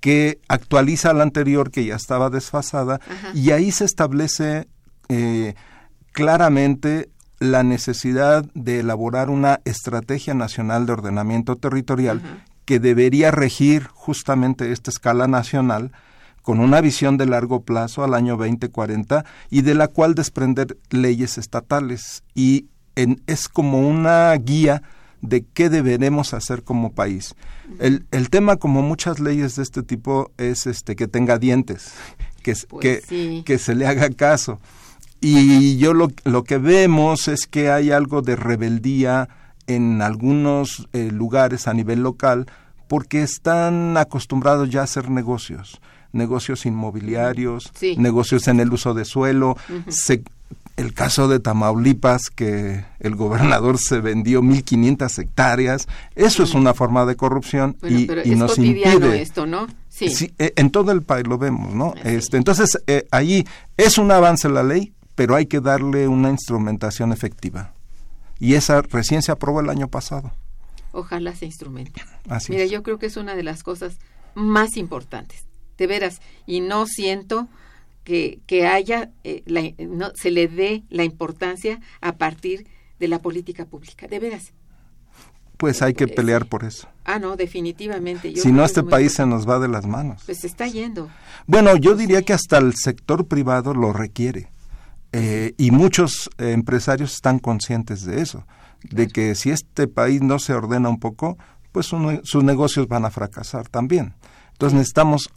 que 0.01 0.41
actualiza 0.47 1.15
la 1.15 1.23
anterior 1.23 1.71
que 1.71 1.87
ya 1.87 1.97
estaba 1.97 2.29
desfasada, 2.29 3.01
y 3.33 3.51
ahí 3.53 3.73
se 3.73 3.87
establece 3.87 4.69
eh, 5.09 5.55
claramente 6.13 7.09
la 7.41 7.63
necesidad 7.63 8.45
de 8.55 8.81
elaborar 8.81 9.31
una 9.31 9.61
estrategia 9.65 10.35
nacional 10.35 10.87
de 10.87 10.93
ordenamiento 10.93 11.57
territorial 11.57 12.23
que 12.67 12.79
debería 12.79 13.31
regir 13.31 13.89
justamente 13.89 14.71
esta 14.71 14.91
escala 14.91 15.27
nacional 15.27 15.91
con 16.43 16.61
una 16.61 16.81
visión 16.81 17.17
de 17.17 17.27
largo 17.27 17.63
plazo 17.63 18.05
al 18.05 18.15
año 18.15 18.37
2040 18.37 19.25
y 19.51 19.63
de 19.63 19.75
la 19.75 19.89
cual 19.89 20.15
desprender 20.15 20.77
leyes 20.91 21.39
estatales 21.39 22.23
y 22.35 22.67
es 23.27 23.49
como 23.49 23.89
una 23.89 24.33
guía 24.35 24.83
de 25.23 25.45
qué 25.45 25.69
deberemos 25.69 26.35
hacer 26.35 26.63
como 26.63 26.93
país. 26.93 27.35
El, 27.79 28.07
el, 28.11 28.31
tema, 28.31 28.57
como 28.57 28.83
muchas 28.83 29.21
leyes 29.21 29.57
de 29.57 29.63
este 29.63 29.83
tipo, 29.83 30.31
es 30.39 30.67
este 30.67 30.97
que 30.97 31.09
tenga 31.09 31.39
dientes, 31.39 31.93
que, 32.43 32.55
pues 32.69 33.07
que, 33.07 33.43
que 33.45 33.59
se 33.59 33.75
le 33.75 33.87
haga 33.87 34.11
caso. 34.11 34.61
Y 35.21 35.77
yo 35.77 35.93
lo, 35.93 36.09
lo 36.25 36.45
que 36.45 36.59
vemos 36.59 37.29
es 37.29 37.47
que 37.47 37.71
hay 37.71 37.91
algo 37.91 38.23
de 38.23 38.37
rebeldía 38.37 39.29
en 39.67 40.03
algunos 40.03 40.89
eh, 40.93 41.11
lugares 41.13 41.69
a 41.69 41.75
nivel 41.75 42.03
local 42.03 42.47
porque 42.89 43.23
están 43.23 43.97
acostumbrados 43.97 44.69
ya 44.69 44.81
a 44.81 44.85
hacer 44.85 45.11
negocios, 45.11 45.81
negocios 46.13 46.67
inmobiliarios, 46.67 47.73
negocios 47.97 48.49
en 48.49 48.59
el 48.59 48.73
uso 48.73 48.95
de 48.95 49.05
suelo. 49.05 49.57
el 50.77 50.93
caso 50.93 51.29
de 51.29 51.39
Tamaulipas, 51.39 52.31
que 52.31 52.85
el 52.99 53.15
gobernador 53.15 53.79
se 53.79 54.01
vendió 54.01 54.43
1.500 54.43 55.19
hectáreas, 55.21 55.87
eso 56.17 56.43
es 56.43 56.55
una 56.55 56.75
forma 56.75 57.05
de 57.07 57.15
corrupción 57.15 57.77
y, 57.89 58.07
nos 58.35 58.59
impide. 58.59 59.23
esto, 59.23 59.47
¿no? 59.47 59.69
Sí. 59.89 60.33
Eh, 60.39 60.55
en 60.57 60.71
todo 60.71 60.91
el 60.91 61.03
país 61.03 61.29
lo 61.29 61.39
vemos, 61.39 61.75
¿no? 61.75 61.95
Este, 62.03 62.39
entonces, 62.39 62.83
eh, 62.89 63.07
ahí 63.13 63.47
es 63.77 63.99
un 63.99 64.11
avance 64.11 64.49
la 64.49 64.65
ley, 64.65 64.95
pero 65.21 65.37
hay 65.37 65.45
que 65.45 65.61
darle 65.61 66.09
una 66.09 66.31
instrumentación 66.31 67.13
efectiva. 67.13 67.75
Y 68.39 68.55
esa 68.55 68.81
recién 68.81 69.21
se 69.21 69.31
aprobó 69.31 69.61
el 69.61 69.69
año 69.69 69.87
pasado. 69.87 70.33
Ojalá 70.93 71.35
se 71.35 71.45
instrumente. 71.45 72.01
Así 72.27 72.53
Mira, 72.53 72.65
yo 72.65 72.83
creo 72.83 72.99
que 72.99 73.05
es 73.05 73.19
una 73.19 73.35
de 73.35 73.43
las 73.43 73.63
cosas 73.63 73.99
más 74.35 74.79
importantes, 74.79 75.45
de 75.77 75.87
veras, 75.87 76.23
y 76.47 76.61
no 76.61 76.87
siento 76.87 77.49
que, 78.03 78.41
que 78.47 78.67
haya, 78.67 79.11
eh, 79.23 79.43
la, 79.45 79.61
no, 79.87 80.11
se 80.15 80.31
le 80.31 80.49
dé 80.49 80.85
la 80.89 81.05
importancia 81.05 81.81
a 82.01 82.17
partir 82.17 82.67
de 82.99 83.09
la 83.09 83.19
política 83.19 83.67
pública, 83.67 84.09
de 84.09 84.21
veras. 84.21 84.55
Pues 85.59 85.83
hay 85.83 85.93
que 85.93 86.05
Eh, 86.05 86.09
pelear 86.09 86.47
por 86.47 86.65
eso. 86.65 86.89
Ah, 87.05 87.19
no, 87.19 87.37
definitivamente. 87.37 88.33
Yo 88.33 88.43
Si 88.43 88.53
no, 88.53 88.65
este 88.65 88.83
país 88.83 89.13
se 89.13 89.27
nos 89.27 89.47
va 89.47 89.59
de 89.59 89.69
las 89.69 89.85
manos. 89.85 90.23
Pues 90.25 90.41
se 90.41 90.47
está 90.47 90.67
yendo. 90.67 91.11
Bueno, 91.47 91.77
yo 91.77 91.95
diría 91.95 92.23
que 92.23 92.33
hasta 92.33 92.57
el 92.57 92.75
sector 92.75 93.27
privado 93.27 93.75
lo 93.75 93.93
requiere. 93.93 94.49
Eh, 95.13 95.55
y 95.57 95.71
muchos 95.73 96.31
eh, 96.39 96.53
empresarios 96.53 97.15
están 97.15 97.41
conscientes 97.41 98.05
de 98.05 98.21
eso, 98.21 98.47
de 98.83 99.09
que 99.09 99.35
si 99.35 99.51
este 99.51 99.89
país 99.89 100.23
no 100.23 100.39
se 100.39 100.55
ordena 100.55 100.89
un 100.89 101.01
poco, 101.01 101.37
pues 101.73 101.87
sus 101.87 102.45
negocios 102.45 102.89
van 102.89 103.05
a 103.05 103.11
fracasar 103.11 103.69
también. 103.69 104.15
Entonces 104.53 104.77
necesitamos 104.77 105.31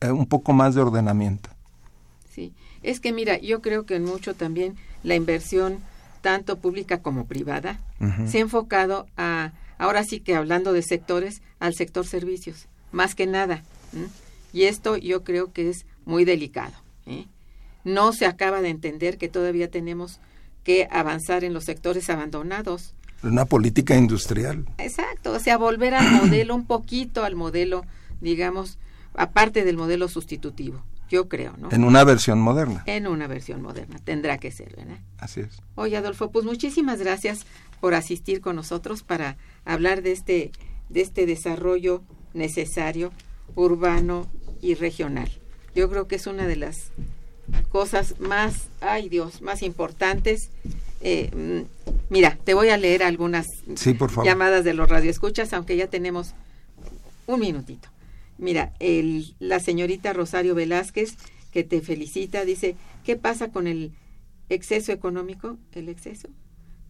eh, 0.00 0.10
un 0.10 0.26
poco 0.26 0.52
más 0.52 0.74
de 0.74 0.82
ordenamiento. 0.82 1.50
Sí, 2.30 2.54
es 2.82 3.00
que 3.00 3.12
mira, 3.12 3.38
yo 3.38 3.62
creo 3.62 3.84
que 3.84 3.96
en 3.96 4.04
mucho 4.04 4.34
también 4.34 4.76
la 5.02 5.16
inversión, 5.16 5.78
tanto 6.20 6.58
pública 6.58 7.02
como 7.02 7.26
privada, 7.26 7.80
se 8.26 8.38
ha 8.38 8.40
enfocado 8.42 9.06
a, 9.16 9.52
ahora 9.78 10.04
sí 10.04 10.20
que 10.20 10.34
hablando 10.34 10.72
de 10.72 10.82
sectores, 10.82 11.40
al 11.60 11.74
sector 11.74 12.06
servicios, 12.06 12.68
más 12.92 13.14
que 13.14 13.26
nada. 13.26 13.62
Y 14.52 14.64
esto 14.64 14.96
yo 14.96 15.24
creo 15.24 15.52
que 15.52 15.70
es 15.70 15.86
muy 16.04 16.24
delicado. 16.24 16.74
¿eh? 17.06 17.26
No 17.86 18.12
se 18.12 18.26
acaba 18.26 18.62
de 18.62 18.68
entender 18.68 19.16
que 19.16 19.28
todavía 19.28 19.70
tenemos 19.70 20.18
que 20.64 20.88
avanzar 20.90 21.44
en 21.44 21.54
los 21.54 21.62
sectores 21.62 22.10
abandonados. 22.10 22.94
Una 23.22 23.44
política 23.44 23.94
industrial. 23.94 24.66
Exacto, 24.78 25.30
o 25.32 25.38
sea, 25.38 25.56
volver 25.56 25.94
al 25.94 26.10
modelo, 26.10 26.56
un 26.56 26.66
poquito 26.66 27.22
al 27.22 27.36
modelo, 27.36 27.84
digamos, 28.20 28.78
aparte 29.14 29.64
del 29.64 29.76
modelo 29.76 30.08
sustitutivo, 30.08 30.82
yo 31.08 31.28
creo, 31.28 31.54
¿no? 31.58 31.68
En 31.70 31.84
una 31.84 32.02
versión 32.02 32.40
moderna. 32.40 32.82
En 32.86 33.06
una 33.06 33.28
versión 33.28 33.62
moderna, 33.62 34.00
tendrá 34.02 34.38
que 34.38 34.50
ser, 34.50 34.74
¿verdad? 34.74 34.98
Así 35.18 35.42
es. 35.42 35.62
Oye, 35.76 35.96
Adolfo, 35.96 36.32
pues 36.32 36.44
muchísimas 36.44 36.98
gracias 36.98 37.46
por 37.80 37.94
asistir 37.94 38.40
con 38.40 38.56
nosotros 38.56 39.04
para 39.04 39.36
hablar 39.64 40.02
de 40.02 40.10
este, 40.10 40.50
de 40.88 41.02
este 41.02 41.24
desarrollo 41.24 42.02
necesario, 42.34 43.12
urbano 43.54 44.26
y 44.60 44.74
regional. 44.74 45.30
Yo 45.76 45.88
creo 45.88 46.08
que 46.08 46.16
es 46.16 46.26
una 46.26 46.48
de 46.48 46.56
las 46.56 46.90
cosas 47.70 48.18
más, 48.20 48.68
ay 48.80 49.08
Dios, 49.08 49.42
más 49.42 49.62
importantes. 49.62 50.50
Eh, 51.00 51.30
mm, 51.34 51.62
mira, 52.10 52.38
te 52.44 52.54
voy 52.54 52.70
a 52.70 52.76
leer 52.76 53.02
algunas 53.02 53.46
Sí, 53.76 53.94
por 53.94 54.10
favor. 54.10 54.24
llamadas 54.26 54.64
de 54.64 54.74
los 54.74 54.88
radioescuchas, 54.88 55.52
aunque 55.52 55.76
ya 55.76 55.86
tenemos 55.88 56.34
un 57.26 57.40
minutito. 57.40 57.88
Mira, 58.38 58.72
el, 58.80 59.34
la 59.38 59.60
señorita 59.60 60.12
Rosario 60.12 60.54
Velázquez, 60.54 61.16
que 61.50 61.64
te 61.64 61.80
felicita, 61.80 62.44
dice, 62.44 62.76
¿qué 63.04 63.16
pasa 63.16 63.48
con 63.48 63.66
el 63.66 63.92
exceso 64.48 64.92
económico? 64.92 65.56
¿El 65.72 65.88
exceso? 65.88 66.28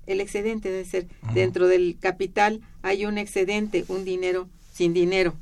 El 0.06 0.20
excedente 0.20 0.70
debe 0.70 0.84
ser, 0.84 1.06
dentro 1.34 1.66
del 1.68 1.96
capital 2.00 2.60
hay 2.82 3.06
un 3.06 3.18
excedente, 3.18 3.84
un 3.88 4.04
dinero 4.04 4.48
sin 4.72 4.92
dinero. 4.92 5.34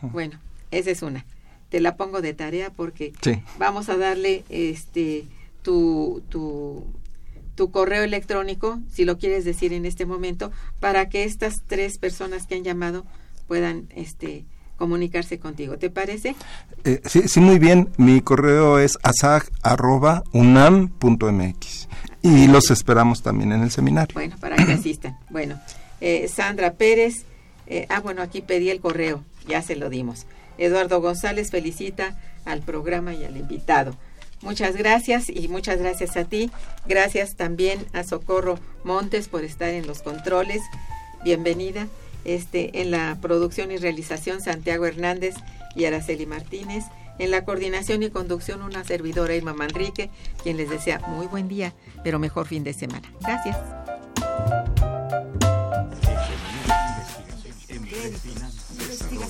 Bueno, 0.00 0.38
esa 0.70 0.90
es 0.90 1.02
una. 1.02 1.26
Te 1.72 1.80
la 1.80 1.96
pongo 1.96 2.20
de 2.20 2.34
tarea 2.34 2.70
porque 2.70 3.12
Sí. 3.22 3.42
vamos 3.58 3.88
a 3.88 3.96
darle 3.96 4.44
este 4.50 5.24
tu, 5.62 6.22
tu, 6.28 6.84
tu 7.54 7.70
correo 7.70 8.02
electrónico, 8.04 8.78
si 8.92 9.04
lo 9.06 9.16
quieres 9.16 9.44
decir 9.46 9.72
en 9.72 9.86
este 9.86 10.04
momento, 10.06 10.52
para 10.80 11.08
que 11.08 11.24
estas 11.24 11.54
tres 11.66 11.96
personas 11.98 12.46
que 12.46 12.56
han 12.56 12.62
llamado 12.64 13.06
puedan 13.48 13.86
este 13.96 14.44
comunicarse 14.76 15.38
contigo. 15.38 15.78
¿Te 15.78 15.88
parece? 15.88 16.34
Eh, 16.84 17.00
sí, 17.06 17.22
sí, 17.26 17.40
muy 17.40 17.58
bien. 17.58 17.88
Mi 17.96 18.20
correo 18.20 18.78
es 18.78 18.98
asag.unam.mx. 20.52 21.88
Y 22.22 22.46
los 22.48 22.70
esperamos 22.70 23.22
también 23.22 23.52
en 23.52 23.62
el 23.62 23.70
seminario. 23.70 24.12
Bueno, 24.14 24.36
para 24.40 24.56
que 24.56 24.72
asistan. 24.72 25.18
Bueno, 25.30 25.58
eh, 26.00 26.28
Sandra 26.28 26.74
Pérez, 26.74 27.24
eh, 27.66 27.86
ah, 27.88 28.00
bueno, 28.00 28.22
aquí 28.22 28.42
pedí 28.42 28.70
el 28.70 28.80
correo, 28.80 29.24
ya 29.48 29.62
se 29.62 29.74
lo 29.76 29.88
dimos. 29.90 30.26
Eduardo 30.58 31.00
González 31.00 31.50
felicita 31.50 32.18
al 32.44 32.60
programa 32.62 33.14
y 33.14 33.24
al 33.24 33.36
invitado. 33.36 33.96
Muchas 34.42 34.76
gracias 34.76 35.28
y 35.28 35.48
muchas 35.48 35.78
gracias 35.78 36.16
a 36.16 36.24
ti. 36.24 36.50
Gracias 36.86 37.36
también 37.36 37.84
a 37.92 38.02
Socorro 38.02 38.58
Montes 38.82 39.28
por 39.28 39.44
estar 39.44 39.68
en 39.68 39.86
los 39.86 40.02
controles. 40.02 40.62
Bienvenida. 41.24 41.86
Este, 42.24 42.80
en 42.80 42.92
la 42.92 43.18
producción 43.20 43.72
y 43.72 43.78
realización 43.78 44.40
Santiago 44.40 44.86
Hernández 44.86 45.34
y 45.74 45.86
Araceli 45.86 46.26
Martínez. 46.26 46.84
En 47.18 47.30
la 47.30 47.44
coordinación 47.44 48.02
y 48.02 48.10
conducción 48.10 48.62
una 48.62 48.84
servidora 48.84 49.34
Irma 49.34 49.52
Manrique, 49.52 50.10
quien 50.42 50.56
les 50.56 50.70
desea 50.70 51.00
muy 51.00 51.26
buen 51.26 51.48
día, 51.48 51.72
pero 52.02 52.18
mejor 52.18 52.46
fin 52.46 52.64
de 52.64 52.72
semana. 52.72 53.12
Gracias. 53.20 53.56